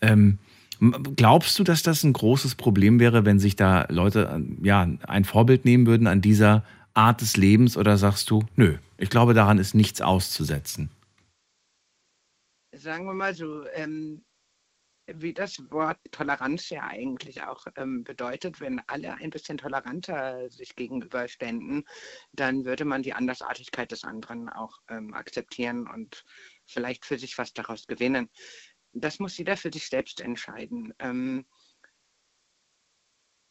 [0.00, 0.38] ähm,
[0.80, 5.64] Glaubst du, dass das ein großes Problem wäre, wenn sich da Leute ja, ein Vorbild
[5.64, 6.64] nehmen würden an dieser
[6.94, 10.90] Art des Lebens oder sagst du, nö, ich glaube, daran ist nichts auszusetzen?
[12.76, 14.22] Sagen wir mal so, ähm,
[15.14, 20.76] wie das Wort Toleranz ja eigentlich auch ähm, bedeutet, wenn alle ein bisschen toleranter sich
[20.76, 21.84] gegenüberständen,
[22.32, 26.24] dann würde man die Andersartigkeit des anderen auch ähm, akzeptieren und
[26.66, 28.28] vielleicht für sich was daraus gewinnen
[28.92, 30.94] das muss jeder für sich selbst entscheiden.
[30.98, 31.46] Ähm,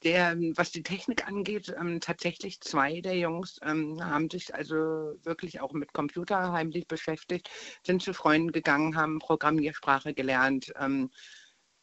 [0.04, 4.76] der, was die Technik angeht, ähm, tatsächlich zwei der Jungs ähm, haben sich also
[5.24, 7.50] wirklich auch mit Computer heimlich beschäftigt,
[7.84, 10.72] sind zu Freunden gegangen, haben Programmiersprache gelernt.
[10.80, 11.10] Ähm,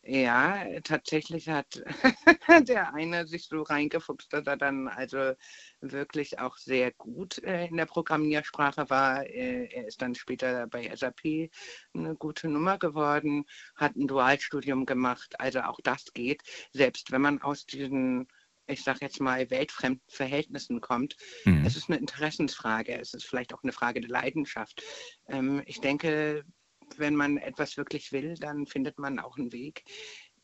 [0.06, 1.82] ja, tatsächlich hat
[2.68, 5.32] der eine sich so reingefuchst, dass er dann also
[5.80, 9.24] wirklich auch sehr gut äh, in der Programmiersprache war.
[9.26, 11.50] Äh, er ist dann später bei SAP
[11.94, 13.44] eine gute Nummer geworden,
[13.76, 15.40] hat ein Dualstudium gemacht.
[15.40, 18.28] Also auch das geht, selbst wenn man aus diesen
[18.66, 21.16] ich sage jetzt mal, weltfremden Verhältnissen kommt.
[21.44, 21.66] Mhm.
[21.66, 24.82] Es ist eine Interessensfrage, es ist vielleicht auch eine Frage der Leidenschaft.
[25.28, 26.44] Ähm, ich denke,
[26.98, 29.84] wenn man etwas wirklich will, dann findet man auch einen Weg.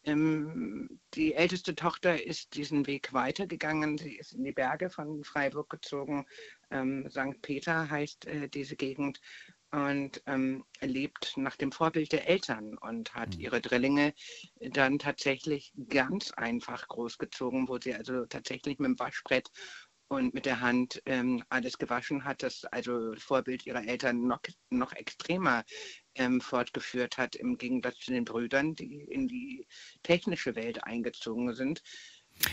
[0.05, 3.99] Ähm, die älteste Tochter ist diesen Weg weitergegangen.
[3.99, 6.27] Sie ist in die Berge von Freiburg gezogen.
[6.71, 7.43] Ähm, St.
[7.43, 9.21] Peter heißt äh, diese Gegend
[9.73, 13.41] und ähm, lebt nach dem Vorbild der Eltern und hat mhm.
[13.41, 14.15] ihre Drillinge
[14.59, 19.51] dann tatsächlich ganz einfach großgezogen, wo sie also tatsächlich mit dem Waschbrett
[20.09, 24.41] und mit der Hand ähm, alles gewaschen hat, das also Vorbild ihrer Eltern noch,
[24.71, 25.65] noch extremer
[26.15, 29.66] ähm, fortgeführt hat, im Gegensatz zu den Brüdern, die in die
[30.03, 31.82] technische Welt eingezogen sind.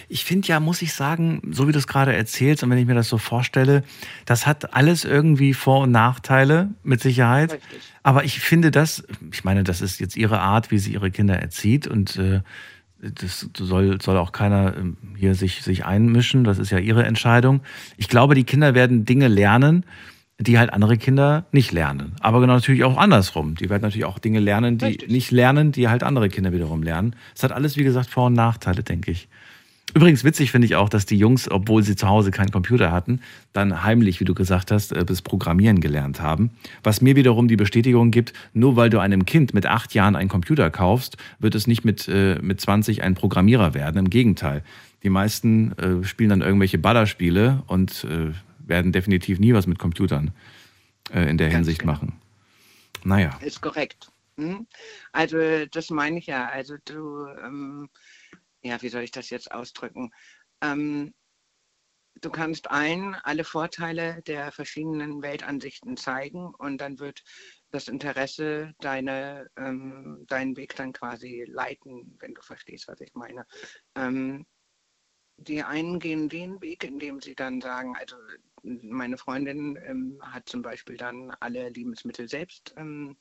[0.09, 2.85] Ich finde ja, muss ich sagen, so wie du es gerade erzählst und wenn ich
[2.85, 3.83] mir das so vorstelle,
[4.25, 7.53] das hat alles irgendwie Vor- und Nachteile, mit Sicherheit.
[7.53, 7.79] Richtig.
[8.03, 11.39] Aber ich finde das, ich meine, das ist jetzt ihre Art, wie sie ihre Kinder
[11.39, 12.41] erzieht und äh,
[12.99, 16.43] das soll, soll auch keiner ähm, hier sich, sich einmischen.
[16.43, 17.61] Das ist ja ihre Entscheidung.
[17.95, 19.85] Ich glaube, die Kinder werden Dinge lernen,
[20.39, 22.15] die halt andere Kinder nicht lernen.
[22.19, 23.55] Aber genau natürlich auch andersrum.
[23.55, 25.09] Die werden natürlich auch Dinge lernen, die Richtig.
[25.09, 27.15] nicht lernen, die halt andere Kinder wiederum lernen.
[27.35, 29.27] Es hat alles, wie gesagt, Vor- und Nachteile, denke ich.
[29.95, 33.21] Übrigens witzig finde ich auch, dass die Jungs, obwohl sie zu Hause keinen Computer hatten,
[33.53, 36.51] dann heimlich, wie du gesagt hast, äh, bis Programmieren gelernt haben.
[36.83, 40.29] Was mir wiederum die Bestätigung gibt, nur weil du einem Kind mit acht Jahren einen
[40.29, 43.97] Computer kaufst, wird es nicht mit, äh, mit 20 ein Programmierer werden.
[43.97, 44.61] Im Gegenteil.
[45.03, 48.33] Die meisten äh, spielen dann irgendwelche Ballerspiele und äh,
[48.67, 50.31] werden definitiv nie was mit Computern
[51.11, 51.93] äh, in der Ganz Hinsicht genau.
[51.93, 52.21] machen.
[53.03, 53.37] Naja.
[53.41, 54.11] Ist korrekt.
[54.37, 54.67] Hm?
[55.11, 56.47] Also das meine ich ja.
[56.47, 57.89] Also du ähm,
[58.67, 60.11] ja, wie soll ich das jetzt ausdrücken?
[60.61, 61.13] Ähm,
[62.21, 67.23] du kannst allen alle Vorteile der verschiedenen Weltansichten zeigen und dann wird
[67.71, 73.45] das Interesse deine, ähm, deinen Weg dann quasi leiten, wenn du verstehst, was ich meine.
[73.95, 74.45] Ähm,
[75.37, 78.15] die einen gehen den Weg, indem sie dann sagen, also
[78.63, 83.17] meine Freundin ähm, hat zum Beispiel dann alle Lebensmittel selbst ähm,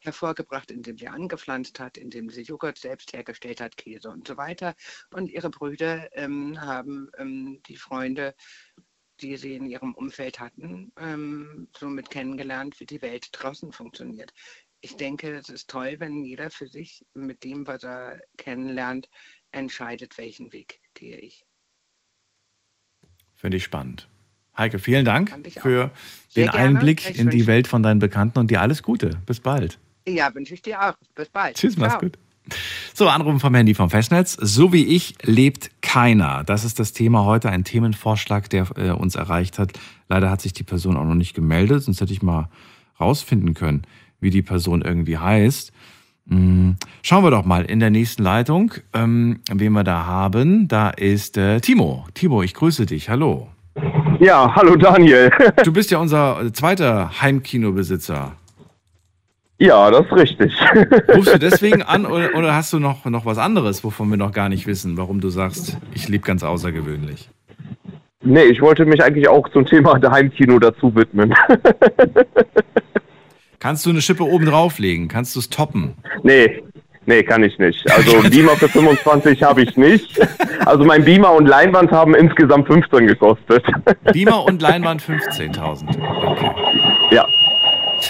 [0.00, 4.74] hervorgebracht, indem sie angepflanzt hat, indem sie Joghurt selbst hergestellt hat, Käse und so weiter.
[5.10, 8.34] Und ihre Brüder ähm, haben ähm, die Freunde,
[9.20, 14.32] die sie in ihrem Umfeld hatten, ähm, somit kennengelernt, wie die Welt draußen funktioniert.
[14.80, 19.08] Ich denke, es ist toll, wenn jeder für sich mit dem, was er kennenlernt,
[19.50, 21.44] entscheidet, welchen Weg gehe ich.
[23.34, 24.08] Finde ich spannend.
[24.58, 25.90] Heike, vielen Dank für
[26.34, 26.52] den gerne.
[26.52, 29.10] Einblick ich in die Welt von deinen Bekannten und dir alles Gute.
[29.24, 29.78] Bis bald.
[30.06, 30.94] Ja, wünsche ich dir auch.
[31.14, 31.56] Bis bald.
[31.56, 31.86] Tschüss, Ciao.
[31.86, 32.18] mach's gut.
[32.94, 34.36] So, Anrufen vom Handy vom Festnetz.
[34.40, 36.44] So wie ich lebt keiner.
[36.44, 39.72] Das ist das Thema heute, ein Themenvorschlag, der äh, uns erreicht hat.
[40.08, 42.48] Leider hat sich die Person auch noch nicht gemeldet, sonst hätte ich mal
[42.98, 43.82] rausfinden können,
[44.18, 45.72] wie die Person irgendwie heißt.
[46.28, 50.68] Hm, schauen wir doch mal in der nächsten Leitung, ähm, wen wir da haben.
[50.68, 52.06] Da ist äh, Timo.
[52.14, 53.08] Timo, ich grüße dich.
[53.08, 53.48] Hallo.
[54.20, 55.30] Ja, hallo Daniel.
[55.64, 58.32] du bist ja unser zweiter Heimkinobesitzer.
[59.58, 60.54] Ja, das ist richtig.
[61.14, 64.32] Rufst du deswegen an oder, oder, hast du noch, noch was anderes, wovon wir noch
[64.32, 67.28] gar nicht wissen, warum du sagst, ich lebe ganz außergewöhnlich?
[68.22, 71.34] Nee, ich wollte mich eigentlich auch zum Thema Heimkino dazu widmen.
[73.60, 75.08] Kannst du eine Schippe oben drauflegen?
[75.08, 75.94] Kannst du es toppen?
[76.22, 76.62] Nee,
[77.08, 77.90] Nee, kann ich nicht.
[77.90, 80.20] Also Beamer für 25 habe ich nicht.
[80.66, 83.64] Also mein Beamer und Leinwand haben insgesamt 15 gekostet.
[84.12, 85.88] Beamer und Leinwand 15.000.
[86.26, 86.50] Okay.
[87.10, 87.26] Ja.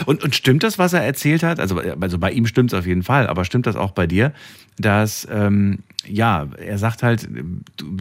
[0.04, 1.60] Und, und stimmt das, was er erzählt hat?
[1.60, 4.32] Also, also bei ihm stimmt es auf jeden Fall, aber stimmt das auch bei dir,
[4.78, 7.28] dass ähm, ja, er sagt halt,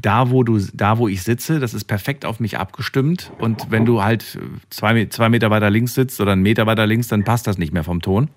[0.01, 3.31] da wo du, da wo ich sitze, das ist perfekt auf mich abgestimmt.
[3.37, 4.39] Und wenn du halt
[4.71, 7.71] zwei, zwei Meter weiter links sitzt oder einen Meter weiter links, dann passt das nicht
[7.71, 8.29] mehr vom Ton.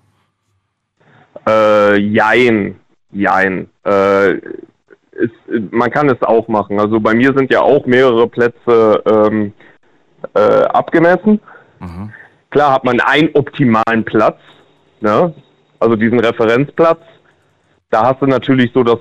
[1.47, 2.79] Äh, jein,
[3.11, 3.67] jein.
[3.85, 4.33] Äh,
[5.11, 5.33] ist,
[5.71, 6.79] man kann es auch machen.
[6.79, 9.53] Also bei mir sind ja auch mehrere Plätze ähm,
[10.33, 11.39] äh, abgemessen.
[12.49, 14.39] Klar hat man einen optimalen Platz,
[14.99, 15.33] ne?
[15.79, 17.01] also diesen Referenzplatz.
[17.89, 18.99] Da hast du natürlich so das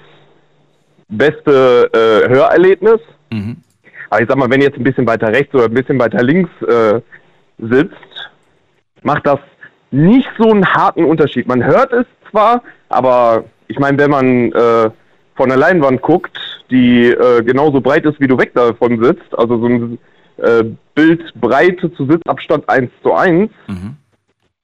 [1.08, 3.00] beste äh, Hörerlebnis.
[4.08, 6.22] Aber ich sag mal, wenn du jetzt ein bisschen weiter rechts oder ein bisschen weiter
[6.22, 7.00] links äh,
[7.58, 7.94] sitzt,
[9.02, 9.38] macht das
[9.90, 11.46] nicht so einen harten Unterschied.
[11.46, 14.90] Man hört es zwar, aber ich meine, wenn man äh,
[15.34, 16.36] von der Leinwand guckt,
[16.70, 19.98] die äh, genauso breit ist, wie du weg davon sitzt, also so ein
[20.38, 23.50] äh, Bildbreite zu Sitzabstand 1 zu 1,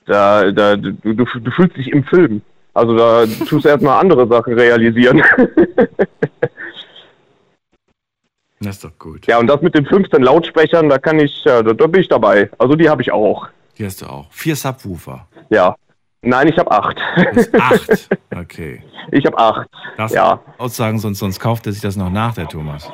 [0.07, 2.43] da, da, du, du, du fühlst dich im Film.
[2.75, 5.23] Also da tust du erstmal andere Sachen realisieren.
[8.61, 9.27] Das ist doch gut.
[9.27, 12.51] Ja, und das mit den 15 Lautsprechern, da kann ich, da, da bin ich dabei.
[12.59, 13.49] Also die habe ich auch.
[13.79, 14.27] Die hast du auch.
[14.31, 15.29] Vier Subwoofer.
[15.51, 15.77] Ja.
[16.23, 16.99] Nein, ich habe acht.
[17.59, 18.09] Acht.
[18.37, 18.83] Okay.
[19.13, 19.69] Ich habe acht.
[19.97, 20.41] Das Ja.
[20.59, 22.91] Aussagen, sonst, sonst kauft er sich das noch nach, der Thomas.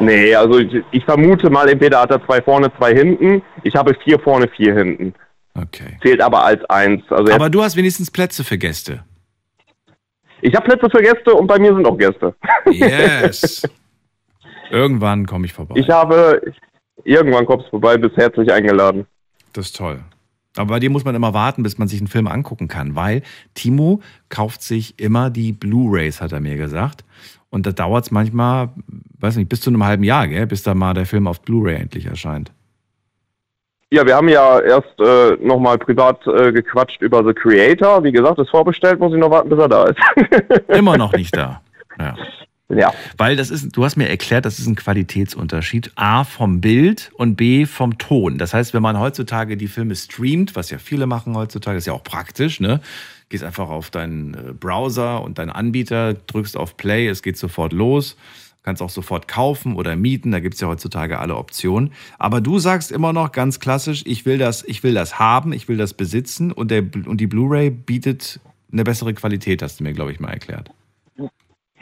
[0.00, 3.42] Nee, also ich, ich vermute mal, entweder hat er zwei vorne, zwei hinten.
[3.62, 5.14] Ich habe vier vorne, vier hinten.
[5.54, 5.96] Okay.
[6.02, 7.02] Zählt aber als eins.
[7.10, 9.04] Also Aber du hast wenigstens Plätze für Gäste.
[10.42, 12.34] ich habe Plätze für Gäste und bei mir sind auch Gäste.
[12.70, 13.62] Yes.
[14.70, 15.74] Irgendwann komme ich vorbei.
[15.78, 16.42] Ich habe,
[17.04, 19.06] irgendwann kommst du vorbei, bist herzlich eingeladen.
[19.52, 20.00] Das ist toll.
[20.56, 23.22] Aber bei dir muss man immer warten, bis man sich einen Film angucken kann, weil
[23.54, 27.04] Timo kauft sich immer die Blu-Rays, hat er mir gesagt.
[27.50, 28.70] Und da dauert es manchmal,
[29.20, 31.76] weiß nicht, bis zu einem halben Jahr, gell, bis da mal der Film auf Blu-ray
[31.76, 32.52] endlich erscheint.
[33.90, 38.02] Ja, wir haben ja erst äh, nochmal privat äh, gequatscht über The Creator.
[38.02, 39.98] Wie gesagt, ist vorbestellt, muss ich noch warten, bis er da ist.
[40.68, 41.60] Immer noch nicht da.
[42.00, 42.16] Ja.
[42.68, 42.94] Ja.
[43.18, 45.92] Weil das ist, du hast mir erklärt, das ist ein Qualitätsunterschied.
[45.96, 48.38] A vom Bild und B vom Ton.
[48.38, 51.92] Das heißt, wenn man heutzutage die Filme streamt, was ja viele machen heutzutage, ist ja
[51.92, 52.80] auch praktisch, ne?
[53.28, 57.72] Gehst einfach auf deinen äh, Browser und deinen Anbieter, drückst auf Play, es geht sofort
[57.72, 58.16] los.
[58.62, 61.92] Kannst auch sofort kaufen oder mieten, da gibt's ja heutzutage alle Optionen.
[62.18, 65.68] Aber du sagst immer noch ganz klassisch, ich will das, ich will das haben, ich
[65.68, 68.40] will das besitzen und, der, und die Blu-ray bietet
[68.72, 70.70] eine bessere Qualität, hast du mir, glaube ich, mal erklärt.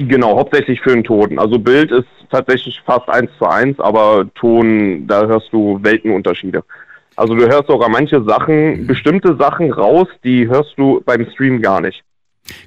[0.09, 1.39] Genau, hauptsächlich für den Ton.
[1.39, 6.65] Also Bild ist tatsächlich fast eins zu eins, aber Ton, da hörst du Weltenunterschiede.
[7.17, 11.81] Also du hörst sogar manche Sachen, bestimmte Sachen raus, die hörst du beim Stream gar
[11.81, 12.03] nicht.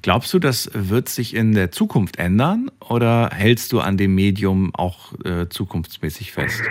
[0.01, 4.71] Glaubst du, das wird sich in der Zukunft ändern oder hältst du an dem Medium
[4.73, 6.61] auch äh, zukunftsmäßig fest?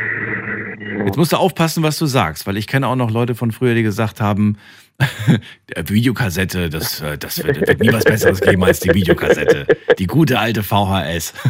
[1.04, 3.74] Jetzt musst du aufpassen, was du sagst, weil ich kenne auch noch Leute von früher,
[3.74, 4.56] die gesagt haben,
[5.86, 9.66] Videokassette, das, äh, das wird, wird nie was Besseres geben als die Videokassette.
[9.98, 11.34] Die gute alte VHS.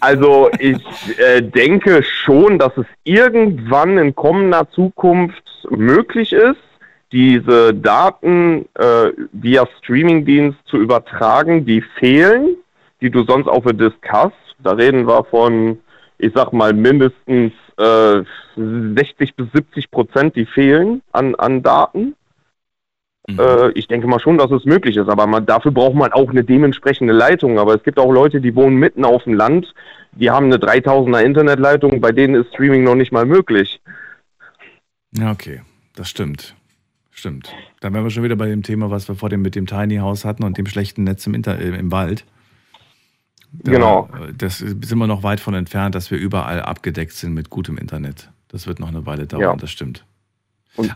[0.00, 0.82] Also ich
[1.18, 6.60] äh, denke schon, dass es irgendwann in kommender Zukunft möglich ist,
[7.10, 12.56] diese Daten äh, via Streamingdienst zu übertragen, die fehlen,
[13.00, 14.34] die du sonst auf der Disk hast.
[14.58, 15.78] Da reden wir von,
[16.18, 18.22] ich sag mal, mindestens äh,
[18.56, 22.14] 60 bis 70 Prozent, die fehlen an, an Daten.
[23.28, 26.30] Äh, ich denke mal schon, dass es möglich ist, aber man, dafür braucht man auch
[26.30, 27.58] eine dementsprechende Leitung.
[27.58, 29.72] Aber es gibt auch Leute, die wohnen mitten auf dem Land,
[30.12, 33.80] die haben eine 3000er Internetleitung, bei denen ist Streaming noch nicht mal möglich.
[35.16, 35.62] Ja, okay,
[35.96, 36.54] das stimmt.
[37.10, 37.52] Stimmt.
[37.80, 39.96] Dann wären wir schon wieder bei dem Thema, was wir vor dem mit dem Tiny
[39.98, 42.24] House hatten und dem schlechten Netz im, Inter äh, im Wald.
[43.52, 44.08] Da, Genau.
[44.20, 47.78] äh, Das sind wir noch weit von entfernt, dass wir überall abgedeckt sind mit gutem
[47.78, 48.30] Internet.
[48.48, 49.56] Das wird noch eine Weile dauern, Ja.
[49.56, 50.04] das stimmt.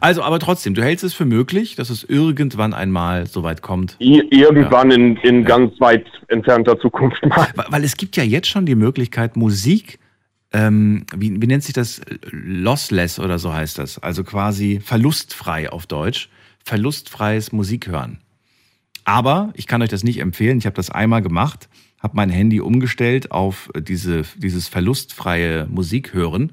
[0.00, 3.96] Also, aber trotzdem, du hältst es für möglich, dass es irgendwann einmal so weit kommt.
[3.98, 7.48] Irgendwann in, in ganz weit entfernter Zukunft mal.
[7.54, 9.98] Weil, weil es gibt ja jetzt schon die Möglichkeit, Musik,
[10.52, 12.00] ähm, wie, wie nennt sich das?
[12.30, 13.98] Lossless oder so heißt das.
[13.98, 16.30] Also quasi verlustfrei auf Deutsch.
[16.64, 18.18] Verlustfreies Musik hören.
[19.04, 20.58] Aber ich kann euch das nicht empfehlen.
[20.58, 21.68] Ich habe das einmal gemacht,
[21.98, 26.52] habe mein Handy umgestellt auf diese, dieses verlustfreie Musik hören.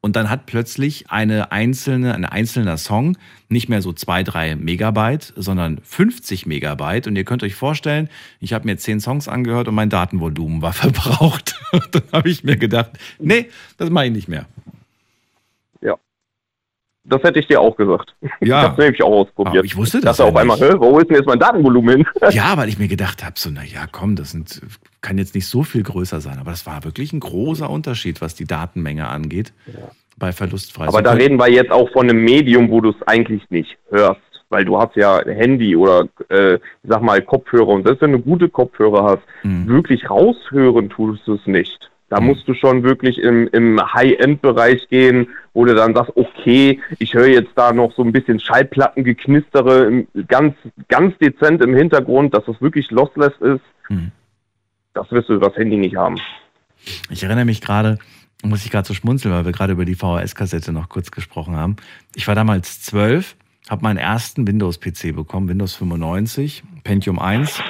[0.00, 3.16] Und dann hat plötzlich eine einzelne, ein einzelner Song
[3.48, 7.08] nicht mehr so zwei, drei Megabyte, sondern 50 Megabyte.
[7.08, 8.08] Und ihr könnt euch vorstellen,
[8.38, 11.56] ich habe mir zehn Songs angehört und mein Datenvolumen war verbraucht.
[11.92, 13.48] dann habe ich mir gedacht, nee,
[13.78, 14.46] das mache ich nicht mehr.
[15.80, 15.96] Ja.
[17.04, 18.14] das hätte ich dir auch gesagt.
[18.20, 18.30] Ja.
[18.40, 19.56] Ich habe nämlich auch ausprobiert.
[19.56, 22.06] Aber ich wusste das Dachte ja auf einmal, wo ist denn jetzt mein Datenvolumen hin?
[22.30, 24.60] Ja, weil ich mir gedacht habe, so, naja, komm, das sind,
[25.06, 26.38] kann jetzt nicht so viel größer sein.
[26.40, 29.52] Aber das war wirklich ein großer Unterschied, was die Datenmenge angeht.
[30.16, 30.88] Bei verlustfrei.
[30.88, 34.20] Aber da reden wir jetzt auch von einem Medium, wo du es eigentlich nicht hörst.
[34.48, 37.68] Weil du hast ja Handy oder, äh, ich sag mal, Kopfhörer.
[37.68, 39.68] Und selbst wenn du gute Kopfhörer hast, Mhm.
[39.68, 41.90] wirklich raushören tust du es nicht.
[42.08, 47.14] Da musst du schon wirklich im, im High-End-Bereich gehen, wo du dann sagst, okay, ich
[47.14, 50.54] höre jetzt da noch so ein bisschen Schallplattengeknistere ganz,
[50.88, 53.64] ganz dezent im Hintergrund, dass das wirklich lossless ist.
[53.88, 54.10] Mhm.
[54.96, 56.16] Das wirst du über das Handy nicht haben.
[57.10, 57.98] Ich erinnere mich gerade,
[58.42, 61.76] muss ich gerade so schmunzeln, weil wir gerade über die VHS-Kassette noch kurz gesprochen haben.
[62.14, 63.36] Ich war damals zwölf,
[63.68, 67.60] habe meinen ersten Windows-PC bekommen, Windows 95, Pentium 1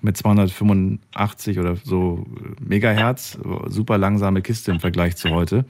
[0.00, 2.24] mit 285 oder so
[2.58, 5.66] Megahertz, super langsame Kiste im Vergleich zu heute.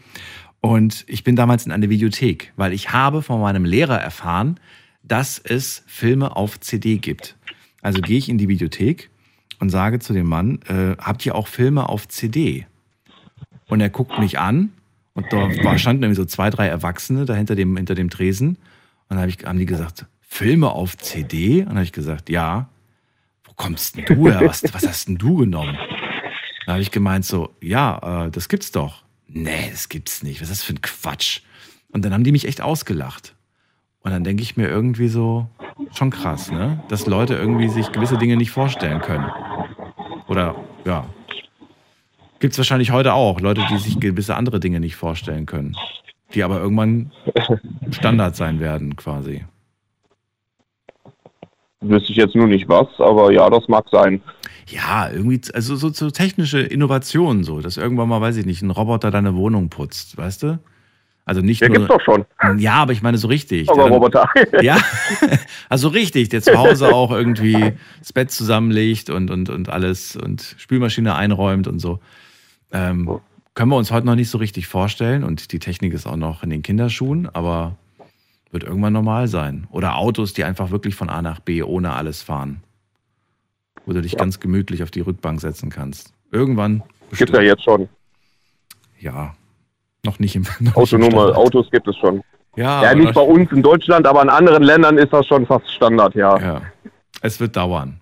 [0.61, 4.61] Und ich bin damals in eine Videothek, weil ich habe von meinem Lehrer erfahren,
[5.03, 7.37] dass es Filme auf CD gibt.
[7.83, 9.11] Also gehe ich in die Videothek
[9.63, 12.67] und sage zu dem Mann, äh, habt ihr auch Filme auf CD?
[13.69, 14.73] Und er guckt mich an
[15.15, 18.49] und da standen irgendwie so zwei, drei Erwachsene da hinter dem, hinter dem Tresen.
[18.49, 18.59] Und
[19.11, 21.61] dann hab ich, haben die gesagt, Filme auf CD?
[21.61, 22.71] Und dann habe ich gesagt, ja.
[23.45, 24.41] Wo kommst denn du her?
[24.45, 25.79] Was, was hast denn du genommen?
[26.67, 29.05] Dann habe ich gemeint so, ja, äh, das gibt's doch.
[29.29, 30.41] Nee, das gibt's nicht.
[30.41, 31.43] Was ist das für ein Quatsch?
[31.93, 33.37] Und dann haben die mich echt ausgelacht.
[34.01, 35.49] Und dann denke ich mir irgendwie so,
[35.93, 36.83] schon krass, ne?
[36.89, 39.31] Dass Leute irgendwie sich gewisse Dinge nicht vorstellen können.
[40.29, 40.55] Oder,
[40.85, 41.07] ja.
[42.41, 43.41] Gibt's wahrscheinlich heute auch.
[43.41, 45.77] Leute, die sich gewisse andere Dinge nicht vorstellen können.
[46.35, 47.13] Die aber irgendwann
[47.91, 49.45] Standard sein werden, quasi.
[51.81, 54.23] Wüsste ich jetzt nur nicht was, aber ja, das mag sein.
[54.69, 58.71] Ja, irgendwie, also so, so technische Innovationen, so, dass irgendwann mal, weiß ich nicht, ein
[58.71, 60.59] Roboter deine Wohnung putzt, weißt du?
[61.25, 61.79] Also nicht Der nur.
[61.87, 62.25] gibt's doch schon.
[62.59, 63.69] Ja, aber ich meine so richtig.
[63.71, 64.29] Aber dann- Roboter.
[64.63, 64.77] Ja,
[65.69, 70.57] also richtig, der zu Hause auch irgendwie das Bett zusammenlegt und, und, und alles und
[70.59, 72.01] Spülmaschine einräumt und so.
[72.73, 73.21] Ähm,
[73.55, 76.43] können wir uns heute noch nicht so richtig vorstellen und die Technik ist auch noch
[76.43, 77.77] in den Kinderschuhen, aber
[78.51, 79.67] wird irgendwann normal sein.
[79.71, 82.63] Oder Autos, die einfach wirklich von A nach B ohne alles fahren.
[83.87, 86.13] Wo du dich ganz gemütlich auf die Rückbank setzen kannst.
[86.31, 86.83] Irgendwann.
[87.17, 87.89] Gibt ja jetzt schon.
[88.99, 89.35] Ja.
[90.05, 90.43] Noch nicht im.
[90.61, 91.37] Noch nicht im Autonome.
[91.37, 92.23] Autos gibt es schon.
[92.57, 95.71] Ja, Ja, nicht bei uns in Deutschland, aber in anderen Ländern ist das schon fast
[95.73, 96.39] Standard, ja.
[96.39, 96.63] Ja.
[97.23, 98.01] Es wird dauern.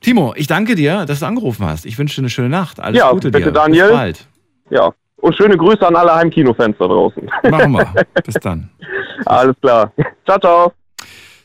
[0.00, 1.84] Timo, ich danke dir, dass du angerufen hast.
[1.84, 2.80] Ich wünsche dir eine schöne Nacht.
[2.80, 3.52] Alles ja, Gute bitte dir.
[3.52, 3.88] Daniel.
[3.88, 4.26] Bis bald.
[4.70, 4.92] Ja.
[5.16, 7.30] Und schöne Grüße an alle Heimkinofans da draußen.
[7.50, 7.92] Machen wir.
[8.24, 8.70] Bis dann.
[9.26, 9.92] Alles klar.
[10.24, 10.72] Ciao, ciao.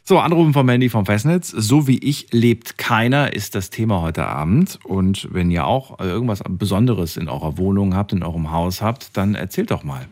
[0.08, 1.50] So, Anrufen vom Mandy vom Festnetz.
[1.50, 4.78] So wie ich lebt keiner ist das Thema heute Abend.
[4.84, 9.34] Und wenn ihr auch irgendwas Besonderes in eurer Wohnung habt, in eurem Haus habt, dann
[9.34, 10.08] erzählt doch mal.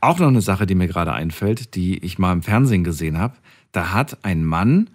[0.00, 3.36] Auch noch eine Sache, die mir gerade einfällt, die ich mal im Fernsehen gesehen habe.
[3.70, 4.90] Da hat ein Mann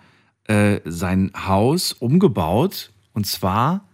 [0.48, 3.86] äh, sein Haus umgebaut und zwar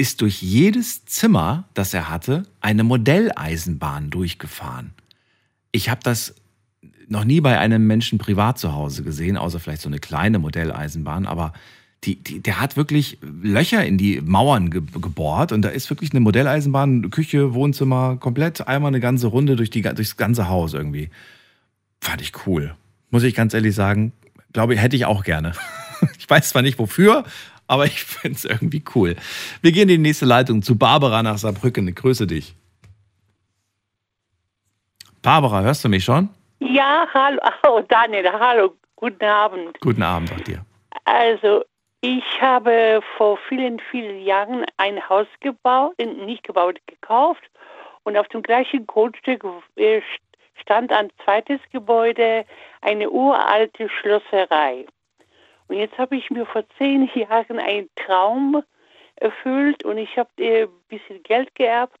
[0.00, 4.94] ist durch jedes Zimmer, das er hatte, eine Modelleisenbahn durchgefahren.
[5.72, 6.34] Ich habe das
[7.06, 11.26] noch nie bei einem Menschen privat zu Hause gesehen, außer vielleicht so eine kleine Modelleisenbahn,
[11.26, 11.52] aber
[12.04, 16.12] die, die, der hat wirklich Löcher in die Mauern ge gebohrt und da ist wirklich
[16.12, 21.10] eine Modelleisenbahn, Küche, Wohnzimmer, komplett einmal eine ganze Runde durch die, durchs ganze Haus irgendwie.
[22.00, 22.74] Fand ich cool.
[23.10, 24.12] Muss ich ganz ehrlich sagen,
[24.54, 25.52] glaube ich, hätte ich auch gerne.
[26.18, 27.24] Ich weiß zwar nicht wofür,
[27.70, 29.14] aber ich finde es irgendwie cool.
[29.62, 31.86] Wir gehen in die nächste Leitung zu Barbara nach Saarbrücken.
[31.86, 32.56] Ich grüße dich.
[35.22, 36.30] Barbara, hörst du mich schon?
[36.58, 37.38] Ja, hallo,
[37.68, 39.80] oh, Daniel, hallo, guten Abend.
[39.80, 40.64] Guten Abend auch dir.
[41.04, 41.64] Also,
[42.00, 47.42] ich habe vor vielen, vielen Jahren ein Haus gebaut, nicht gebaut, gekauft
[48.02, 49.44] und auf dem gleichen Grundstück
[49.76, 50.00] äh,
[50.60, 52.44] stand ein zweites Gebäude,
[52.80, 54.86] eine uralte Schlosserei.
[55.70, 58.60] Und jetzt habe ich mir vor zehn Jahren einen Traum
[59.14, 61.96] erfüllt und ich habe ein bisschen Geld geerbt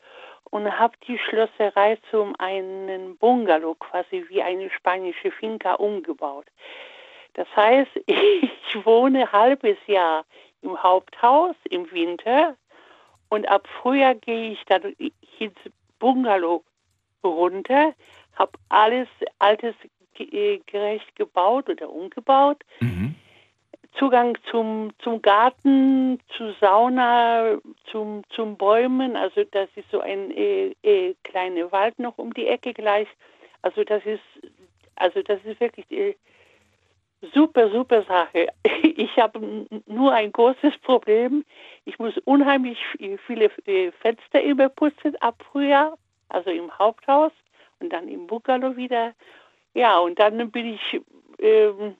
[0.50, 6.46] und habe die Schlosserei zum einen Bungalow, quasi wie eine spanische Finca, umgebaut.
[7.34, 10.24] Das heißt, ich wohne ein halbes Jahr
[10.62, 12.56] im Haupthaus im Winter
[13.28, 14.96] und ab Frühjahr gehe ich dann
[15.38, 15.54] ins
[16.00, 16.64] Bungalow
[17.22, 17.94] runter,
[18.34, 19.06] habe alles
[19.38, 19.76] altes
[20.18, 22.64] äh, gerecht gebaut oder umgebaut.
[23.98, 27.58] Zugang zum, zum Garten, zu Sauna,
[27.90, 29.16] zum, zum Bäumen.
[29.16, 33.08] Also das ist so ein äh, äh, kleiner Wald noch um die Ecke gleich.
[33.62, 34.22] Also das ist,
[34.96, 36.14] also das ist wirklich äh,
[37.34, 38.48] Super, super Sache.
[38.82, 41.44] Ich habe nur ein großes Problem.
[41.84, 42.78] Ich muss unheimlich
[43.26, 45.96] viele äh, Fenster immer putzen ab Frühjahr,
[46.28, 47.32] also im Haupthaus
[47.78, 49.14] und dann im Bungalow wieder.
[49.74, 51.00] Ja, und dann bin ich,
[51.38, 51.96] ähm,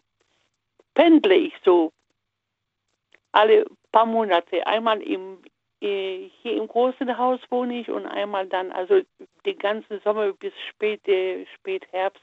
[0.94, 1.92] pendle ich so
[3.32, 4.66] alle paar Monate.
[4.66, 5.38] Einmal im,
[5.80, 9.00] äh, hier im großen Haus wohne ich und einmal dann, also
[9.46, 12.22] den ganzen Sommer bis spät, äh, Spätherbst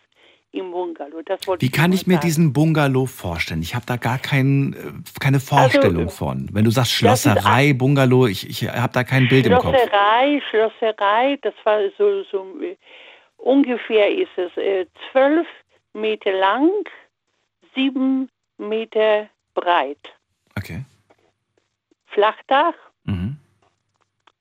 [0.51, 1.21] im Bungalow.
[1.25, 2.25] Das wollte Wie kann ich mir sagen.
[2.25, 3.61] diesen Bungalow vorstellen?
[3.61, 6.49] Ich habe da gar kein, äh, keine Vorstellung Also, von.
[6.53, 9.75] Wenn du sagst Schlosserei, Bungalow, ich, ich habe da kein Bild im Kopf.
[9.75, 12.75] Schlosserei, Schlosserei, das war so, so äh,
[13.37, 15.47] ungefähr ist es äh, zwölf
[15.93, 16.69] Meter lang,
[17.75, 19.99] sieben Meter breit.
[20.57, 20.83] Okay.
[22.07, 22.73] Flachdach,
[23.05, 23.37] Mhm.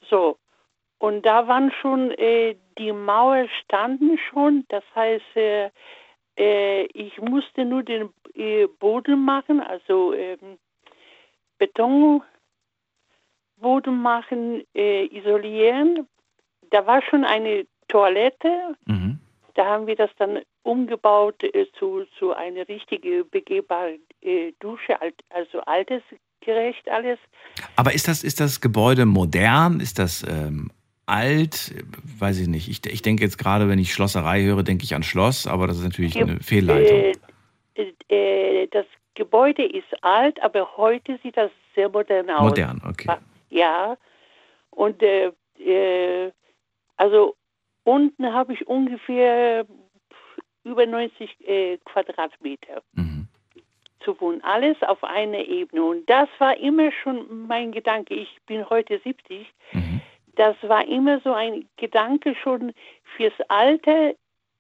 [0.09, 0.39] so.
[0.99, 5.71] Und da waren schon, äh, die Mauer standen schon, das heißt, äh,
[6.39, 10.59] äh, ich musste nur den äh, Boden machen, also ähm,
[11.59, 12.23] Betonboden
[14.01, 16.09] machen, äh, isolieren.
[16.71, 19.06] Da war schon eine Toilette, Mhm.
[19.57, 24.97] Da haben wir das dann umgebaut äh, zu, zu einer richtigen begehbaren äh, Dusche,
[25.31, 27.19] also altersgerecht alles.
[27.75, 29.81] Aber ist das, ist das Gebäude modern?
[29.81, 30.71] Ist das ähm,
[31.07, 31.75] alt?
[32.19, 32.69] Weiß ich nicht.
[32.69, 35.79] Ich, ich denke jetzt gerade, wenn ich Schlosserei höre, denke ich an Schloss, aber das
[35.79, 37.13] ist natürlich eine Fehlleitung.
[37.75, 42.51] Äh, äh, das Gebäude ist alt, aber heute sieht das sehr modern aus.
[42.51, 43.09] Modern, okay.
[43.49, 43.97] Ja,
[44.71, 46.31] und äh, äh,
[46.99, 47.35] also
[47.87, 49.65] unten habe ich ungefähr
[50.65, 53.29] über 90 äh, Quadratmeter Mhm.
[54.01, 54.43] zu wohnen.
[54.43, 55.83] Alles auf einer Ebene.
[55.85, 58.15] Und das war immer schon mein Gedanke.
[58.15, 59.47] Ich bin heute 70.
[59.73, 60.01] Mhm.
[60.35, 62.73] Das war immer so ein Gedanke schon
[63.17, 64.15] fürs Alter.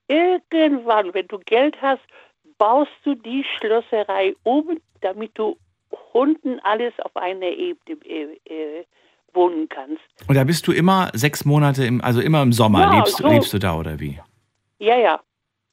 [0.09, 2.03] Irgendwann, wenn du Geld hast,
[2.59, 5.57] baust du die Schlosserei um, damit du
[6.13, 8.85] unten alles auf einer Ebene äh, äh,
[9.37, 10.03] wohnen kannst.
[10.27, 12.81] Und da bist du immer sechs Monate, im, also immer im Sommer.
[12.81, 13.29] Ja, lebst, so.
[13.29, 14.19] lebst du da oder wie?
[14.79, 15.21] Ja, ja.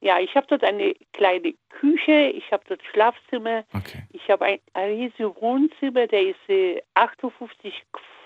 [0.02, 4.04] Ja, ich habe dort eine kleine Küche, ich habe dort Schlafzimmer, Okay.
[4.12, 7.74] ich habe ein, ein riesiges Wohnzimmer, der ist äh, 58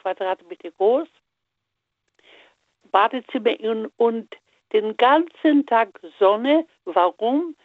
[0.02, 1.08] Quadratmeter groß,
[2.92, 4.36] Badezimmer und, und
[4.74, 5.90] den ganzen Tag
[6.20, 6.66] Sonne.
[6.86, 7.56] Warum?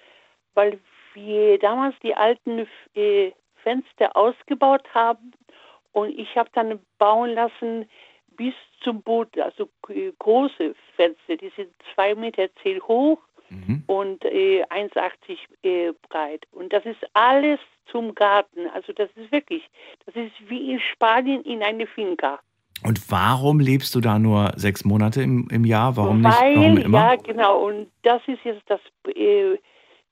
[0.55, 0.78] Weil
[1.15, 3.32] wir damals die alten äh,
[3.62, 5.32] Fenster ausgebaut haben
[5.93, 7.89] und ich habe dann bauen lassen
[8.36, 13.19] bis zum Boden, also äh, große Fenster, die sind 2,10 Meter zehn hoch
[13.86, 16.47] und äh, 1,80 äh, breit.
[16.52, 18.66] Und das ist alles zum Garten.
[18.73, 19.62] Also das ist wirklich,
[20.06, 22.40] das ist wie in Spanien in eine Finca.
[22.85, 25.97] Und warum lebst du da nur sechs Monate im, im Jahr?
[25.97, 26.40] Warum nicht?
[26.40, 26.98] Weil, Warum immer?
[26.98, 28.81] ja genau, und das ist jetzt das,
[29.14, 29.56] äh,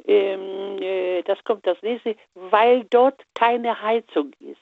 [0.07, 4.61] ähm, äh, das kommt das nächste, weil dort keine Heizung ist.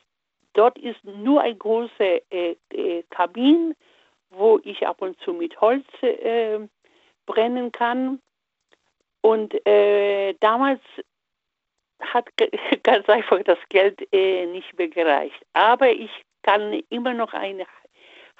[0.58, 3.76] Dort ist nur ein großer äh, äh, Kamin,
[4.30, 6.58] wo ich ab und zu mit Holz äh,
[7.26, 8.18] brennen kann.
[9.20, 10.80] Und äh, damals
[12.00, 12.26] hat
[12.82, 15.40] ganz einfach das Geld äh, nicht mehr gereicht.
[15.52, 16.10] Aber ich
[16.42, 17.64] kann immer noch eine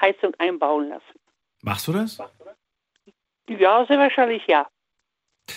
[0.01, 1.21] Heizung einbauen lassen.
[1.63, 2.19] Machst du das?
[3.49, 4.67] Ja, sehr wahrscheinlich ja.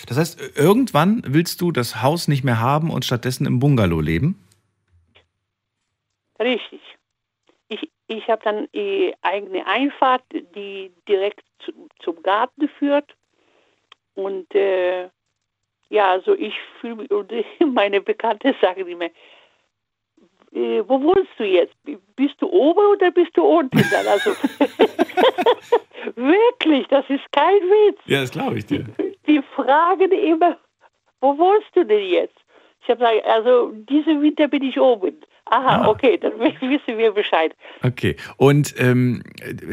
[0.06, 4.46] Das heißt, irgendwann willst du das Haus nicht mehr haben und stattdessen im Bungalow leben?
[6.42, 6.80] Richtig.
[7.68, 13.14] Ich, ich habe dann die eigene Einfahrt, die direkt zu, zum Garten führt.
[14.14, 15.08] Und äh,
[15.88, 17.32] ja, also ich fühle mich, und
[17.74, 19.06] meine Bekannte sagen immer,
[20.52, 21.74] äh, wo wohnst du jetzt?
[22.16, 23.82] Bist du oben oder bist du unten?
[23.90, 24.30] Dann also
[26.16, 28.00] wirklich, das ist kein Witz.
[28.06, 28.84] Ja, das glaube ich dir.
[29.26, 30.58] Die fragen immer,
[31.20, 32.36] wo wohnst du denn jetzt?
[32.82, 35.22] Ich habe gesagt, also diesen Winter bin ich oben.
[35.46, 35.88] Aha, Ah.
[35.88, 37.54] okay, dann wissen wir Bescheid.
[37.82, 38.16] Okay.
[38.36, 39.22] Und ähm,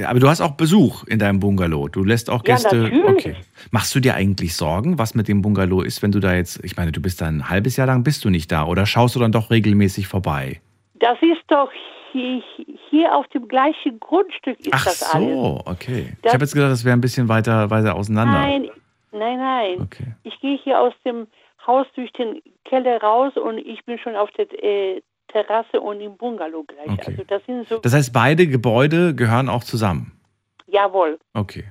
[0.08, 1.88] aber du hast auch Besuch in deinem Bungalow.
[1.88, 2.76] Du lässt auch Ja, Gäste.
[2.76, 3.06] natürlich.
[3.08, 3.36] okay.
[3.72, 6.76] Machst du dir eigentlich Sorgen, was mit dem Bungalow ist, wenn du da jetzt, ich
[6.76, 9.20] meine, du bist da ein halbes Jahr lang bist du nicht da oder schaust du
[9.20, 10.60] dann doch regelmäßig vorbei?
[10.96, 11.70] Das ist doch
[12.12, 12.42] hier,
[12.90, 15.30] hier auf dem gleichen Grundstück ist Ach das alles.
[15.30, 16.10] so, okay.
[16.24, 18.34] Das- ich habe jetzt gedacht, das wäre ein bisschen weiter, weiter auseinander.
[18.40, 18.70] Nein,
[19.14, 19.90] nein, nein.
[20.24, 21.28] Ich gehe hier aus dem
[21.66, 26.18] Haus durch den Keller raus und ich bin schon auf der äh, Terrasse und im
[26.18, 27.08] Bungalow gleich.
[27.08, 30.20] Also das sind so, Das heißt, beide Gebäude gehören auch zusammen.
[30.68, 31.18] jawohl.
[31.34, 31.66] Okay.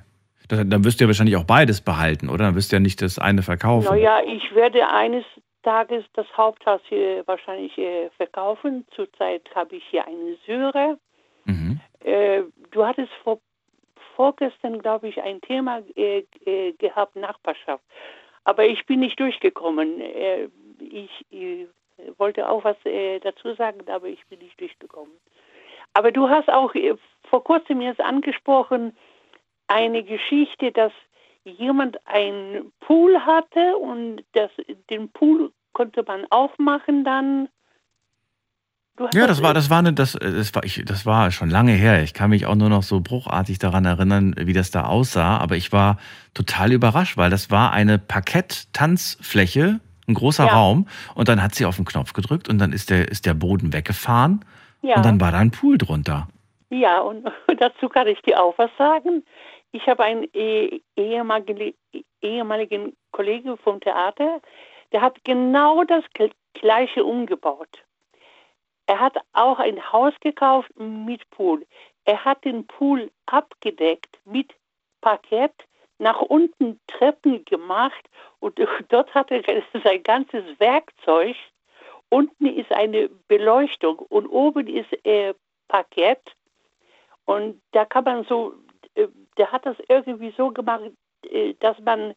[0.47, 2.45] Das, dann wirst du ja wahrscheinlich auch beides behalten, oder?
[2.45, 3.85] Dann wirst du ja nicht das eine verkaufen.
[3.85, 5.23] Naja, ich werde eines
[5.61, 8.85] Tages das Haupthaus hier wahrscheinlich äh, verkaufen.
[8.95, 10.97] Zurzeit habe ich hier einen Syrer.
[11.45, 11.79] Mhm.
[12.03, 12.41] Äh,
[12.71, 13.39] du hattest vor,
[14.15, 17.83] vorgestern, glaube ich, ein Thema äh, äh, gehabt, Nachbarschaft.
[18.43, 20.01] Aber ich bin nicht durchgekommen.
[20.01, 20.47] Äh,
[20.79, 21.25] ich,
[22.17, 25.13] wollte auch was äh, dazu sagen, aber ich bin nicht durchgekommen.
[25.93, 26.95] Aber du hast auch äh,
[27.29, 28.95] vor kurzem jetzt angesprochen,
[29.67, 30.91] eine Geschichte, dass
[31.43, 34.51] jemand einen Pool hatte und das,
[34.89, 37.49] den Pool konnte man aufmachen dann.
[39.13, 42.03] Ja, das war, das war eine, das, das war, ich, das war schon lange her.
[42.03, 45.37] Ich kann mich auch nur noch so bruchartig daran erinnern, wie das da aussah.
[45.37, 45.97] Aber ich war
[46.33, 49.79] total überrascht, weil das war eine Parkett-Tanzfläche,
[50.09, 50.53] ein großer Ja.
[50.53, 50.87] Raum.
[51.15, 53.71] Und dann hat sie auf den Knopf gedrückt und dann ist der, ist der Boden
[53.73, 54.43] weggefahren.
[54.81, 54.95] Ja.
[54.97, 56.27] Und dann war da ein Pool drunter.
[56.69, 57.25] Ja, und
[57.59, 59.23] dazu kann ich dir auch was sagen.
[59.71, 61.73] Ich habe einen eh, ehemaligen,
[62.21, 64.41] ehemaligen Kollegen vom Theater,
[64.91, 67.69] der hat genau das Gl- gleiche umgebaut.
[68.87, 71.65] Er hat auch ein Haus gekauft mit Pool.
[72.05, 74.51] Er hat den Pool abgedeckt mit
[75.01, 75.53] Parkett,
[75.99, 78.09] nach unten Treppen gemacht
[78.39, 78.59] und
[78.89, 79.43] dort hat er
[79.83, 81.35] sein ganzes Werkzeug.
[82.09, 85.33] Unten ist eine Beleuchtung und oben ist äh,
[85.67, 86.21] Parkett.
[87.25, 88.55] Und da kann man so,
[88.95, 89.07] äh,
[89.37, 90.91] der hat das irgendwie so gemacht,
[91.29, 92.15] äh, dass man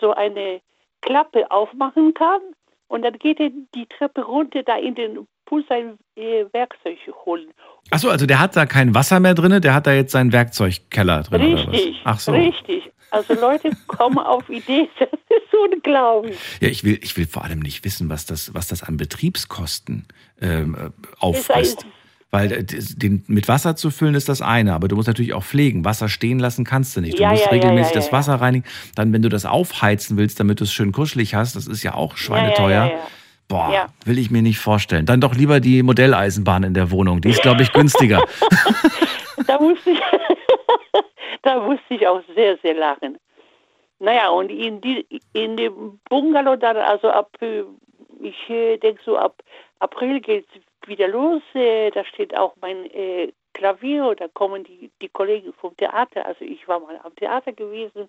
[0.00, 0.60] so eine
[1.02, 2.40] Klappe aufmachen kann
[2.88, 7.52] und dann geht er die Treppe runter, da in den Pool sein äh, Werkzeug holen.
[7.90, 11.22] Achso, also der hat da kein Wasser mehr drin, der hat da jetzt seinen Werkzeugkeller
[11.22, 11.52] drin.
[11.52, 11.72] Oder was?
[11.72, 12.32] Richtig, Ach so.
[12.32, 12.90] richtig.
[13.10, 16.36] Also Leute kommen auf Ideen, das ist unglaublich.
[16.60, 20.06] Ja, ich will, ich will vor allem nicht wissen, was das, was das an Betriebskosten
[20.40, 21.86] ähm, äh, auffrisst.
[22.30, 25.44] Weil äh, den mit Wasser zu füllen ist das eine, aber du musst natürlich auch
[25.44, 25.84] pflegen.
[25.86, 27.18] Wasser stehen lassen kannst du nicht.
[27.18, 28.12] Du Ja, musst ja, regelmäßig ja, das.
[28.12, 28.64] Wasser reinigen.
[28.94, 31.94] Dann, wenn du das aufheizen willst, damit du es schön kuschelig hast, das ist ja
[31.94, 32.92] auch schweineteuer.
[33.48, 35.06] Boah, will ich mir nicht vorstellen.
[35.06, 37.22] Dann doch lieber die Modelleisenbahn in der Wohnung.
[37.22, 38.22] Die ist, glaube ich, günstiger.
[39.46, 39.98] da musste ich,
[41.48, 43.18] da musste ich auch sehr, sehr lachen.
[44.00, 47.64] Naja, und in, die, in dem Bungalow dann, also ab, äh,
[48.20, 49.42] ich äh, denke so ab
[49.80, 51.42] April geht es wieder los.
[51.54, 56.26] Äh, da steht auch mein äh, Klavier, da kommen die, die Kollegen vom Theater.
[56.26, 58.08] Also ich war mal am Theater gewesen.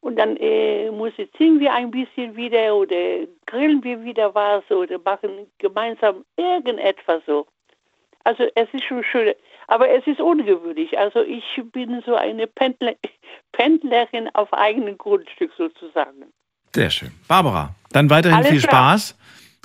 [0.00, 5.46] Und dann äh, musizieren wir ein bisschen wieder oder grillen wir wieder was oder machen
[5.58, 7.46] gemeinsam irgendetwas so.
[8.24, 9.34] Also es ist schon schön,
[9.68, 10.98] aber es ist ungewöhnlich.
[10.98, 12.94] Also ich bin so eine Pendler,
[13.52, 16.24] Pendlerin auf eigenem Grundstück sozusagen.
[16.74, 17.10] Sehr schön.
[17.28, 18.98] Barbara, dann weiterhin Alles viel klar.
[18.98, 19.18] Spaß.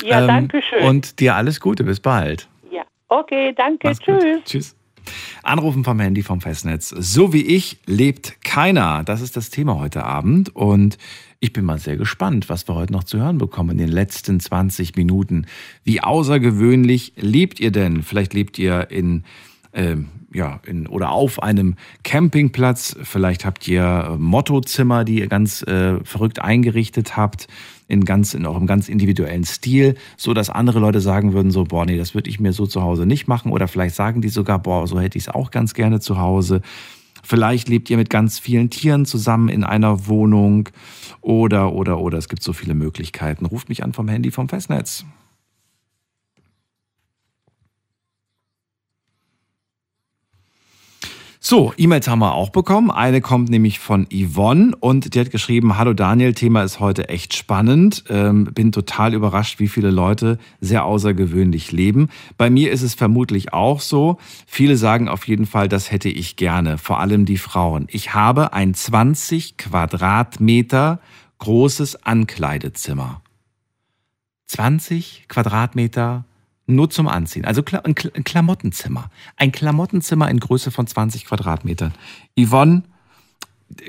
[0.03, 0.84] Ja, danke schön.
[0.84, 1.84] Und dir alles Gute.
[1.84, 2.48] Bis bald.
[2.69, 4.19] Ja, okay, danke, Mach's gut.
[4.19, 4.44] tschüss.
[4.45, 4.78] Tschüss.
[5.44, 6.90] Anrufen vom Handy vom Festnetz.
[6.90, 9.03] So wie ich lebt keiner.
[9.06, 10.53] Das ist das Thema heute Abend.
[10.56, 10.98] Und
[11.40, 14.40] ich bin mal sehr gespannt, was wir heute noch zu hören bekommen in den letzten
[14.40, 15.45] 20 Minuten.
[15.84, 18.03] Wie außergewöhnlich lebt ihr denn?
[18.03, 19.24] Vielleicht lebt ihr in,
[19.77, 22.97] ähm, ja, in, oder auf einem Campingplatz.
[23.03, 27.47] Vielleicht habt ihr äh, Mottozimmer, die ihr ganz äh, verrückt eingerichtet habt
[27.87, 31.85] in ganz in eurem ganz individuellen Stil, so dass andere Leute sagen würden so boah
[31.85, 34.59] nee, das würde ich mir so zu Hause nicht machen oder vielleicht sagen die sogar
[34.59, 36.61] boah, so hätte ich es auch ganz gerne zu Hause.
[37.23, 40.69] Vielleicht lebt ihr mit ganz vielen Tieren zusammen in einer Wohnung
[41.21, 43.45] oder oder oder es gibt so viele Möglichkeiten.
[43.45, 45.05] Ruft mich an vom Handy vom Festnetz.
[51.39, 52.89] So, E-Mails haben wir auch bekommen.
[52.89, 57.35] Eine kommt nämlich von Yvonne und die hat geschrieben, hallo Daniel, Thema ist heute echt
[57.35, 58.03] spannend.
[58.09, 62.09] Ähm, bin total überrascht, wie viele Leute sehr außergewöhnlich leben.
[62.38, 64.18] Bei mir ist es vermutlich auch so.
[64.47, 67.85] Viele sagen auf jeden Fall, das hätte ich gerne, vor allem die Frauen.
[67.91, 70.99] Ich habe ein 20 Quadratmeter
[71.38, 73.22] großes Ankleidezimmer.
[74.47, 76.26] 20 Quadratmeter
[76.68, 77.45] nur zum Anziehen.
[77.45, 79.10] Also ein Klamottenzimmer.
[79.38, 81.94] Ein Klamottenzimmer in Größe von 20 Quadratmetern.
[82.38, 82.84] Yvonne,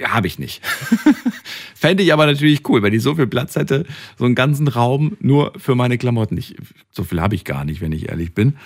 [0.05, 0.63] habe ich nicht.
[1.75, 3.85] Fände ich aber natürlich cool, wenn ich so viel Platz hätte,
[4.17, 6.37] so einen ganzen Raum nur für meine Klamotten.
[6.37, 6.57] Ich,
[6.91, 8.57] so viel habe ich gar nicht, wenn ich ehrlich bin.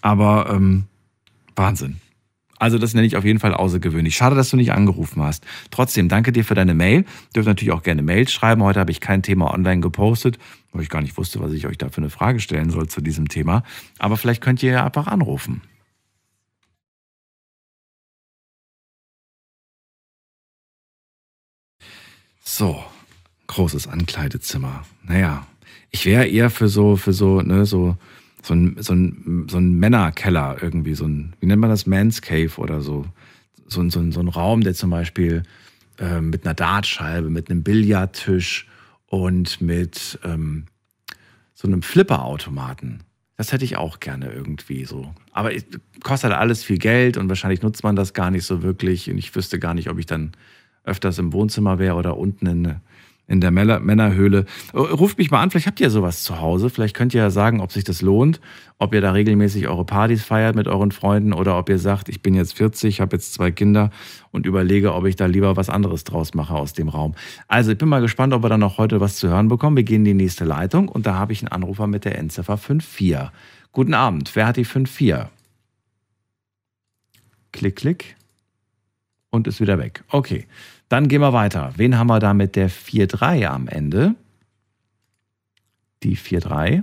[0.00, 0.84] Aber ähm,
[1.56, 1.96] Wahnsinn.
[2.58, 4.14] Also das nenne ich auf jeden Fall außergewöhnlich.
[4.14, 5.44] Schade, dass du nicht angerufen hast.
[5.72, 7.04] Trotzdem, danke dir für deine Mail.
[7.34, 8.62] Dürft natürlich auch gerne Mails schreiben.
[8.62, 10.38] Heute habe ich kein Thema online gepostet,
[10.72, 13.00] weil ich gar nicht wusste, was ich euch da für eine Frage stellen soll zu
[13.00, 13.62] diesem Thema.
[13.98, 15.62] Aber vielleicht könnt ihr ja einfach anrufen.
[22.44, 22.82] So,
[23.46, 24.84] großes Ankleidezimmer.
[25.04, 25.46] Naja,
[25.90, 27.96] ich wäre eher für so, für so, ne, so,
[28.42, 32.22] so ein, so ein, so ein Männerkeller irgendwie, so ein, wie nennt man das, Man's
[32.22, 33.06] Cave oder so.
[33.68, 35.44] So, ein- so, ein- so ein Raum, der zum Beispiel
[35.98, 38.66] äh, mit einer Dartscheibe, mit einem Billardtisch
[39.12, 40.64] und mit ähm,
[41.52, 43.02] so einem Flipperautomaten.
[43.36, 45.14] Das hätte ich auch gerne irgendwie so.
[45.32, 45.66] Aber es
[46.02, 49.10] kostet halt alles viel Geld und wahrscheinlich nutzt man das gar nicht so wirklich.
[49.10, 50.32] Und ich wüsste gar nicht, ob ich dann
[50.84, 52.76] öfters im Wohnzimmer wäre oder unten in,
[53.32, 54.44] in der Männer Männerhöhle.
[54.74, 56.68] Äh, Ruft mich mal an, vielleicht habt ihr sowas zu Hause.
[56.68, 58.42] Vielleicht könnt ihr ja sagen, ob sich das lohnt,
[58.78, 62.20] ob ihr da regelmäßig eure Partys feiert mit euren Freunden oder ob ihr sagt, ich
[62.20, 63.90] bin jetzt 40, habe jetzt zwei Kinder
[64.32, 67.14] und überlege, ob ich da lieber was anderes draus mache aus dem Raum.
[67.48, 69.76] Also ich bin mal gespannt, ob wir dann noch heute was zu hören bekommen.
[69.76, 72.58] Wir gehen in die nächste Leitung und da habe ich einen Anrufer mit der Endziffer
[72.58, 73.30] 54.
[73.72, 75.30] Guten Abend, wer hat die 54?
[77.52, 78.16] Klick, klick.
[79.30, 80.04] Und ist wieder weg.
[80.10, 80.46] Okay.
[80.92, 81.72] Dann gehen wir weiter.
[81.76, 84.14] Wen haben wir da mit der 4-3 am Ende?
[86.02, 86.82] Die 4-3.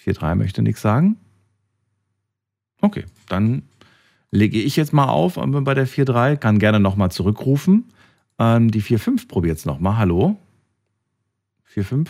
[0.00, 1.16] 4-3 möchte nichts sagen.
[2.80, 3.64] Okay, dann
[4.30, 6.36] lege ich jetzt mal auf bei der 4-3.
[6.36, 7.86] Kann gerne nochmal zurückrufen.
[8.38, 9.96] Ähm, die 4-5 probiert es nochmal.
[9.96, 10.38] Hallo?
[11.74, 12.06] 4-5.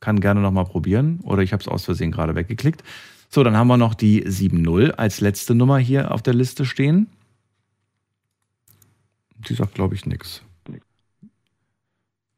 [0.00, 1.20] Kann gerne nochmal probieren.
[1.22, 2.84] Oder ich habe es aus Versehen gerade weggeklickt.
[3.30, 7.06] So, dann haben wir noch die 7-0 als letzte Nummer hier auf der Liste stehen.
[9.38, 10.42] Die sagt, glaube ich, nichts.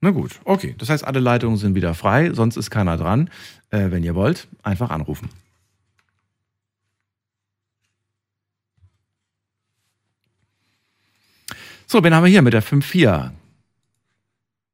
[0.00, 0.74] Na gut, okay.
[0.78, 3.30] Das heißt, alle Leitungen sind wieder frei, sonst ist keiner dran.
[3.70, 5.28] Äh, wenn ihr wollt, einfach anrufen.
[11.86, 13.32] So, wen haben wir hier mit der 5-4?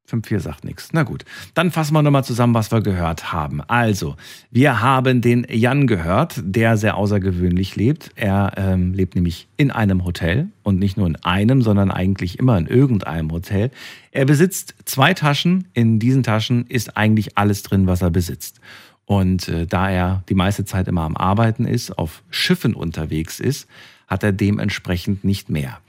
[0.09, 0.89] 5-4 sagt nichts.
[0.93, 3.61] Na gut, dann fassen wir nochmal zusammen, was wir gehört haben.
[3.61, 4.15] Also,
[4.51, 8.11] wir haben den Jan gehört, der sehr außergewöhnlich lebt.
[8.15, 12.57] Er ähm, lebt nämlich in einem Hotel und nicht nur in einem, sondern eigentlich immer
[12.57, 13.71] in irgendeinem Hotel.
[14.11, 15.67] Er besitzt zwei Taschen.
[15.73, 18.59] In diesen Taschen ist eigentlich alles drin, was er besitzt.
[19.05, 23.67] Und äh, da er die meiste Zeit immer am Arbeiten ist, auf Schiffen unterwegs ist,
[24.07, 25.79] hat er dementsprechend nicht mehr.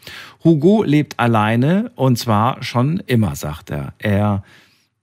[0.45, 3.95] Hugo lebt alleine und zwar schon immer, sagt er.
[3.99, 4.43] Er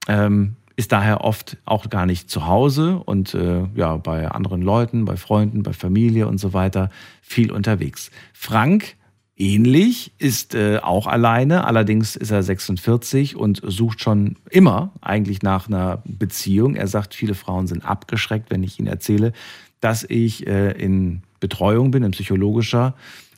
[0.08, 5.04] ähm, ist daher oft auch gar nicht zu Hause und äh, ja, bei anderen Leuten,
[5.04, 6.90] bei Freunden, bei Familie und so weiter
[7.22, 8.10] viel unterwegs.
[8.32, 8.96] Frank
[9.36, 15.66] ähnlich, ist äh, auch alleine, allerdings ist er 46 und sucht schon immer eigentlich nach
[15.66, 16.76] einer Beziehung.
[16.76, 19.32] Er sagt, viele Frauen sind abgeschreckt, wenn ich ihnen erzähle,
[19.80, 22.94] dass ich äh, in Betreuung bin, in psychologischer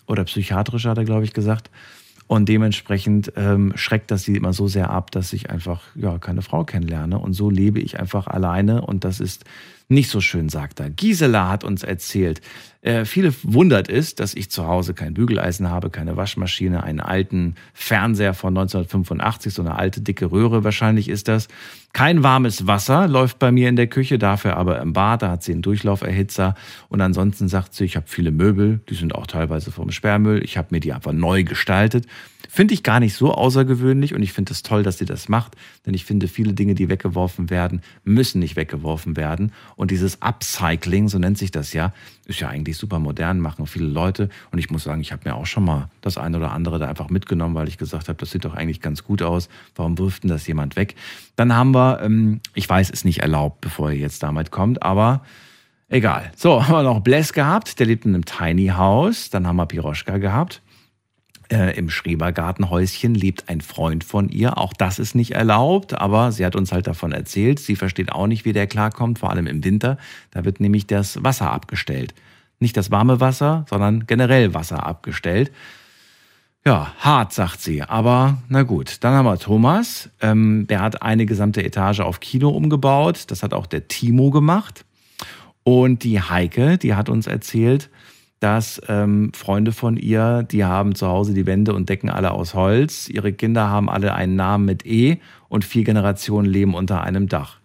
[0.07, 1.71] oder psychiatrischer, hat er, glaube ich, gesagt.
[2.29, 6.43] Und dementsprechend ähm, schreckt das sie immer so sehr ab, dass ich einfach ja, keine
[6.43, 7.19] Frau kennenlerne.
[7.19, 9.45] Und so lebe ich einfach alleine und das ist
[9.89, 10.91] nicht so schön, sagt er.
[10.91, 12.41] Gisela hat uns erzählt,
[12.87, 17.57] äh, viele wundert es, dass ich zu Hause kein Bügeleisen habe, keine Waschmaschine, einen alten
[17.75, 21.49] Fernseher von 1985, so eine alte dicke Röhre wahrscheinlich ist das.
[21.93, 25.43] Kein warmes Wasser läuft bei mir in der Küche, dafür aber im Bad, da hat
[25.43, 26.55] sie einen Durchlauferhitzer.
[26.89, 30.45] Und ansonsten sagt sie, ich habe viele Möbel, die sind auch teilweise vom Sperrmüll.
[30.45, 32.07] Ich habe mir die einfach neu gestaltet.
[32.49, 35.57] Finde ich gar nicht so außergewöhnlich und ich finde es toll, dass sie das macht,
[35.85, 39.53] denn ich finde, viele Dinge, die weggeworfen werden, müssen nicht weggeworfen werden.
[39.75, 41.93] Und dieses Upcycling, so nennt sich das ja,
[42.27, 44.29] ist ja eigentlich super modern, machen viele Leute.
[44.51, 46.89] Und ich muss sagen, ich habe mir auch schon mal das eine oder andere da
[46.89, 49.49] einfach mitgenommen, weil ich gesagt habe, das sieht doch eigentlich ganz gut aus.
[49.75, 50.95] Warum wirft denn das jemand weg?
[51.37, 55.23] Dann haben wir, ähm, ich weiß, ist nicht erlaubt, bevor ihr jetzt damit kommt, aber
[55.89, 56.31] egal.
[56.37, 59.31] So, haben wir noch Bless gehabt, der lebt in einem Tiny House.
[59.31, 60.63] Dann haben wir Piroschka gehabt.
[61.49, 64.59] Äh, Im Schrebergartenhäuschen lebt ein Freund von ihr.
[64.59, 67.61] Auch das ist nicht erlaubt, aber sie hat uns halt davon erzählt.
[67.61, 69.97] Sie versteht auch nicht, wie der klarkommt, vor allem im Winter.
[70.33, 72.15] Da wird nämlich das Wasser abgestellt.
[72.59, 75.53] Nicht das warme Wasser, sondern generell Wasser abgestellt.
[76.65, 77.83] Ja, hart, sagt sie.
[77.83, 79.05] Aber na gut.
[79.05, 80.11] Dann haben wir Thomas.
[80.21, 83.25] Ähm, der hat eine gesamte Etage auf Kino umgebaut.
[83.29, 84.85] Das hat auch der Timo gemacht.
[85.63, 87.89] Und die Heike, die hat uns erzählt,
[88.41, 92.55] dass ähm, Freunde von ihr, die haben zu Hause die Wände und Decken alle aus
[92.55, 93.09] Holz.
[93.09, 97.59] Ihre Kinder haben alle einen Namen mit E und vier Generationen leben unter einem Dach.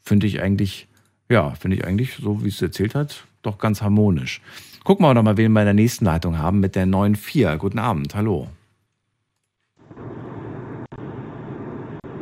[0.00, 0.88] Finde ich eigentlich,
[1.28, 4.40] ja, finde ich eigentlich, so wie es erzählt hat, doch ganz harmonisch.
[4.84, 7.56] Gucken wir doch mal, wen wir in der nächsten Leitung haben mit der 9.4.
[7.56, 8.48] Guten Abend, hallo.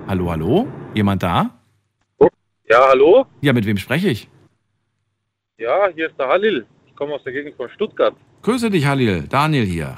[0.07, 0.69] Hallo, hallo?
[0.94, 1.51] Jemand da?
[2.69, 3.27] Ja, hallo?
[3.40, 4.28] Ja, mit wem spreche ich?
[5.59, 6.66] Ja, hier ist der Halil.
[6.86, 8.15] Ich komme aus der Gegend von Stuttgart.
[8.43, 9.27] Grüße dich, Halil.
[9.28, 9.97] Daniel hier.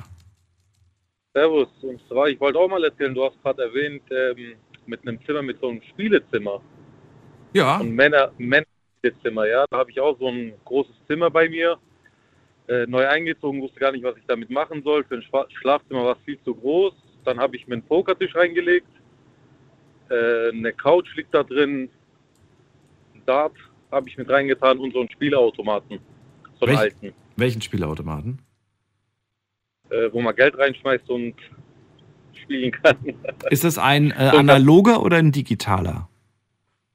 [1.32, 1.68] Servus.
[1.82, 4.56] Und zwar, ich wollte auch mal erzählen, du hast gerade erwähnt, ähm,
[4.86, 6.60] mit einem Zimmer, mit so einem Spielezimmer.
[7.52, 7.78] Ja.
[7.78, 8.32] Und Männer,
[9.04, 9.66] Männer-Spielezimmer, ja.
[9.70, 11.78] Da habe ich auch so ein großes Zimmer bei mir.
[12.66, 15.04] Äh, neu eingezogen, wusste gar nicht, was ich damit machen soll.
[15.04, 16.94] Für ein Schwa Schlafzimmer war es viel zu groß.
[17.24, 18.88] Dann habe ich mir einen Pokertisch reingelegt.
[20.08, 21.90] Äh, eine Couch liegt da drin.
[23.14, 23.54] Ein Dart
[23.90, 25.98] habe ich mit reingetan und so einen Spielautomaten.
[26.58, 27.12] So einen Welch, alten.
[27.36, 28.40] Welchen Spielautomaten?
[29.90, 31.34] Äh, wo man Geld reinschmeißt und
[32.32, 32.96] spielen kann.
[33.50, 36.08] Ist das ein äh, ein analoger oder ein digitaler?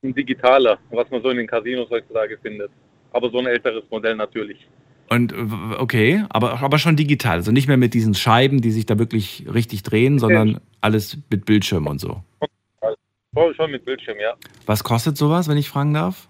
[0.02, 2.72] Ein digitaler, was man so in den Casinos heutzutage findet.
[3.12, 4.68] Aber so ein älteres Modell natürlich.
[5.10, 5.34] Und
[5.78, 7.38] okay, aber, aber schon digital.
[7.38, 11.46] Also nicht mehr mit diesen Scheiben, die sich da wirklich richtig drehen, sondern alles mit
[11.46, 12.24] Bildschirm und so.
[13.56, 14.36] Schon, mit Bildschirm, ja.
[14.66, 16.28] Was kostet sowas, wenn ich fragen darf?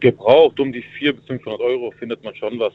[0.00, 2.72] Gebraucht um die 400 bis 500 Euro findet man schon was.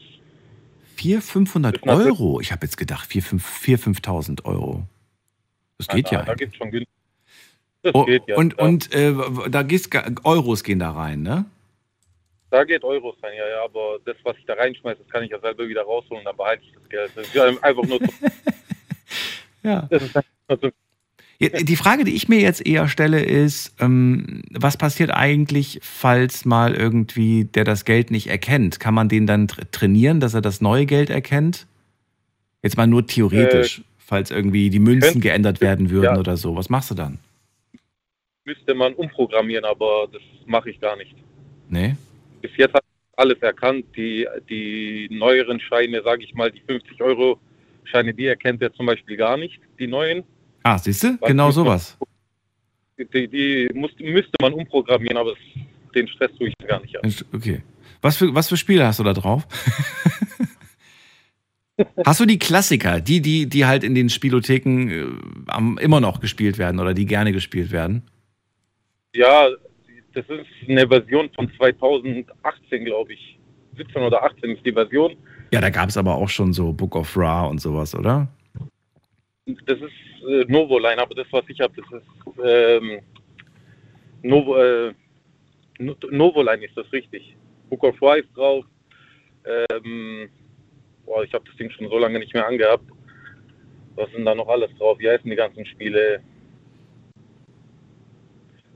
[0.96, 2.40] 400, 500 Euro?
[2.40, 4.86] Ich habe jetzt gedacht 4.000, 5.000, 5.000 Euro.
[5.78, 6.22] Das geht ja.
[6.22, 6.99] Da gibt es schon günstig.
[7.94, 8.36] Oh, ja.
[8.36, 9.14] und und äh,
[9.50, 9.90] da gehst,
[10.24, 11.46] Euros gehen da rein, ne?
[12.50, 15.30] Da geht Euros rein, ja, ja, aber das, was ich da reinschmeiße, das kann ich
[15.30, 17.10] ja selber wieder rausholen und dann behalte ich das Geld.
[17.14, 18.00] Das ist einfach nur.
[19.62, 19.88] Ja.
[21.40, 26.74] Die Frage, die ich mir jetzt eher stelle, ist, ähm, was passiert eigentlich, falls mal
[26.74, 28.78] irgendwie der das Geld nicht erkennt?
[28.80, 31.66] Kann man den dann tra- trainieren, dass er das neue Geld erkennt?
[32.62, 36.18] Jetzt mal nur theoretisch, falls irgendwie die Münzen Äh, geändert werden würden ja.
[36.18, 36.56] oder so.
[36.56, 37.18] Was machst du dann?
[38.50, 41.14] Müsste man umprogrammieren, aber das mache ich gar nicht.
[41.68, 41.94] Nee?
[42.42, 42.84] Bis jetzt hat
[43.16, 43.84] alles erkannt.
[43.96, 47.38] Die, die neueren Scheine, sage ich mal, die 50 Euro
[47.84, 50.24] Scheine, die erkennt er zum Beispiel gar nicht, die neuen.
[50.62, 51.18] Ah, siehst du?
[51.18, 51.96] Genau sowas.
[52.98, 55.34] Die, die muss, müsste man umprogrammieren, aber
[55.94, 57.14] den Stress tue ich gar nicht an.
[57.32, 57.62] Okay.
[58.02, 59.46] Was für, was für Spiele hast du da drauf?
[62.04, 66.58] hast du die Klassiker, die, die, die halt in den Spielotheken äh, immer noch gespielt
[66.58, 68.02] werden oder die gerne gespielt werden?
[69.14, 69.48] Ja,
[70.14, 73.38] das ist eine Version von 2018, glaube ich.
[73.76, 75.16] 17 oder 18 ist die Version.
[75.52, 78.28] Ja, da gab es aber auch schon so Book of Ra und sowas, oder?
[79.66, 82.06] Das ist äh, Novoline, aber das, was ich habe, das ist
[82.44, 83.00] ähm,
[84.22, 84.92] Novo, äh,
[85.78, 87.36] No- Novoline ist das richtig.
[87.68, 88.64] Book of Ra ist drauf.
[89.44, 90.28] Ähm,
[91.06, 92.84] boah, ich habe das Ding schon so lange nicht mehr angehabt.
[93.96, 94.98] Was sind da noch alles drauf?
[94.98, 96.22] Wie heißen die ganzen Spiele?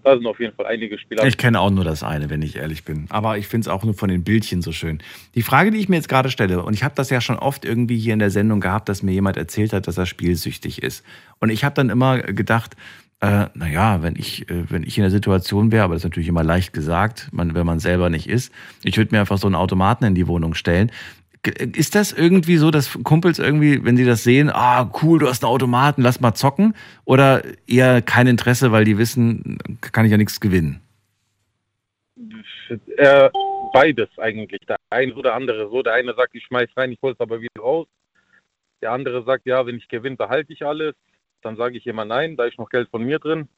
[0.04, 1.26] Da sind auf jeden Fall einige Spiele.
[1.26, 3.06] Ich kenne auch nur das eine, wenn ich ehrlich bin.
[3.08, 4.98] Aber ich finde es auch nur von den Bildchen so schön.
[5.34, 7.64] Die Frage, die ich mir jetzt gerade stelle, und ich habe das ja schon oft
[7.64, 11.04] irgendwie hier in der Sendung gehabt, dass mir jemand erzählt hat, dass er spielsüchtig ist.
[11.40, 12.76] Und ich habe dann immer gedacht,
[13.20, 16.28] äh, naja, wenn ich, äh, wenn ich in der Situation wäre, aber das ist natürlich
[16.28, 18.52] immer leicht gesagt, man, wenn man selber nicht ist,
[18.82, 20.90] ich würde mir einfach so einen Automaten in die Wohnung stellen.
[21.46, 25.44] Ist das irgendwie so, dass Kumpels irgendwie, wenn sie das sehen, ah, cool, du hast
[25.44, 26.74] einen Automaten, lass mal zocken?
[27.04, 30.80] Oder eher kein Interesse, weil die wissen, kann ich ja nichts gewinnen?
[32.96, 33.30] Äh,
[33.72, 34.60] beides eigentlich.
[34.66, 35.82] Der eine oder andere so.
[35.82, 37.86] Der eine sagt, ich schmeiß rein, ich hol es aber wieder raus.
[38.80, 40.94] Der andere sagt, ja, wenn ich gewinne, behalte ich alles.
[41.42, 43.48] Dann sage ich immer nein, da ist noch Geld von mir drin.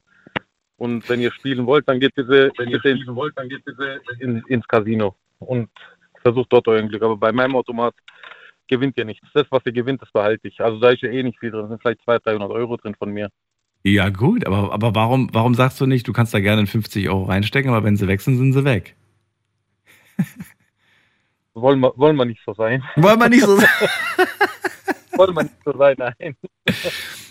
[0.77, 4.01] Und wenn ihr spielen wollt, dann geht bitte, wenn ihr spielen wollt, dann geht bitte
[4.19, 5.71] in, ins Casino und
[6.27, 7.03] versucht dort euer Glück.
[7.03, 7.95] Aber bei meinem Automat
[8.69, 9.27] gewinnt ihr nichts.
[9.33, 10.61] Das, was ihr gewinnt, das behalte ich.
[10.61, 11.63] Also da ist ja eh nicht viel drin.
[11.63, 13.29] Da sind vielleicht 200, 300 Euro drin von mir.
[13.85, 17.25] Ja, gut, aber, aber warum, warum sagst du nicht, du kannst da gerne 50 Euro
[17.25, 18.97] reinstecken, aber wenn sie weg sind, sind sie weg?
[21.55, 22.83] Wollen wir, wollen wir nicht so sein.
[22.97, 23.69] Wollen wir nicht so sein?
[25.17, 26.37] wollen wir nicht so sein, nein.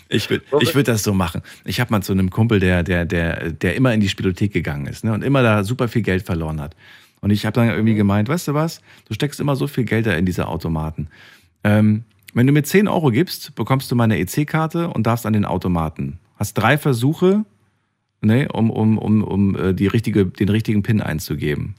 [0.08, 1.42] Ich würde ich würd das so machen.
[1.64, 4.86] Ich habe mal zu einem Kumpel, der, der, der, der immer in die Spielothek gegangen
[4.88, 6.74] ist ne, und immer da super viel Geld verloren hat.
[7.20, 10.06] Und ich habe dann irgendwie gemeint, weißt du was, du steckst immer so viel Geld
[10.06, 11.08] da in diese Automaten.
[11.64, 15.44] Ähm, wenn du mir 10 Euro gibst, bekommst du meine EC-Karte und darfst an den
[15.44, 16.18] Automaten.
[16.36, 17.44] Hast drei Versuche,
[18.20, 21.74] ne, um, um, um, um äh, die richtige, den richtigen PIN einzugeben.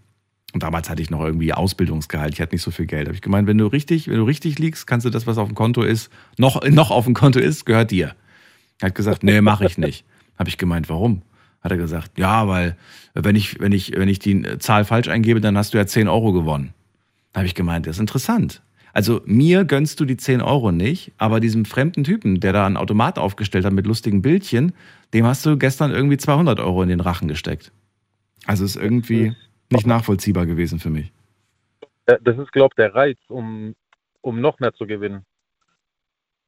[0.53, 3.07] Und damals hatte ich noch irgendwie Ausbildungsgehalt, ich hatte nicht so viel Geld.
[3.07, 5.47] Habe ich gemeint, wenn du richtig, wenn du richtig liegst, kannst du das, was auf
[5.47, 8.15] dem Konto ist, noch, noch auf dem Konto ist, gehört dir.
[8.79, 10.05] Er hat gesagt, nee, mache ich nicht.
[10.37, 11.21] Habe ich gemeint, warum?
[11.67, 12.77] Hat er gesagt, ja, weil
[13.13, 16.07] wenn ich, wenn ich, wenn ich die Zahl falsch eingebe, dann hast du ja 10
[16.07, 16.73] Euro gewonnen.
[17.33, 18.61] Da habe ich gemeint, das ist interessant.
[18.93, 22.77] Also mir gönnst du die 10 Euro nicht, aber diesem fremden Typen, der da einen
[22.77, 24.71] Automat aufgestellt hat mit lustigen Bildchen,
[25.13, 27.73] dem hast du gestern irgendwie 200 Euro in den Rachen gesteckt.
[28.45, 29.35] Also ist irgendwie
[29.69, 31.11] nicht nachvollziehbar gewesen für mich.
[32.05, 33.75] Das ist, glaube ich, der Reiz, um,
[34.21, 35.25] um noch mehr zu gewinnen.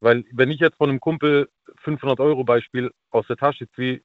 [0.00, 1.50] Weil, wenn ich jetzt von einem Kumpel
[1.82, 4.00] 500 Euro Beispiel aus der Tasche ziehe,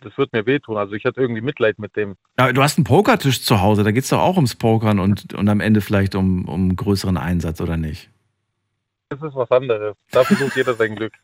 [0.00, 0.76] das wird mir wehtun.
[0.76, 2.16] Also, ich hätte irgendwie Mitleid mit dem.
[2.38, 5.34] Ja, du hast einen Pokertisch zu Hause, da geht es doch auch ums Pokern und,
[5.34, 8.10] und am Ende vielleicht um, um größeren Einsatz, oder nicht?
[9.08, 9.96] Das ist was anderes.
[10.10, 11.14] Da versucht jeder sein Glück.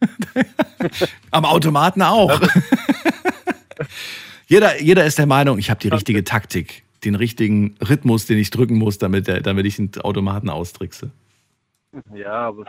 [1.30, 2.40] Am Automaten auch.
[4.46, 8.51] jeder, jeder ist der Meinung, ich habe die richtige Taktik, den richtigen Rhythmus, den ich
[8.51, 11.10] drücken muss, damit, der, damit ich den Automaten austrickse.
[12.14, 12.64] Ja, aber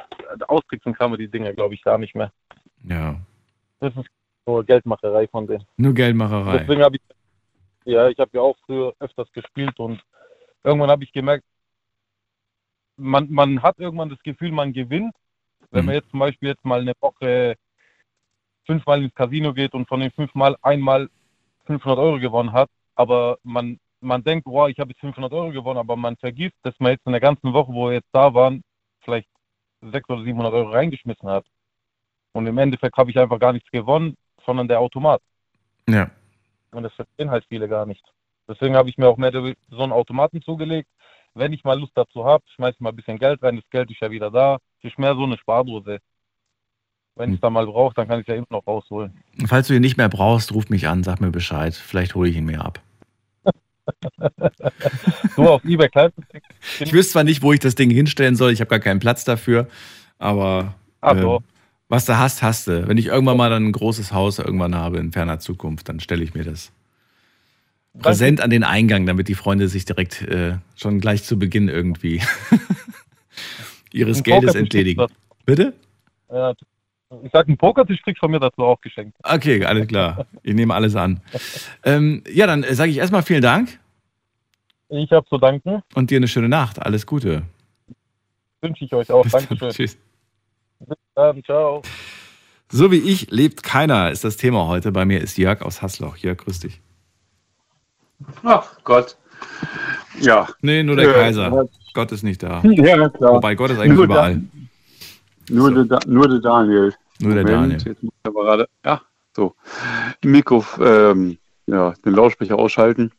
[0.48, 2.32] austricksen kann man die Dinger, glaube ich, gar nicht mehr.
[2.84, 3.16] Ja.
[3.80, 4.10] Das ist
[4.46, 5.66] nur Geldmacherei von denen.
[5.78, 6.60] Nur Geldmacherei.
[6.60, 7.02] Deswegen habe ich,
[7.86, 10.02] ja, ich habe ja auch früher öfters gespielt und
[10.64, 11.44] irgendwann habe ich gemerkt,
[12.98, 15.14] man, man hat irgendwann das Gefühl, man gewinnt.
[15.72, 17.56] Wenn man jetzt zum Beispiel jetzt mal eine Woche
[18.66, 21.10] fünfmal ins Casino geht und von den fünfmal einmal
[21.66, 25.80] 500 Euro gewonnen hat, aber man, man denkt, wow, ich habe jetzt 500 Euro gewonnen,
[25.80, 28.64] aber man vergisst, dass man jetzt in der ganzen Woche, wo wir jetzt da waren,
[29.02, 29.28] vielleicht
[29.82, 31.46] 600 oder 700 Euro reingeschmissen hat.
[32.32, 34.16] Und im Endeffekt habe ich einfach gar nichts gewonnen,
[34.46, 35.22] sondern der Automat.
[35.88, 36.10] Ja.
[36.72, 38.04] Und das verstehen halt viele gar nicht.
[38.48, 40.90] Deswegen habe ich mir auch mehr so einen Automaten zugelegt.
[41.34, 43.92] Wenn ich mal Lust dazu habe, schmeiße ich mal ein bisschen Geld rein, das Geld
[43.92, 44.58] ist ja wieder da.
[44.80, 46.00] Es ist mehr so eine Spardose.
[47.16, 49.14] Wenn ich es dann mal brauche, dann kann ich es ja immer noch rausholen.
[49.48, 51.74] Falls du ihn nicht mehr brauchst, ruf mich an, sag mir Bescheid.
[51.74, 52.82] Vielleicht hole ich ihn mir ab.
[55.36, 55.90] du auf eBay?
[56.80, 59.24] Ich wüsste zwar nicht, wo ich das Ding hinstellen soll, ich habe gar keinen Platz
[59.24, 59.68] dafür,
[60.18, 61.44] aber Ach äh, so.
[61.88, 62.88] Was du hast, hast du.
[62.88, 66.24] Wenn ich irgendwann mal dann ein großes Haus irgendwann habe in ferner Zukunft, dann stelle
[66.24, 66.72] ich mir das
[68.00, 72.22] präsent an den Eingang, damit die Freunde sich direkt äh, schon gleich zu Beginn irgendwie
[73.92, 75.06] ihres Ein Geldes entledigen.
[75.46, 75.74] Bitte?
[76.32, 76.54] Ja,
[77.24, 79.16] ich sag, einen Pokertisch kriegst von mir dazu auch geschenkt.
[79.24, 80.26] Okay, alles klar.
[80.44, 81.22] Ich nehme alles an.
[81.84, 83.80] Ähm, ja, dann sage ich erstmal vielen Dank
[84.90, 85.82] Ich habe zu danken.
[85.94, 86.82] und dir eine schöne Nacht.
[86.82, 87.44] Alles Gute.
[88.62, 89.26] Wünsche ich euch auch.
[89.28, 89.70] Dankeschön.
[89.70, 89.98] Tschüss.
[91.16, 91.44] Bis dann.
[91.44, 91.82] Ciao.
[92.72, 94.92] So wie ich lebt keiner, ist das Thema heute.
[94.92, 96.18] Bei mir ist Jörg aus Hasloch.
[96.18, 96.82] Jörg, grüß dich.
[98.44, 99.18] Ach Gott.
[100.20, 100.48] Ja.
[100.62, 101.68] Nee, nur der Äh, Kaiser.
[101.94, 102.62] Gott ist nicht da.
[102.64, 103.36] Ja, klar.
[103.36, 104.42] Wobei Gott ist eigentlich Nur überall.
[105.50, 106.94] Nur, der, Da- nur der Daniel.
[107.20, 107.88] Nur der Moment, Daniel.
[107.94, 108.70] Jetzt muss ich aber gerade.
[108.84, 109.02] Ja,
[109.36, 109.56] so.
[110.24, 111.38] Mikro, ähm,
[111.68, 113.12] ja, den Lautsprecher ausschalten.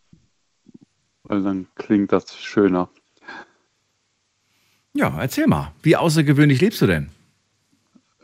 [1.22, 2.88] Weil dann klingt das schöner.
[4.94, 5.72] Ja, erzähl mal.
[5.82, 7.10] Wie außergewöhnlich lebst du denn?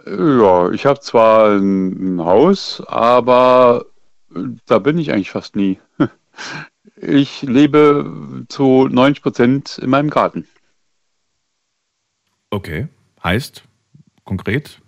[0.07, 3.87] Ja, ich habe zwar ein, ein Haus, aber
[4.35, 5.81] äh, da bin ich eigentlich fast nie.
[6.97, 10.47] Ich lebe zu 90 Prozent in meinem Garten.
[12.51, 12.89] Okay.
[13.23, 13.65] Heißt,
[14.25, 14.81] konkret?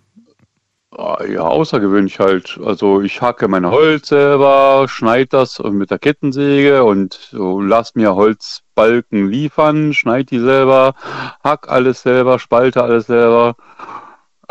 [0.91, 2.59] Ah, Ja, außergewöhnlich halt.
[2.63, 8.15] Also ich hacke mein Holz selber, schneide das mit der Kettensäge und so, lass mir
[8.15, 10.95] Holzbalken liefern, schneide die selber,
[11.43, 13.55] hack alles selber, spalte alles selber.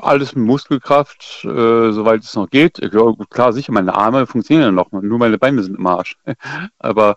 [0.05, 2.79] Alles mit Muskelkraft, äh, soweit es noch geht.
[2.79, 6.17] Ja, klar, sicher, meine Arme funktionieren noch, nur meine Beine sind im Arsch.
[6.79, 7.17] Aber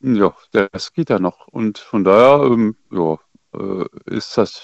[0.00, 1.48] ja, das geht ja noch.
[1.48, 3.18] Und von daher, ähm, ja,
[3.54, 4.62] äh, ist das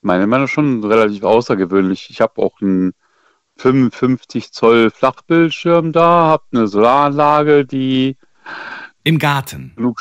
[0.00, 2.10] meiner Meinung nach schon relativ außergewöhnlich.
[2.10, 2.92] Ich habe auch einen
[3.56, 8.16] 55 Zoll Flachbildschirm da, habe eine Solaranlage, die
[9.02, 9.72] im Garten.
[9.76, 10.00] Genug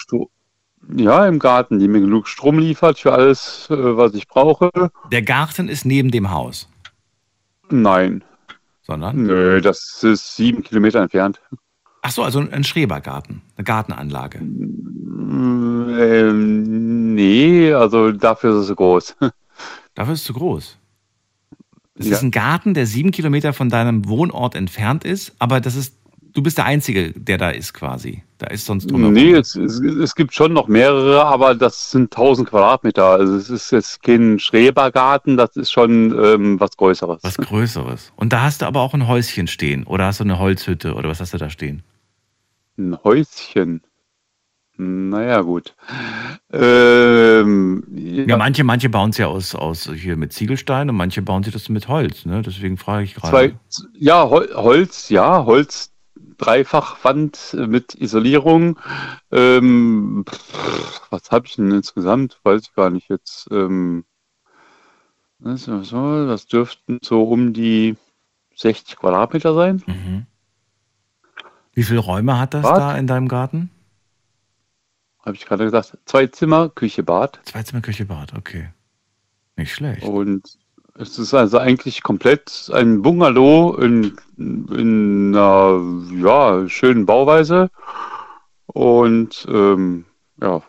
[0.95, 4.69] ja, im Garten, die mir genug Strom liefert für alles, äh, was ich brauche.
[5.11, 6.69] Der Garten ist neben dem Haus.
[7.69, 8.23] Nein.
[8.81, 9.23] Sondern?
[9.23, 11.41] Nö, das ist sieben Kilometer entfernt.
[12.01, 14.39] Ach so, also ein Schrebergarten, eine Gartenanlage.
[15.99, 19.15] Ähm, nee, also dafür ist es groß.
[19.95, 20.77] Dafür ist es zu groß.
[21.95, 22.13] Es Ja.
[22.17, 25.95] ist ein Garten, der sieben Kilometer von deinem Wohnort entfernt ist, aber das ist,
[26.33, 28.23] du bist der Einzige, der da ist quasi.
[28.37, 29.13] Da ist sonst drumherum.
[29.13, 33.05] Nee, es, es, es gibt schon noch mehrere, aber das sind 1000 Quadratmeter.
[33.05, 37.23] Also es ist jetzt kein Schrebergarten, das ist schon ähm, was Größeres.
[37.23, 38.11] Was Größeres.
[38.15, 41.09] Und da hast du aber auch ein Häuschen stehen oder hast du eine Holzhütte oder
[41.09, 41.83] was hast du da stehen?
[42.77, 43.81] Ein Häuschen.
[44.75, 45.75] Naja, gut.
[46.51, 51.43] Ähm, Ja, manche, manche bauen es ja aus, aus hier mit Ziegelstein und manche bauen
[51.43, 52.41] sich das mit Holz, ne?
[52.41, 53.55] Deswegen frage ich gerade.
[53.93, 55.92] Ja, Hol Holz, ja, Holz,
[56.37, 58.79] Dreifachwand mit Isolierung.
[59.31, 60.25] Ähm,
[61.09, 62.39] was habe ich denn insgesamt?
[62.43, 63.47] Weiß ich gar nicht jetzt.
[63.51, 64.05] Ähm,
[65.39, 67.95] was, was, soll- das dürften so um die
[68.55, 69.83] 60 Quadratmeter sein.
[69.85, 70.25] Mhm.
[71.73, 72.77] Wie viele Räume hat das Bad?
[72.79, 73.69] da in deinem Garten?
[75.25, 75.97] Habe ich gerade gesagt.
[76.05, 77.39] Zwei Zimmer, Küche, Bad.
[77.45, 78.69] Zwei Zimmer, Küche, Bad, okay.
[79.55, 80.03] Nicht schlecht.
[80.03, 80.57] Und
[80.95, 85.81] es ist also eigentlich komplett ein Bungalow in, in einer
[86.15, 87.69] ja, schönen Bauweise.
[88.67, 90.05] Und ähm,
[90.41, 90.61] ja,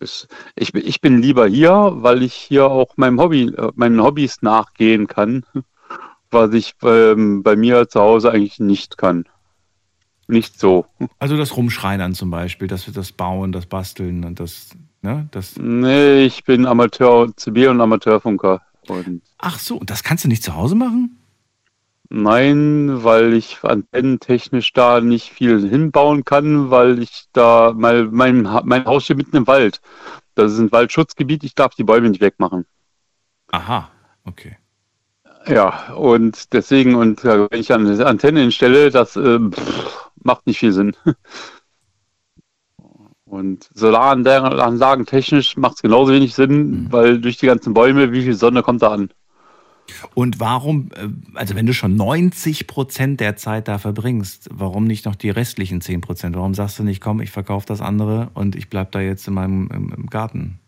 [0.00, 4.42] es, ich, bin- ich bin lieber hier, weil ich hier auch meinem Hobby, meinen Hobbys
[4.42, 5.44] nachgehen kann,
[6.30, 9.24] was ich ähm, bei mir zu Hause eigentlich nicht kann.
[10.26, 10.86] Nicht so.
[11.18, 14.70] Also das Rumschreinern zum Beispiel, das, das Bauen, das Basteln und das,
[15.02, 15.28] ne?
[15.32, 18.62] Das, Nee, ich bin Amateur, CB und Amateurfunker.
[18.88, 21.18] Und ach so, und das kannst du nicht zu Hause machen?
[22.10, 28.84] Nein, weil ich antennentechnisch da nicht viel hinbauen kann, weil ich da mal mein, mein
[28.84, 29.80] Haus steht mitten im Wald.
[30.34, 32.66] Das ist ein Waldschutzgebiet, ich darf die Bäume nicht wegmachen.
[33.50, 33.90] Aha,
[34.24, 34.58] okay.
[35.46, 40.58] Ja, und deswegen, und äh, wenn ich eine Antenne hinstelle, das äh, pff, macht nicht
[40.58, 40.96] viel Sinn.
[43.34, 48.34] Und Solaranlagen technisch macht es genauso wenig Sinn, weil durch die ganzen Bäume, wie viel
[48.34, 49.10] Sonne kommt da an?
[50.14, 55.04] Und warum, äh, also wenn du schon 90 Prozent der Zeit da verbringst, warum nicht
[55.04, 56.36] noch die restlichen 10 Prozent?
[56.36, 59.34] Warum sagst du nicht, komm, ich verkaufe das andere und ich bleib da jetzt in
[59.34, 60.60] meinem im, im Garten?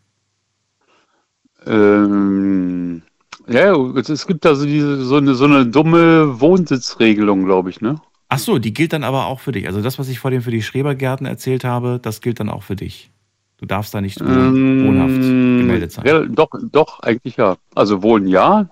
[1.67, 3.03] Ähm,
[3.47, 8.01] ja, es, gibt also diese so eine so eine dumme Wohnsitzregelung, glaube ich, ne?
[8.29, 9.67] Ach so, die gilt dann aber auch für dich.
[9.67, 12.77] Also das, was ich vorhin für die Schrebergärten erzählt habe, das gilt dann auch für
[12.77, 13.11] dich.
[13.59, 16.05] Du darfst da nicht wohn wohnhaft gemeldet sein.
[16.07, 17.57] Ja, doch, doch, eigentlich ja.
[17.75, 18.69] Also wohnen ja.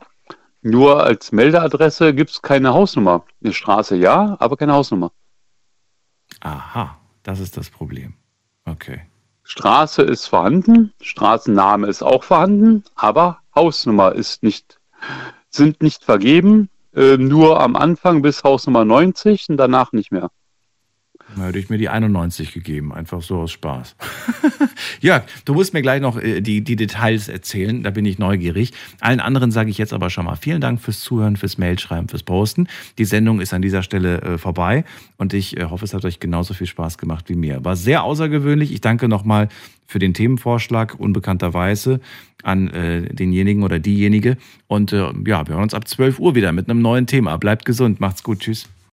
[0.60, 3.24] Nur als Meldeadresse gibt es keine Hausnummer.
[3.42, 5.12] Eine Straße ja, aber keine Hausnummer.
[6.40, 8.14] Aha, das ist das Problem.
[8.64, 9.02] Okay.
[9.44, 14.80] Straße ist vorhanden, Straßenname ist auch vorhanden, aber Hausnummer ist nicht,
[15.50, 20.30] sind nicht vergeben, äh, nur am Anfang bis Hausnummer 90 und danach nicht mehr.
[21.36, 23.96] Da hätte ich mir die 91 gegeben, einfach so aus Spaß.
[25.00, 28.72] Jörg, du musst mir gleich noch äh, die, die Details erzählen, da bin ich neugierig.
[29.00, 32.22] Allen anderen sage ich jetzt aber schon mal vielen Dank fürs Zuhören, fürs Mailschreiben, fürs
[32.22, 32.68] Posten.
[32.98, 34.84] Die Sendung ist an dieser Stelle äh, vorbei
[35.16, 37.64] und ich äh, hoffe, es hat euch genauso viel Spaß gemacht wie mir.
[37.64, 38.72] War sehr außergewöhnlich.
[38.72, 39.48] Ich danke nochmal
[39.86, 42.00] für den Themenvorschlag, unbekannterweise,
[42.42, 44.36] an äh, denjenigen oder diejenige.
[44.66, 47.36] Und äh, ja, wir hören uns ab 12 Uhr wieder mit einem neuen Thema.
[47.36, 48.68] Bleibt gesund, macht's gut, tschüss.